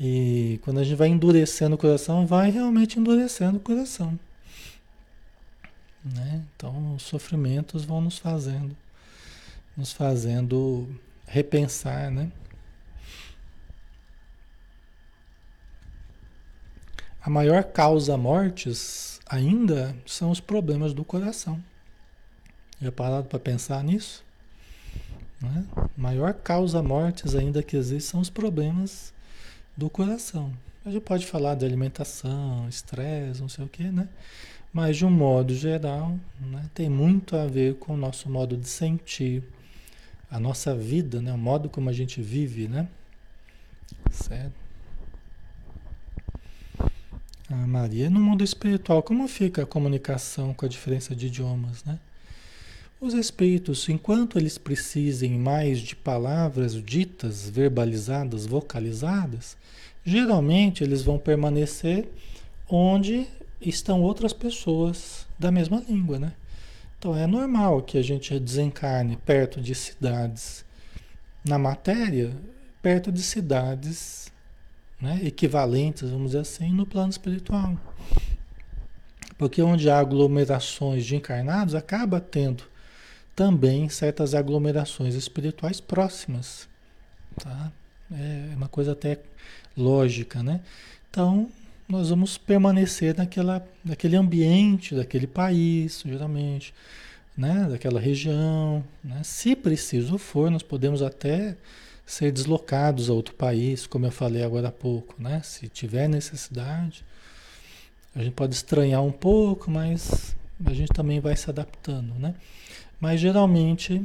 E 0.00 0.58
quando 0.62 0.78
a 0.78 0.84
gente 0.84 0.96
vai 0.96 1.08
endurecendo 1.08 1.74
o 1.74 1.78
coração, 1.78 2.26
vai 2.26 2.50
realmente 2.50 2.98
endurecendo 2.98 3.58
o 3.58 3.60
coração. 3.60 4.18
Né? 6.14 6.44
Então 6.54 6.94
os 6.94 7.02
sofrimentos 7.02 7.84
vão 7.84 8.00
nos 8.00 8.18
fazendo, 8.18 8.76
nos 9.76 9.92
fazendo 9.92 10.88
repensar, 11.26 12.10
né? 12.10 12.30
A 17.20 17.28
maior 17.28 17.64
causa 17.64 18.16
mortes 18.16 19.20
ainda 19.28 19.96
são 20.06 20.30
os 20.30 20.38
problemas 20.38 20.94
do 20.94 21.04
coração. 21.04 21.60
Já 22.80 22.92
parado 22.92 23.26
para 23.26 23.40
pensar 23.40 23.82
nisso? 23.82 24.24
Né? 25.40 25.66
A 25.74 25.88
maior 25.96 26.32
causa 26.34 26.80
mortes 26.80 27.34
ainda 27.34 27.64
que 27.64 27.76
existe 27.76 28.08
são 28.08 28.20
os 28.20 28.30
problemas 28.30 29.12
do 29.76 29.90
coração. 29.90 30.52
A 30.84 30.90
gente 30.90 31.02
pode 31.02 31.26
falar 31.26 31.56
de 31.56 31.64
alimentação, 31.64 32.68
estresse, 32.68 33.40
não 33.40 33.48
sei 33.48 33.64
o 33.64 33.68
que, 33.68 33.82
né? 33.90 34.08
Mas 34.76 34.98
de 34.98 35.06
um 35.06 35.10
modo 35.10 35.54
geral, 35.54 36.20
né, 36.38 36.68
tem 36.74 36.86
muito 36.86 37.34
a 37.34 37.46
ver 37.46 37.76
com 37.76 37.94
o 37.94 37.96
nosso 37.96 38.28
modo 38.28 38.58
de 38.58 38.68
sentir, 38.68 39.42
a 40.30 40.38
nossa 40.38 40.76
vida, 40.76 41.22
né, 41.22 41.32
o 41.32 41.38
modo 41.38 41.70
como 41.70 41.88
a 41.88 41.94
gente 41.94 42.20
vive, 42.20 42.68
né? 42.68 42.86
Certo? 44.10 44.52
Ah, 47.48 47.66
Maria, 47.66 48.10
no 48.10 48.20
mundo 48.20 48.44
espiritual, 48.44 49.02
como 49.02 49.26
fica 49.26 49.62
a 49.62 49.66
comunicação 49.66 50.52
com 50.52 50.66
a 50.66 50.68
diferença 50.68 51.16
de 51.16 51.28
idiomas, 51.28 51.82
né? 51.82 51.98
Os 53.00 53.14
espíritos, 53.14 53.88
enquanto 53.88 54.36
eles 54.38 54.58
precisem 54.58 55.38
mais 55.38 55.78
de 55.78 55.96
palavras 55.96 56.74
ditas, 56.74 57.48
verbalizadas, 57.48 58.44
vocalizadas, 58.44 59.56
geralmente 60.04 60.84
eles 60.84 61.00
vão 61.00 61.18
permanecer 61.18 62.06
onde 62.68 63.26
estão 63.68 64.02
outras 64.02 64.32
pessoas 64.32 65.26
da 65.38 65.50
mesma 65.50 65.82
língua, 65.88 66.18
né? 66.18 66.32
Então 66.98 67.16
é 67.16 67.26
normal 67.26 67.82
que 67.82 67.98
a 67.98 68.02
gente 68.02 68.38
desencarne 68.38 69.16
perto 69.16 69.60
de 69.60 69.74
cidades 69.74 70.64
na 71.44 71.58
matéria, 71.58 72.34
perto 72.82 73.12
de 73.12 73.22
cidades 73.22 74.32
né, 75.00 75.20
equivalentes, 75.22 76.10
vamos 76.10 76.28
dizer 76.28 76.40
assim, 76.40 76.72
no 76.72 76.86
plano 76.86 77.10
espiritual. 77.10 77.76
Porque 79.38 79.60
onde 79.60 79.90
há 79.90 79.98
aglomerações 79.98 81.04
de 81.04 81.14
encarnados, 81.16 81.74
acaba 81.74 82.20
tendo 82.20 82.64
também 83.34 83.88
certas 83.88 84.34
aglomerações 84.34 85.14
espirituais 85.14 85.80
próximas. 85.80 86.66
Tá? 87.38 87.70
É 88.10 88.54
uma 88.56 88.68
coisa 88.68 88.92
até 88.92 89.18
lógica, 89.76 90.42
né? 90.42 90.60
Então, 91.10 91.50
nós 91.88 92.10
vamos 92.10 92.36
permanecer 92.36 93.16
naquela, 93.16 93.66
naquele 93.84 94.16
ambiente, 94.16 94.94
daquele 94.94 95.26
país, 95.26 96.02
geralmente, 96.04 96.74
né? 97.36 97.66
daquela 97.70 98.00
região. 98.00 98.84
Né? 99.02 99.20
Se 99.22 99.54
preciso 99.54 100.18
for, 100.18 100.50
nós 100.50 100.62
podemos 100.62 101.02
até 101.02 101.56
ser 102.04 102.30
deslocados 102.32 103.10
a 103.10 103.12
outro 103.12 103.34
país, 103.34 103.86
como 103.86 104.06
eu 104.06 104.12
falei 104.12 104.42
agora 104.42 104.68
há 104.68 104.72
pouco, 104.72 105.16
né? 105.18 105.42
Se 105.42 105.68
tiver 105.68 106.08
necessidade, 106.08 107.04
a 108.14 108.22
gente 108.22 108.32
pode 108.32 108.54
estranhar 108.54 109.02
um 109.02 109.10
pouco, 109.10 109.68
mas 109.68 110.36
a 110.64 110.72
gente 110.72 110.88
também 110.90 111.18
vai 111.18 111.36
se 111.36 111.50
adaptando, 111.50 112.14
né? 112.14 112.36
Mas 113.00 113.20
geralmente 113.20 114.00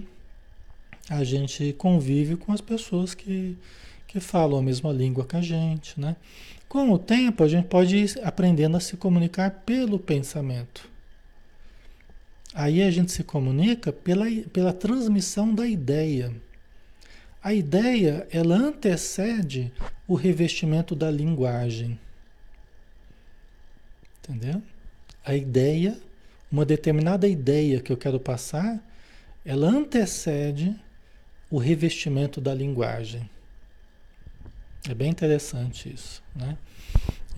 a 1.07 1.23
gente 1.23 1.73
convive 1.73 2.35
com 2.35 2.51
as 2.51 2.59
pessoas 2.59 3.13
que, 3.13 3.55
que 4.07 4.19
falam 4.19 4.57
a 4.59 4.63
mesma 4.63 4.91
língua 4.91 5.25
que 5.25 5.37
a 5.37 5.41
gente, 5.41 5.99
né? 5.99 6.15
Com 6.71 6.89
o 6.89 6.97
tempo 6.97 7.43
a 7.43 7.49
gente 7.49 7.67
pode 7.67 7.97
ir 7.97 8.17
aprendendo 8.23 8.77
a 8.77 8.79
se 8.79 8.95
comunicar 8.95 9.51
pelo 9.65 9.99
pensamento. 9.99 10.89
Aí 12.53 12.81
a 12.81 12.89
gente 12.89 13.11
se 13.11 13.25
comunica 13.25 13.91
pela, 13.91 14.25
pela 14.53 14.71
transmissão 14.71 15.53
da 15.53 15.67
ideia. 15.67 16.33
A 17.43 17.53
ideia, 17.53 18.25
ela 18.31 18.55
antecede 18.55 19.69
o 20.07 20.15
revestimento 20.15 20.95
da 20.95 21.11
linguagem. 21.11 21.99
Entendeu? 24.23 24.63
A 25.25 25.35
ideia 25.35 25.99
uma 26.49 26.63
determinada 26.63 27.27
ideia 27.27 27.81
que 27.81 27.91
eu 27.91 27.97
quero 27.97 28.17
passar, 28.17 28.81
ela 29.43 29.67
antecede 29.67 30.73
o 31.49 31.57
revestimento 31.57 32.39
da 32.39 32.53
linguagem. 32.53 33.29
É 34.89 34.93
bem 34.93 35.09
interessante 35.09 35.93
isso, 35.93 36.23
né? 36.35 36.57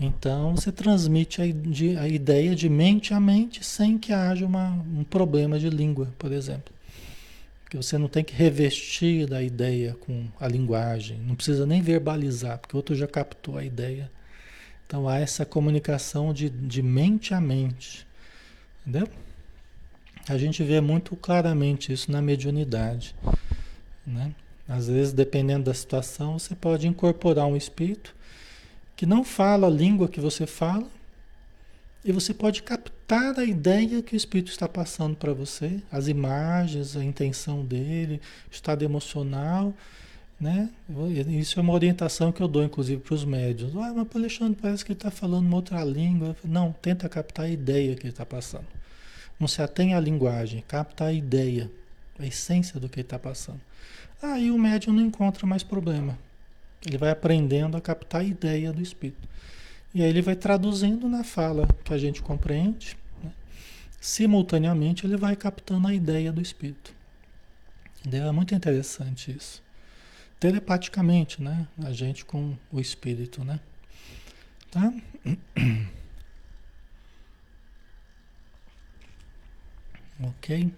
Então 0.00 0.56
você 0.56 0.72
transmite 0.72 1.40
a, 1.40 1.46
de, 1.46 1.96
a, 1.96 2.08
ideia 2.08 2.54
de 2.54 2.68
mente 2.68 3.14
a 3.14 3.20
mente 3.20 3.64
sem 3.64 3.96
que 3.96 4.12
haja 4.12 4.44
uma, 4.44 4.70
um 4.70 5.04
problema 5.04 5.58
de 5.58 5.70
língua, 5.70 6.12
por 6.18 6.32
exemplo. 6.32 6.74
Porque 7.62 7.76
você 7.76 7.96
não 7.96 8.08
tem 8.08 8.24
que 8.24 8.34
revestir 8.34 9.26
da 9.26 9.42
ideia 9.42 9.94
com 9.94 10.26
a 10.40 10.48
linguagem, 10.48 11.18
não 11.18 11.34
precisa 11.34 11.64
nem 11.66 11.80
verbalizar, 11.80 12.58
porque 12.58 12.74
o 12.74 12.78
outro 12.78 12.94
já 12.94 13.06
captou 13.06 13.56
a 13.56 13.64
ideia. 13.64 14.10
Então 14.86 15.08
há 15.08 15.18
essa 15.18 15.46
comunicação 15.46 16.32
de, 16.32 16.50
de 16.50 16.82
mente 16.82 17.34
a 17.34 17.40
mente. 17.40 18.06
Entendeu? 18.80 19.08
A 20.28 20.38
gente 20.38 20.62
vê 20.62 20.80
muito 20.80 21.14
claramente 21.16 21.92
isso 21.92 22.10
na 22.10 22.20
mediunidade. 22.20 23.14
Né? 24.06 24.34
Às 24.68 24.88
vezes, 24.88 25.12
dependendo 25.12 25.64
da 25.64 25.74
situação, 25.74 26.38
você 26.38 26.54
pode 26.54 26.86
incorporar 26.86 27.46
um 27.46 27.56
espírito 27.56 28.14
que 28.96 29.06
não 29.06 29.24
fala 29.24 29.66
a 29.66 29.70
língua 29.70 30.08
que 30.08 30.20
você 30.20 30.46
fala, 30.46 30.86
e 32.04 32.12
você 32.12 32.34
pode 32.34 32.62
captar 32.62 33.38
a 33.38 33.44
ideia 33.44 34.02
que 34.02 34.14
o 34.14 34.16
Espírito 34.16 34.50
está 34.50 34.68
passando 34.68 35.16
para 35.16 35.32
você, 35.32 35.80
as 35.90 36.06
imagens, 36.06 36.96
a 36.96 37.02
intenção 37.02 37.64
dele, 37.64 38.20
o 38.50 38.52
estado 38.52 38.84
emocional, 38.84 39.72
né? 40.38 40.68
Isso 41.28 41.58
é 41.58 41.62
uma 41.62 41.72
orientação 41.72 42.30
que 42.30 42.42
eu 42.42 42.48
dou, 42.48 42.62
inclusive, 42.62 43.00
para 43.00 43.14
os 43.14 43.24
médios. 43.24 43.74
Ah, 43.76 43.92
mas 43.94 44.06
Alexandre, 44.14 44.58
parece 44.60 44.84
que 44.84 44.92
ele 44.92 44.98
está 44.98 45.10
falando 45.10 45.46
uma 45.46 45.56
outra 45.56 45.82
língua. 45.82 46.36
Não, 46.44 46.72
tenta 46.72 47.08
captar 47.08 47.46
a 47.46 47.48
ideia 47.48 47.94
que 47.94 48.02
ele 48.02 48.10
está 48.10 48.26
passando. 48.26 48.66
Não 49.40 49.48
se 49.48 49.62
atém 49.62 49.94
à 49.94 50.00
linguagem, 50.00 50.62
capta 50.68 51.04
a 51.06 51.12
ideia, 51.12 51.70
a 52.18 52.26
essência 52.26 52.78
do 52.78 52.86
que 52.86 53.00
ele 53.00 53.06
está 53.06 53.18
passando. 53.18 53.60
Aí 54.24 54.50
o 54.50 54.58
médium 54.58 54.94
não 54.94 55.02
encontra 55.02 55.46
mais 55.46 55.62
problema. 55.62 56.18
Ele 56.86 56.96
vai 56.96 57.10
aprendendo 57.10 57.76
a 57.76 57.80
captar 57.80 58.22
a 58.22 58.24
ideia 58.24 58.72
do 58.72 58.80
espírito. 58.80 59.28
E 59.94 60.02
aí 60.02 60.08
ele 60.08 60.22
vai 60.22 60.34
traduzindo 60.34 61.06
na 61.10 61.22
fala 61.22 61.68
que 61.84 61.92
a 61.92 61.98
gente 61.98 62.22
compreende. 62.22 62.96
Né? 63.22 63.30
Simultaneamente 64.00 65.04
ele 65.04 65.18
vai 65.18 65.36
captando 65.36 65.88
a 65.88 65.92
ideia 65.92 66.32
do 66.32 66.40
espírito. 66.40 66.94
Entendeu? 68.00 68.26
É 68.26 68.32
muito 68.32 68.54
interessante 68.54 69.30
isso. 69.30 69.62
Telepaticamente, 70.40 71.42
né? 71.42 71.68
A 71.84 71.92
gente 71.92 72.24
com 72.24 72.56
o 72.72 72.80
espírito, 72.80 73.44
né? 73.44 73.60
Tá? 74.70 74.92
Ok? 80.22 80.72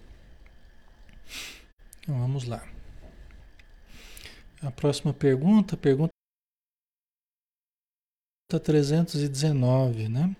Então 2.00 2.18
vamos 2.18 2.44
lá. 2.44 2.75
A 4.62 4.70
próxima 4.70 5.12
pergunta, 5.12 5.76
pergunta 5.76 6.12
319, 8.62 10.08
né? 10.08 10.34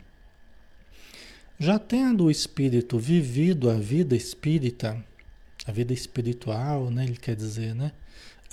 Já 1.59 1.79
tendo 1.79 2.25
o 2.25 2.31
espírito 2.31 2.99
vivido 2.99 3.71
a 3.71 3.75
vida 3.75 4.15
espírita, 4.15 5.03
a 5.67 5.73
vida 5.73 5.93
espiritual, 5.93 6.91
né, 6.91 7.05
ele 7.05 7.17
quer 7.17 7.35
dizer, 7.35 7.75
né? 7.75 7.93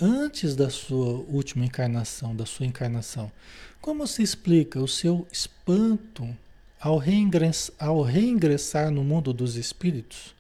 Antes 0.02 0.56
da 0.56 0.70
sua 0.70 1.20
última 1.30 1.66
encarnação, 1.66 2.36
da 2.36 2.46
sua 2.46 2.66
encarnação, 2.66 3.32
como 3.80 4.08
se 4.08 4.24
explica 4.24 4.80
o 4.80 4.88
seu 4.88 5.28
espanto 5.32 6.36
ao, 6.80 6.98
reingressar, 6.98 7.76
ao 7.78 8.02
reingressar 8.02 8.90
no 8.90 9.04
mundo 9.04 9.32
dos 9.32 9.56
espíritos? 9.56 10.34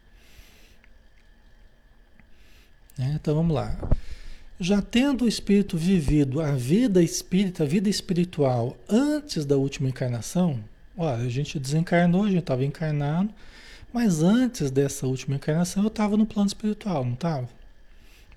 É, 2.97 3.05
então 3.13 3.35
vamos 3.35 3.53
lá. 3.55 3.77
Já 4.59 4.81
tendo 4.81 5.25
o 5.25 5.27
espírito 5.27 5.77
vivido 5.77 6.39
a 6.39 6.51
vida 6.51 7.01
espírita, 7.01 7.63
a 7.63 7.65
vida 7.65 7.89
espiritual 7.89 8.77
antes 8.87 9.45
da 9.45 9.57
última 9.57 9.89
encarnação, 9.89 10.63
olha, 10.97 11.23
a 11.23 11.29
gente 11.29 11.59
desencarnou, 11.59 12.23
a 12.23 12.29
gente 12.29 12.39
estava 12.39 12.63
encarnado, 12.63 13.29
mas 13.91 14.21
antes 14.21 14.69
dessa 14.71 15.07
última 15.07 15.35
encarnação 15.35 15.83
eu 15.83 15.87
estava 15.87 16.15
no 16.15 16.25
plano 16.25 16.47
espiritual, 16.47 17.03
não 17.03 17.13
estava? 17.13 17.49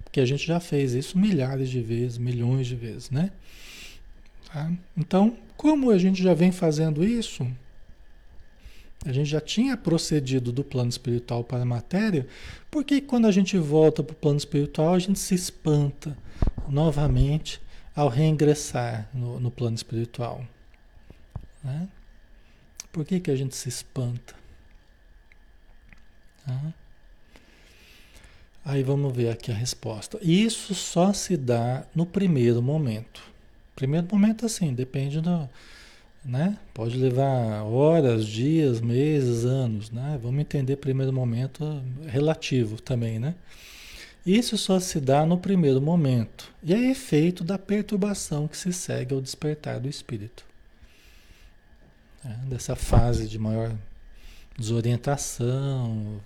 Porque 0.05 0.21
a 0.21 0.27
gente 0.27 0.47
já 0.47 0.59
fez 0.59 0.95
isso 0.95 1.19
milhares 1.19 1.69
de 1.69 1.81
vezes, 1.81 2.17
milhões 2.17 2.67
de 2.67 2.75
vezes, 2.75 3.11
né? 3.11 3.31
Tá? 4.51 4.73
Então, 4.97 5.37
como 5.57 5.91
a 5.91 5.99
gente 5.99 6.23
já 6.23 6.33
vem 6.33 6.51
fazendo 6.51 7.05
isso, 7.05 7.47
a 9.09 9.13
gente 9.13 9.29
já 9.29 9.41
tinha 9.41 9.77
procedido 9.77 10.51
do 10.53 10.65
plano 10.65 10.91
espiritual 10.91 11.45
para 11.45 11.63
a 11.63 11.67
matéria, 11.67 12.27
por 12.71 12.85
que 12.85 13.01
quando 13.01 13.27
a 13.27 13.33
gente 13.33 13.57
volta 13.57 14.03
para 14.03 14.13
o 14.13 14.17
plano 14.17 14.39
espiritual 14.39 14.95
a 14.95 14.99
gente 14.99 15.19
se 15.19 15.35
espanta 15.35 16.17
novamente 16.69 17.61
ao 17.95 18.09
reingressar 18.09 19.09
no, 19.15 19.39
no 19.39 19.51
plano 19.51 19.77
espiritual? 19.77 20.45
Né? 21.63 21.89
Por 22.93 23.05
que, 23.05 23.21
que 23.21 23.31
a 23.31 23.37
gente 23.37 23.55
se 23.55 23.69
espanta? 23.69 24.35
Aí 28.65 28.83
vamos 28.83 29.15
ver 29.15 29.31
aqui 29.31 29.53
a 29.53 29.55
resposta. 29.55 30.19
Isso 30.23 30.75
só 30.75 31.13
se 31.13 31.37
dá 31.37 31.85
no 31.95 32.07
primeiro 32.07 32.63
momento. 32.63 33.23
Primeiro 33.75 34.09
momento, 34.11 34.47
assim, 34.47 34.73
depende 34.73 35.21
do 35.21 35.49
né? 36.27 36.59
Pode 36.75 36.99
levar 36.99 37.63
horas, 37.63 38.27
dias, 38.27 38.81
meses, 38.81 39.45
anos, 39.45 39.91
né? 39.91 40.19
Vamos 40.21 40.41
entender 40.41 40.77
primeiro 40.77 41.13
momento 41.13 41.81
relativo 42.07 42.81
também, 42.81 43.19
né? 43.19 43.35
Isso 44.27 44.59
só 44.59 44.81
se 44.81 45.01
dá 45.01 45.25
no 45.25 45.39
primeiro 45.39 45.81
momento 45.81 46.53
e 46.61 46.75
é 46.75 46.91
efeito 46.91 47.45
da 47.45 47.57
perturbação 47.57 48.49
que 48.49 48.57
se 48.57 48.73
segue 48.73 49.15
ao 49.15 49.21
despertar 49.21 49.79
do 49.79 49.89
espírito. 49.89 50.45
Né? 52.25 52.37
Dessa 52.49 52.75
fase 52.75 53.29
de 53.29 53.39
maior 53.39 53.73
desorientação, 54.59 56.21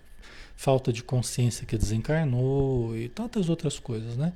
falta 0.57 0.91
de 0.91 1.03
consciência 1.03 1.67
que 1.67 1.77
desencarnou 1.77 2.97
e 2.97 3.07
tantas 3.11 3.51
outras 3.51 3.79
coisas, 3.79 4.17
né? 4.17 4.33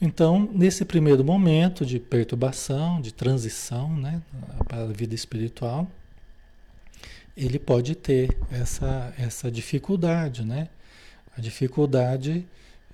Então, 0.00 0.50
nesse 0.52 0.84
primeiro 0.84 1.24
momento 1.24 1.86
de 1.86 1.98
perturbação, 1.98 3.00
de 3.00 3.12
transição 3.12 3.94
né, 3.96 4.20
para 4.66 4.82
a 4.82 4.86
vida 4.86 5.14
espiritual, 5.14 5.88
ele 7.36 7.58
pode 7.58 7.94
ter 7.94 8.36
essa, 8.50 9.12
essa 9.18 9.50
dificuldade, 9.50 10.44
né? 10.44 10.68
A 11.36 11.40
dificuldade 11.40 12.46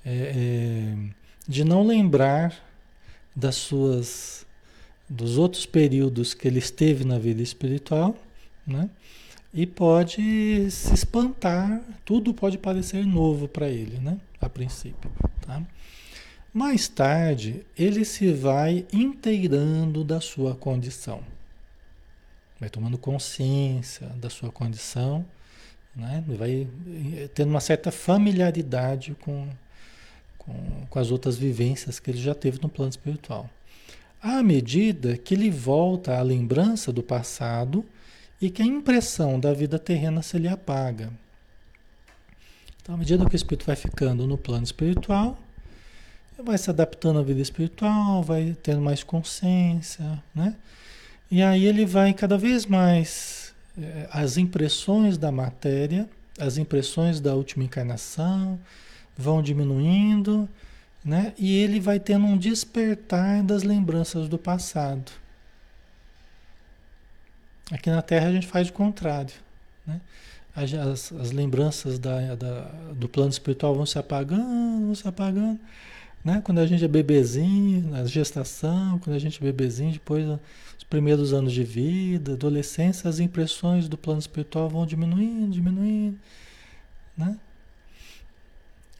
é, 0.05 0.11
é, 0.11 1.11
de 1.46 1.62
não 1.62 1.86
lembrar 1.86 2.55
das 3.36 3.57
suas 3.57 4.46
dos 5.09 5.36
outros 5.36 5.66
períodos 5.66 6.34
que 6.34 6.46
ele 6.46 6.61
esteve 6.61 7.05
na 7.05 7.18
vida 7.18 7.42
espiritual, 7.42 8.16
né? 8.64 8.88
E 9.53 9.66
pode 9.66 10.70
se 10.70 10.94
espantar, 10.94 11.82
tudo 12.05 12.32
pode 12.32 12.57
parecer 12.57 13.05
novo 13.05 13.48
para 13.48 13.68
ele, 13.68 13.98
né? 13.98 14.18
A 14.40 14.48
princípio, 14.48 15.11
tá? 15.40 15.61
Mais 16.53 16.88
tarde, 16.88 17.64
ele 17.78 18.05
se 18.05 18.32
vai 18.32 18.84
inteirando 18.92 20.03
da 20.03 20.20
sua 20.20 20.55
condição. 20.55 21.22
Vai 22.59 22.68
tomando 22.68 22.98
consciência 22.98 24.09
da 24.09 24.28
sua 24.28 24.51
condição, 24.51 25.24
né? 25.94 26.24
vai 26.26 26.66
eh, 27.16 27.28
tendo 27.32 27.51
uma 27.51 27.61
certa 27.61 27.92
familiaridade 27.92 29.16
com, 29.20 29.48
com, 30.36 30.86
com 30.90 30.98
as 30.98 31.12
outras 31.12 31.38
vivências 31.38 32.01
que 32.01 32.11
ele 32.11 32.20
já 32.20 32.34
teve 32.34 32.61
no 32.61 32.68
plano 32.68 32.90
espiritual. 32.90 33.48
À 34.20 34.42
medida 34.42 35.16
que 35.16 35.34
ele 35.34 35.51
volta 35.51 36.18
à 36.18 36.22
lembrança 36.22 36.92
do 36.92 37.03
passado 37.03 37.84
e 38.40 38.51
que 38.51 38.61
a 38.61 38.66
impressão 38.66 39.38
da 39.38 39.53
vida 39.55 39.78
terrena 39.78 40.20
se 40.20 40.36
lhe 40.36 40.48
apaga. 40.48 41.12
Então, 42.82 42.94
à 42.94 42.98
medida 42.98 43.24
que 43.24 43.34
o 43.34 43.36
espírito 43.36 43.66
vai 43.66 43.76
ficando 43.76 44.26
no 44.26 44.36
plano 44.36 44.64
espiritual, 44.64 45.38
vai 46.43 46.59
se 46.59 46.70
adaptando 46.70 47.18
à 47.18 47.22
vida 47.22 47.41
espiritual, 47.41 48.22
vai 48.22 48.57
tendo 48.62 48.80
mais 48.80 49.03
consciência, 49.03 50.22
né? 50.34 50.57
E 51.30 51.43
aí 51.43 51.64
ele 51.64 51.86
vai 51.86 52.12
cada 52.12 52.36
vez 52.36 52.66
mais 52.66 53.55
eh, 53.78 54.09
as 54.11 54.36
impressões 54.36 55.16
da 55.16 55.30
matéria, 55.30 56.09
as 56.38 56.59
impressões 56.59 57.20
da 57.20 57.34
última 57.34 57.64
encarnação 57.64 58.59
vão 59.16 59.43
diminuindo, 59.43 60.49
né? 61.05 61.32
E 61.38 61.57
ele 61.59 61.78
vai 61.78 62.01
tendo 62.01 62.26
um 62.26 62.36
despertar 62.36 63.43
das 63.43 63.62
lembranças 63.62 64.28
do 64.28 64.38
passado. 64.38 65.12
Aqui 67.70 67.88
na 67.91 68.03
Terra 68.03 68.28
a 68.28 68.32
gente 68.32 68.47
faz 68.47 68.68
o 68.68 68.72
contrário, 68.72 69.34
né? 69.86 70.01
As, 70.55 70.74
as, 70.74 71.12
as 71.12 71.30
lembranças 71.30 71.99
da, 71.99 72.34
da, 72.34 72.62
do 72.95 73.09
plano 73.09 73.30
espiritual 73.30 73.74
vão 73.74 73.86
se 73.86 73.99
apagando, 73.99 74.86
vão 74.86 74.95
se 74.95 75.07
apagando. 75.07 75.61
Né? 76.25 76.43
Quando 76.45 76.59
a 76.59 76.66
gente 76.66 76.85
é 76.85 76.89
bebezinho, 76.89 77.89
na 77.89 78.05
gestação, 78.05 78.99
quando 78.99 79.16
a 79.16 79.18
gente 79.18 79.39
é 79.39 79.43
bebezinho, 79.43 79.93
depois 79.93 80.27
os 80.77 80.85
primeiros 80.85 81.33
anos 81.33 81.53
de 81.53 81.64
vida, 81.64 82.33
adolescência, 82.33 83.09
as 83.09 83.18
impressões 83.21 83.89
do 83.89 83.97
plano 83.97 84.21
espiritual 84.21 84.68
vão 84.68 84.85
diminuindo, 84.85 85.51
diminuindo, 85.51 86.18
né? 87.16 87.39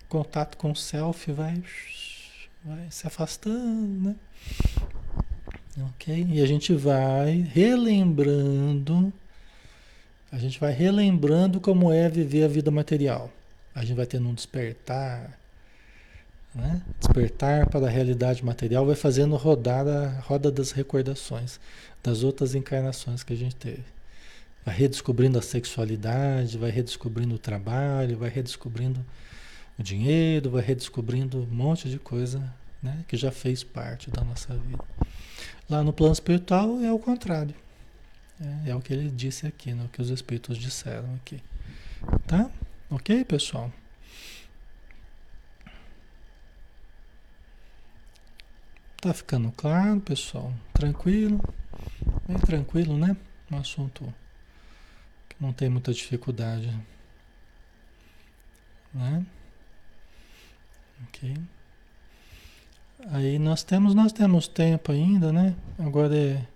Contato 0.09 0.57
com 0.57 0.73
o 0.73 0.77
self 0.77 1.31
vai, 1.31 1.63
vai 2.65 2.87
se 2.91 3.07
afastando, 3.07 4.09
né? 4.09 4.17
Ok? 5.95 6.27
E 6.31 6.43
a 6.43 6.47
gente 6.47 6.75
vai 6.75 7.49
relembrando, 7.53 9.13
a 10.33 10.39
gente 10.39 10.59
vai 10.59 10.73
relembrando 10.73 11.61
como 11.61 11.93
é 11.93 12.09
viver 12.09 12.45
a 12.45 12.49
vida 12.49 12.71
material. 12.71 13.31
A 13.75 13.85
gente 13.85 13.97
vai 13.97 14.07
tendo 14.07 14.29
um 14.29 14.35
despertar, 14.35 15.40
né? 16.55 16.83
Despertar 16.99 17.69
para 17.69 17.87
a 17.87 17.91
realidade 17.91 18.45
material 18.45 18.85
vai 18.85 18.97
fazendo 18.97 19.37
rodar 19.37 19.87
a 19.87 20.21
roda 20.21 20.51
das 20.51 20.73
recordações 20.73 21.61
das 22.03 22.23
outras 22.23 22.55
encarnações 22.55 23.23
que 23.23 23.33
a 23.33 23.37
gente 23.37 23.57
teve. 23.57 23.85
Vai 24.65 24.75
redescobrindo 24.75 25.39
a 25.39 25.43
sexualidade, 25.43 26.59
vai 26.59 26.71
redescobrindo 26.71 27.35
o 27.35 27.39
trabalho, 27.39 28.19
vai 28.19 28.29
redescobrindo 28.29 29.05
o 29.79 29.83
dinheiro, 29.83 30.51
vai 30.51 30.63
redescobrindo 30.63 31.39
um 31.39 31.55
monte 31.55 31.89
de 31.89 31.99
coisa 31.99 32.43
né, 32.83 33.05
que 33.09 33.17
já 33.17 33.31
fez 33.31 33.63
parte 33.63 34.11
da 34.11 34.23
nossa 34.23 34.55
vida. 34.55 34.85
Lá 35.69 35.83
no 35.83 35.93
plano 35.93 36.13
espiritual 36.13 36.81
é 36.81 36.93
o 36.93 36.99
contrário. 36.99 37.55
É, 38.67 38.71
é 38.71 38.75
o 38.75 38.81
que 38.81 38.93
ele 38.93 39.11
disse 39.11 39.47
aqui, 39.47 39.73
né, 39.73 39.85
o 39.85 39.89
que 39.89 40.01
os 40.01 40.11
espíritos 40.11 40.59
disseram 40.59 41.15
aqui. 41.15 41.43
Tá? 42.27 42.51
Ok, 42.91 43.25
pessoal? 43.25 43.71
Tá 49.01 49.15
ficando 49.15 49.51
claro, 49.53 49.99
pessoal? 50.01 50.53
Tranquilo? 50.75 51.41
Bem 52.29 52.37
tranquilo, 52.39 52.99
né? 52.99 53.17
Um 53.51 53.57
assunto 53.57 54.05
que 55.27 55.37
não 55.41 55.55
tem 55.55 55.71
muita 55.71 55.91
dificuldade. 55.91 56.71
Né? 58.93 59.25
Ok. 61.09 61.35
Aí 63.11 63.39
nós 63.39 63.63
temos, 63.63 63.95
nós 63.95 64.13
temos 64.13 64.47
tempo 64.47 64.93
ainda, 64.93 65.33
né? 65.33 65.57
Agora 65.79 66.15
é, 66.15 66.47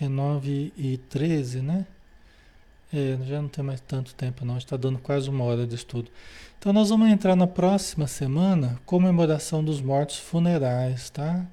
é 0.00 0.08
9 0.08 0.72
e 0.78 0.96
13, 0.96 1.60
né? 1.60 1.86
É, 2.92 3.18
já 3.26 3.42
não 3.42 3.48
tem 3.48 3.62
mais 3.62 3.80
tanto 3.80 4.14
tempo 4.14 4.46
não, 4.46 4.56
está 4.56 4.76
dando 4.76 4.98
quase 4.98 5.28
uma 5.28 5.44
hora 5.44 5.66
de 5.66 5.74
estudo. 5.74 6.10
Então 6.58 6.72
nós 6.72 6.88
vamos 6.88 7.08
entrar 7.08 7.36
na 7.36 7.46
próxima 7.46 8.06
semana, 8.06 8.80
comemoração 8.86 9.62
dos 9.62 9.80
mortos 9.80 10.16
funerais, 10.16 11.10
tá? 11.10 11.46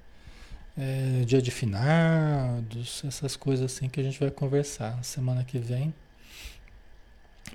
É, 0.78 1.24
dia 1.26 1.42
de 1.42 1.52
finados, 1.52 3.04
essas 3.06 3.36
coisas 3.36 3.72
assim 3.74 3.88
que 3.88 4.00
a 4.00 4.04
gente 4.04 4.20
vai 4.20 4.32
conversar 4.32 5.02
semana 5.04 5.44
que 5.44 5.58
vem. 5.60 5.94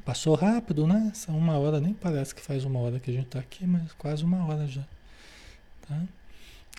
Passou 0.04 0.34
rápido, 0.34 0.86
né? 0.86 1.12
Uma 1.28 1.58
hora, 1.58 1.80
nem 1.80 1.92
parece 1.92 2.34
que 2.34 2.40
faz 2.40 2.64
uma 2.64 2.78
hora 2.78 3.00
que 3.00 3.10
a 3.10 3.14
gente 3.14 3.26
está 3.26 3.38
aqui, 3.40 3.66
mas 3.66 3.92
quase 3.94 4.24
uma 4.24 4.46
hora 4.46 4.66
já. 4.66 4.84
Tá? 5.88 6.02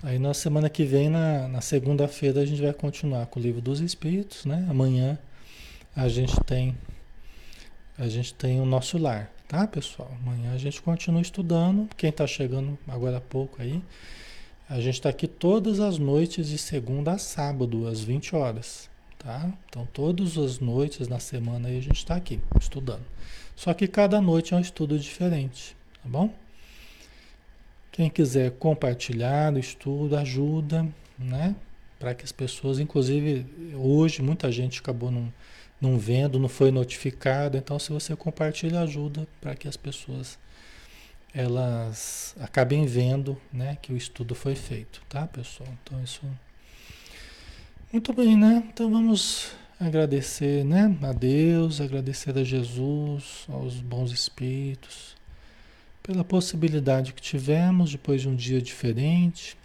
Aí 0.04 0.18
na 0.18 0.34
semana 0.34 0.70
que 0.70 0.84
vem, 0.84 1.10
na, 1.10 1.48
na 1.48 1.62
segunda-feira, 1.62 2.42
a 2.42 2.46
gente 2.46 2.62
vai 2.62 2.74
continuar 2.74 3.26
com 3.28 3.40
o 3.40 3.44
livro 3.44 3.62
dos 3.62 3.82
Espíritos, 3.82 4.46
né? 4.46 4.66
Amanhã 4.70 5.20
a 5.96 6.08
gente 6.08 6.40
tem 6.46 6.78
a 7.98 8.08
gente 8.08 8.34
tem 8.34 8.60
o 8.60 8.66
nosso 8.66 8.98
lar, 8.98 9.32
tá, 9.48 9.68
pessoal? 9.68 10.12
Amanhã 10.22 10.54
a 10.54 10.58
gente 10.58 10.82
continua 10.82 11.22
estudando. 11.22 11.88
Quem 11.96 12.10
está 12.10 12.26
chegando 12.26 12.80
agora 12.88 13.18
há 13.18 13.22
pouco 13.22 13.62
aí, 13.62 13.80
a 14.68 14.80
gente 14.80 14.96
está 14.96 15.10
aqui 15.10 15.28
todas 15.28 15.80
as 15.80 16.00
noites 16.00 16.48
de 16.48 16.58
segunda 16.58 17.12
a 17.12 17.18
sábado, 17.20 17.86
às 17.86 18.02
20 18.02 18.36
horas, 18.36 18.90
tá? 19.20 19.54
Então, 19.70 19.88
todas 19.94 20.36
as 20.38 20.60
noites 20.60 21.08
na 21.08 21.20
semana 21.20 21.68
aí 21.68 21.78
a 21.78 21.82
gente 21.82 21.98
está 21.98 22.16
aqui 22.16 22.40
estudando. 22.60 23.06
Só 23.56 23.72
que 23.74 23.88
cada 23.88 24.20
noite 24.20 24.54
é 24.54 24.58
um 24.58 24.62
estudo 24.62 24.98
diferente, 24.98 25.76
tá 26.02 26.10
bom? 26.10 26.34
Quem 27.92 28.10
quiser 28.10 28.52
compartilhar 28.52 29.54
o 29.54 29.60
estudo, 29.60 30.16
ajuda, 30.16 30.88
né? 31.20 31.56
Para 32.00 32.16
que 32.16 32.24
as 32.24 32.32
pessoas, 32.32 32.80
inclusive 32.80 33.46
hoje 33.76 34.24
muita 34.24 34.52
gente 34.52 34.80
acabou 34.80 35.12
não 35.12 35.32
não 35.82 35.98
vendo, 35.98 36.40
não 36.40 36.48
foi 36.48 36.72
notificado. 36.72 37.58
Então, 37.58 37.80
se 37.80 37.92
você 37.92 38.16
compartilha, 38.16 38.82
ajuda 38.82 39.28
para 39.42 39.56
que 39.56 39.68
as 39.68 39.76
pessoas 39.76 40.38
elas 41.34 42.36
acabem 42.40 42.86
vendo, 42.86 43.38
né, 43.54 43.78
que 43.82 43.94
o 43.94 43.98
estudo 43.98 44.36
foi 44.36 44.54
feito, 44.54 45.02
tá, 45.08 45.26
pessoal? 45.28 45.70
Então 45.82 46.02
isso 46.04 46.22
muito 47.92 48.12
bem, 48.14 48.36
né? 48.36 48.64
Então 48.72 48.92
vamos 48.92 49.54
agradecer, 49.80 50.66
né, 50.66 50.96
a 51.02 51.14
Deus, 51.14 51.80
agradecer 51.80 52.38
a 52.38 52.44
Jesus, 52.44 53.46
aos 53.48 53.80
bons 53.80 54.12
espíritos 54.12 55.16
pela 56.04 56.24
possibilidade 56.24 57.14
que 57.14 57.22
tivemos 57.22 57.92
depois 57.92 58.22
de 58.22 58.28
um 58.28 58.36
dia 58.36 58.62
diferente 58.62 59.56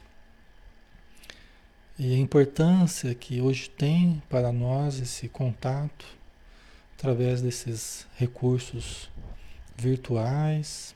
e 1.99 2.13
a 2.13 2.19
importância 2.19 3.15
que 3.15 3.41
hoje 3.41 3.71
tem 3.71 4.23
para 4.29 4.53
nós 4.53 5.01
esse 5.01 5.29
contato 5.29 6.05
através 6.95 7.41
desses 7.41 8.07
recursos 8.17 9.11
virtuais 9.75 10.95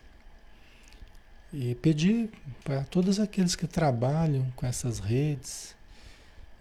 e 1.52 1.74
pedir 1.76 2.30
para 2.62 2.84
todos 2.84 3.18
aqueles 3.18 3.56
que 3.56 3.66
trabalham 3.66 4.50
com 4.54 4.66
essas 4.66 4.98
redes 4.98 5.74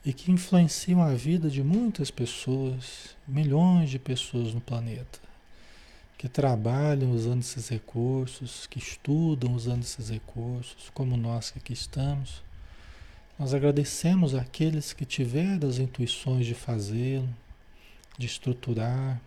e 0.05 0.13
que 0.13 0.31
influenciam 0.31 1.03
a 1.03 1.13
vida 1.13 1.49
de 1.49 1.61
muitas 1.61 2.09
pessoas, 2.09 3.17
milhões 3.27 3.89
de 3.89 3.99
pessoas 3.99 4.53
no 4.53 4.61
planeta, 4.61 5.19
que 6.17 6.29
trabalham 6.29 7.11
usando 7.11 7.41
esses 7.41 7.67
recursos, 7.67 8.65
que 8.67 8.79
estudam 8.79 9.53
usando 9.53 9.83
esses 9.83 10.09
recursos, 10.09 10.89
como 10.93 11.17
nós 11.17 11.51
que 11.51 11.59
aqui 11.59 11.73
estamos 11.73 12.41
nós 13.39 13.53
agradecemos 13.53 14.35
àqueles 14.35 14.91
que 14.91 15.05
tiveram 15.05 15.69
as 15.69 15.79
intuições 15.79 16.45
de 16.45 16.53
fazê-lo, 16.53 17.29
de 18.17 18.25
estruturar 18.25 19.21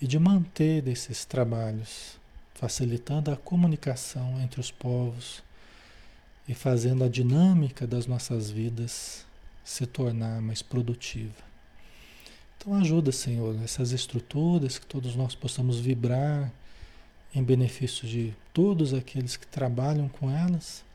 e 0.00 0.06
de 0.06 0.18
manter 0.18 0.88
esses 0.88 1.26
trabalhos, 1.26 2.18
facilitando 2.54 3.30
a 3.30 3.36
comunicação 3.36 4.40
entre 4.40 4.58
os 4.60 4.70
povos 4.70 5.42
e 6.48 6.54
fazendo 6.54 7.04
a 7.04 7.08
dinâmica 7.08 7.86
das 7.86 8.06
nossas 8.06 8.50
vidas 8.50 9.26
se 9.62 9.84
tornar 9.84 10.40
mais 10.40 10.62
produtiva. 10.62 11.44
Então 12.56 12.74
ajuda, 12.76 13.12
Senhor, 13.12 13.62
essas 13.62 13.92
estruturas, 13.92 14.78
que 14.78 14.86
todos 14.86 15.14
nós 15.14 15.34
possamos 15.34 15.78
vibrar 15.78 16.50
em 17.34 17.42
benefício 17.42 18.08
de 18.08 18.34
todos 18.54 18.94
aqueles 18.94 19.36
que 19.36 19.46
trabalham 19.46 20.08
com 20.08 20.30
elas 20.30 20.85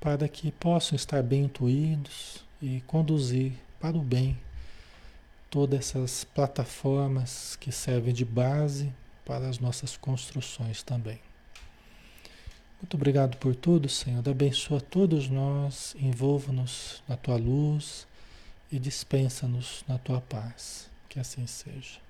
para 0.00 0.28
que 0.28 0.52
possam 0.52 0.96
estar 0.96 1.22
bem 1.22 1.44
intuídos 1.44 2.44
e 2.62 2.80
conduzir 2.86 3.52
para 3.80 3.96
o 3.96 4.02
bem 4.02 4.38
todas 5.50 5.78
essas 5.78 6.24
plataformas 6.24 7.56
que 7.56 7.72
servem 7.72 8.12
de 8.12 8.24
base 8.24 8.92
para 9.24 9.48
as 9.48 9.58
nossas 9.58 9.96
construções 9.96 10.82
também. 10.82 11.20
Muito 12.80 12.94
obrigado 12.94 13.36
por 13.38 13.56
tudo, 13.56 13.88
Senhor. 13.88 14.26
Abençoa 14.28 14.80
todos 14.80 15.28
nós, 15.28 15.96
envolva-nos 15.98 17.02
na 17.08 17.16
tua 17.16 17.36
luz 17.36 18.06
e 18.70 18.78
dispensa-nos 18.78 19.84
na 19.88 19.98
tua 19.98 20.20
paz. 20.20 20.88
Que 21.08 21.18
assim 21.18 21.46
seja. 21.46 22.07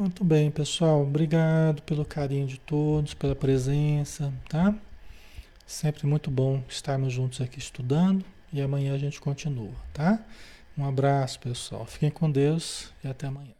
Muito 0.00 0.24
bem, 0.24 0.50
pessoal. 0.50 1.02
Obrigado 1.02 1.82
pelo 1.82 2.06
carinho 2.06 2.46
de 2.46 2.58
todos, 2.58 3.12
pela 3.12 3.36
presença, 3.36 4.32
tá? 4.48 4.74
Sempre 5.66 6.06
muito 6.06 6.30
bom 6.30 6.62
estarmos 6.66 7.12
juntos 7.12 7.38
aqui 7.42 7.58
estudando 7.58 8.24
e 8.50 8.62
amanhã 8.62 8.94
a 8.94 8.98
gente 8.98 9.20
continua, 9.20 9.74
tá? 9.92 10.18
Um 10.76 10.88
abraço, 10.88 11.38
pessoal. 11.40 11.84
Fiquem 11.84 12.10
com 12.10 12.30
Deus 12.30 12.90
e 13.04 13.08
até 13.08 13.26
amanhã. 13.26 13.59